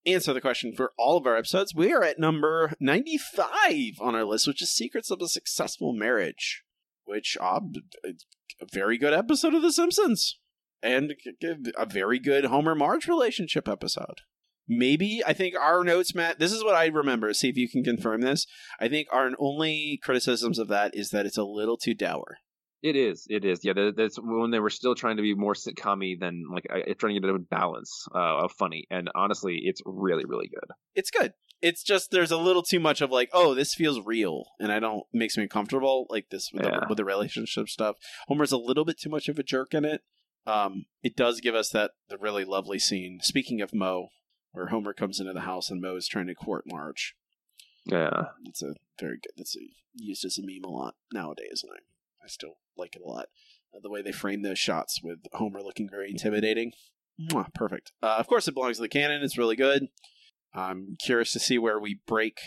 [0.05, 1.74] answer the question for all of our episodes.
[1.74, 6.62] We are at number ninety-five on our list, which is "Secrets of a Successful Marriage,"
[7.05, 7.60] which uh,
[8.05, 10.38] a very good episode of The Simpsons,
[10.82, 11.14] and
[11.76, 14.20] a very good Homer Marge relationship episode.
[14.68, 16.38] Maybe I think our notes, Matt.
[16.38, 17.32] This is what I remember.
[17.32, 18.47] See if you can confirm this.
[18.80, 22.38] I think our only criticisms of that is that it's a little too dour.
[22.82, 23.26] It is.
[23.28, 23.60] It is.
[23.64, 27.14] Yeah, that's when they were still trying to be more sitcom than like I- trying
[27.14, 28.86] to get a balance uh, of funny.
[28.90, 30.70] And honestly, it's really, really good.
[30.94, 31.32] it's good.
[31.62, 34.78] It's just there's a little too much of like, oh, this feels real, and I
[34.78, 36.80] don't makes me uncomfortable like this with, Yeah.
[36.80, 37.97] the, with the relationship stuff.
[38.28, 40.02] Homer's a little bit too much of a jerk in it.
[40.47, 43.20] Um, it does give us that the really lovely scene.
[43.22, 44.09] Speaking of Moe,
[44.56, 47.14] where Homer comes into the house and Moe is trying to court Marge.
[47.84, 48.28] Yeah.
[48.46, 49.32] It's a very good.
[49.36, 49.60] That's a,
[49.94, 51.80] used as a meme a lot nowadays, and I
[52.24, 53.26] I still like it a lot.
[53.74, 56.72] Uh, the way they frame those shots with Homer looking very intimidating.
[57.20, 57.92] Mwah, perfect.
[58.02, 59.22] Uh, of course, it belongs to the canon.
[59.22, 59.88] It's really good.
[60.54, 62.38] I'm curious to see where we break.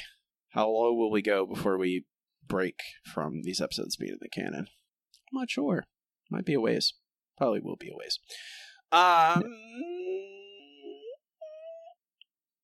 [0.50, 2.06] How low will we go before we
[2.46, 4.68] break from these episodes being in the canon?
[5.32, 5.86] I'm not sure.
[6.32, 6.96] Might be a ways.
[7.38, 8.20] Probably will be a ways.
[8.92, 9.44] Um,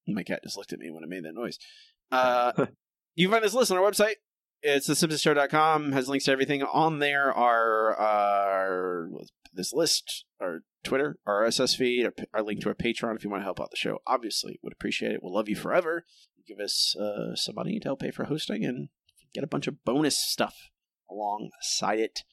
[0.07, 1.57] my cat just looked at me when I made that noise.
[2.11, 2.67] Uh,
[3.15, 4.17] you can find this list on our website,
[4.61, 5.91] It's thesimpsonshow.com.
[5.93, 7.33] Has links to everything on there.
[7.33, 9.09] Our, our
[9.51, 13.29] this list, our Twitter, our RSS feed, our, our link to our Patreon if you
[13.31, 13.99] want to help out the show.
[14.05, 15.23] Obviously, would appreciate it.
[15.23, 16.05] We'll love you forever.
[16.47, 18.89] Give us uh, some money to help pay for hosting and
[19.33, 20.69] get a bunch of bonus stuff
[21.09, 22.23] alongside it.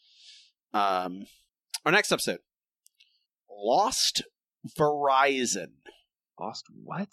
[0.74, 1.24] Um,
[1.86, 2.40] our next episode,
[3.50, 4.22] Lost
[4.78, 5.72] Verizon.
[6.38, 7.08] Lost what?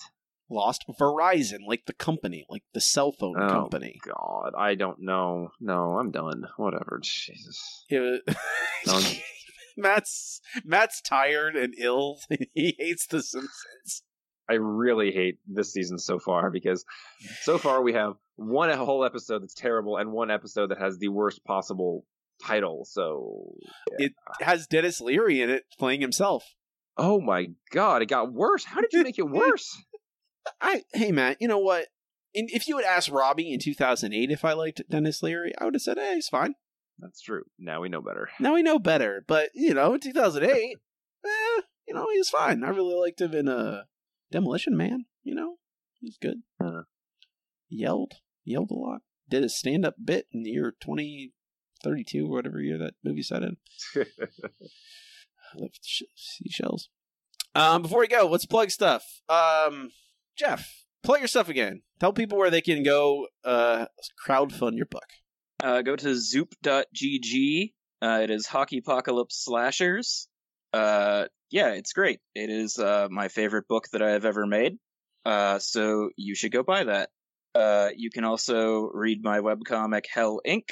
[0.49, 3.99] Lost Verizon, like the company, like the cell phone Oh, company.
[4.03, 5.51] God, I don't know.
[5.59, 6.47] No, I'm done.
[6.57, 6.99] Whatever.
[7.03, 7.85] Jesus.
[7.89, 8.23] It
[9.77, 12.19] Matt's Matt's tired and ill.
[12.53, 14.03] he hates The Simpsons.
[14.49, 16.83] I really hate this season so far because
[17.41, 21.09] so far we have one whole episode that's terrible and one episode that has the
[21.09, 22.05] worst possible
[22.43, 22.83] title.
[22.85, 23.53] So
[23.99, 26.43] It has Denis Leary in it playing himself.
[26.97, 28.65] Oh my god, it got worse.
[28.65, 29.77] How did you make it worse?
[30.61, 31.87] I hey Matt, you know what?
[32.33, 35.73] In, if you had asked Robbie in 2008 if I liked Denis Leary, I would
[35.73, 36.55] have said, "Hey, he's fine."
[36.99, 37.43] That's true.
[37.57, 38.29] Now we know better.
[38.39, 40.51] Now we know better, but you know, in 2008,
[41.25, 42.63] eh, you know, he was fine.
[42.63, 43.83] I really liked him in uh,
[44.31, 45.05] Demolition Man.
[45.23, 45.55] You know,
[45.99, 46.41] he was good.
[46.63, 46.83] Uh,
[47.69, 49.01] yelled, yelled a lot.
[49.29, 53.57] Did a stand-up bit in the year 2032, or whatever year that movie set in.
[56.15, 56.89] seashells.
[57.55, 59.03] Um, before we go, let's plug stuff.
[59.27, 59.91] Um,
[60.39, 61.81] Jeff, plug your stuff again.
[61.99, 63.87] Tell people where they can go uh,
[64.25, 65.03] crowdfund your book.
[65.61, 67.73] Uh, go to zoop.gg.
[68.01, 70.29] Uh, it is Hockeypocalypse Slashers.
[70.71, 72.21] Uh, yeah, it's great.
[72.35, 74.77] It is uh, my favorite book that I have ever made.
[75.25, 77.09] Uh, so you should go buy that.
[77.53, 80.69] Uh, you can also read my webcomic Hell Inc.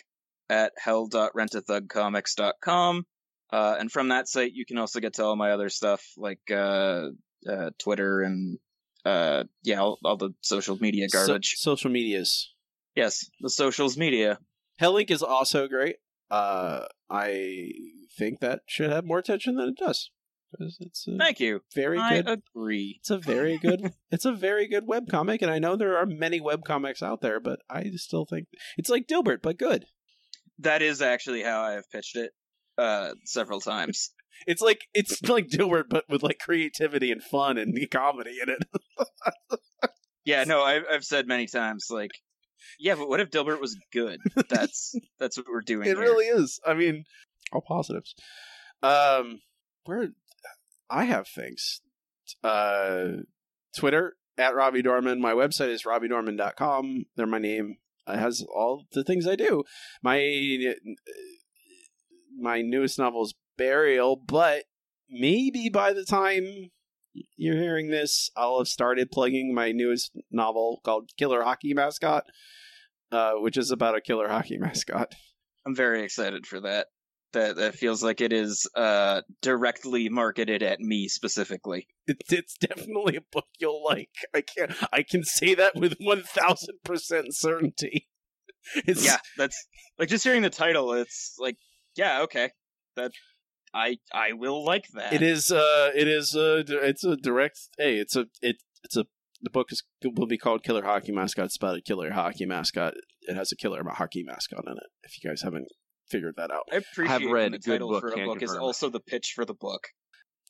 [0.49, 3.05] at hell.rentathugcomics.com.
[3.51, 6.39] Uh, and from that site, you can also get to all my other stuff like
[6.49, 7.07] uh,
[7.49, 8.59] uh, Twitter and
[9.05, 11.55] uh, yeah, all, all the social media So- garbage.
[11.57, 12.53] social medias.
[12.95, 14.39] yes, the socials media.
[14.79, 15.09] Hell Inc.
[15.11, 15.97] is also great.
[16.29, 17.71] Uh, I
[18.17, 20.11] think that should have more attention than it does.
[20.59, 21.61] It's a Thank you.
[21.75, 22.39] very I good.
[22.55, 22.97] agree.
[22.99, 23.91] It's a very good.
[24.11, 27.21] it's a very good web comic, and I know there are many web comics out
[27.21, 28.47] there, but I still think
[28.77, 29.85] it's like Dilbert, but good.
[30.59, 32.31] That is actually how I have pitched it
[32.77, 34.11] uh, several times.
[34.45, 38.63] It's like it's like Dilbert, but with like creativity and fun and comedy in it.
[40.27, 42.11] Yeah, no, I've, I've said many times, like,
[42.77, 44.19] yeah, but what if Dilbert was good?
[44.49, 45.83] That's that's what we're doing.
[45.87, 45.99] it here.
[45.99, 46.59] really is.
[46.67, 47.05] I mean,
[47.53, 48.13] all positives.
[48.83, 49.39] Um,
[49.85, 50.09] where
[50.89, 51.79] I have things.
[52.43, 53.21] Uh,
[53.77, 55.21] Twitter at Robbie Dorman.
[55.21, 57.05] My website is robbiedorman.com.
[57.15, 57.77] They're my name.
[58.05, 59.63] It has all the things I do.
[60.03, 60.19] My
[62.37, 64.63] my newest novel is Burial, but
[65.09, 66.71] maybe by the time
[67.35, 72.25] you're hearing this, I'll have started plugging my newest novel called Killer Hockey Mascot,
[73.11, 75.13] uh, which is about a killer hockey mascot.
[75.65, 76.87] I'm very excited for that.
[77.33, 81.87] That that feels like it is uh, directly marketed at me specifically.
[82.07, 84.11] It, it's definitely a book you'll like.
[84.33, 88.07] I can I can say that with one thousand percent certainty.
[88.85, 89.65] It's, Yeah, that's
[89.97, 90.91] like just hearing the title.
[90.91, 91.55] It's like,
[91.95, 92.51] yeah, okay,
[92.97, 93.11] that
[93.77, 95.13] I I will like that.
[95.13, 95.51] It is.
[95.51, 96.35] Uh, it is.
[96.35, 97.59] Uh, it's a direct.
[97.77, 98.25] Hey, it's a.
[98.41, 98.57] It.
[98.83, 99.05] It's a.
[99.41, 101.45] The book is will be called Killer Hockey Mascot.
[101.45, 102.95] It's about a killer hockey mascot.
[103.21, 104.89] It has a killer hockey mascot in it.
[105.03, 105.67] If you guys haven't
[106.09, 108.49] figured that out, I appreciate when read the good title book, for a book is
[108.49, 108.63] confirm.
[108.63, 109.89] also the pitch for the book.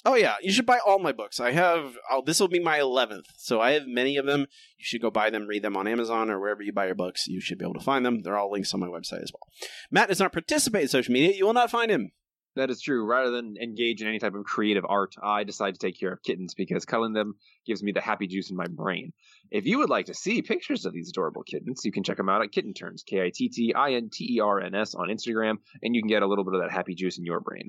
[0.05, 1.41] Oh yeah, you should buy all my books.
[1.41, 1.97] I have.
[2.09, 4.41] Oh, this will be my eleventh, so I have many of them.
[4.77, 7.27] You should go buy them, read them on Amazon or wherever you buy your books.
[7.27, 8.21] You should be able to find them.
[8.21, 9.49] They're all links on my website as well.
[9.91, 11.35] Matt does not participate in social media.
[11.35, 12.11] You will not find him.
[12.57, 13.05] That is true.
[13.05, 16.23] Rather than engage in any type of creative art, I decide to take care of
[16.23, 17.35] kittens because culling them
[17.67, 19.13] gives me the happy juice in my brain.
[19.51, 22.29] If you would like to see pictures of these adorable kittens, you can check them
[22.29, 25.09] out at Kittinterns, K I T T I N T E R N S on
[25.09, 27.67] Instagram, and you can get a little bit of that happy juice in your brain.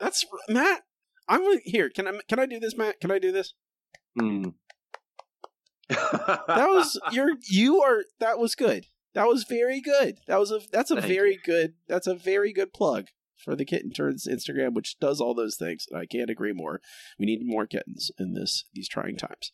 [0.00, 0.82] That's Matt.
[1.28, 1.88] I'm here.
[1.88, 2.18] Can I?
[2.28, 3.00] Can I do this, Matt?
[3.00, 3.54] Can I do this?
[4.18, 4.48] Hmm.
[5.88, 8.02] That was you're you are.
[8.18, 8.86] That was good.
[9.14, 10.18] That was very good.
[10.26, 10.58] That was a.
[10.72, 11.74] That's a Thank very good.
[11.86, 13.06] That's a very good plug
[13.44, 15.86] for the Kittinterns Instagram, which does all those things.
[15.90, 16.80] And I can't agree more.
[17.18, 19.52] We need more kittens in this these trying times.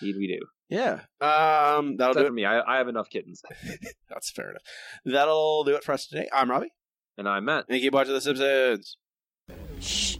[0.00, 0.46] Indeed, we do.
[0.68, 1.00] Yeah.
[1.20, 1.96] Um.
[1.96, 3.42] That'll Except do for me, I, I have enough kittens.
[4.08, 4.62] That's fair enough.
[5.04, 6.28] That'll do it for us today.
[6.32, 6.72] I'm Robbie.
[7.18, 7.66] And I'm Matt.
[7.68, 8.96] And keep watching The Simpsons.
[9.80, 10.16] Shh.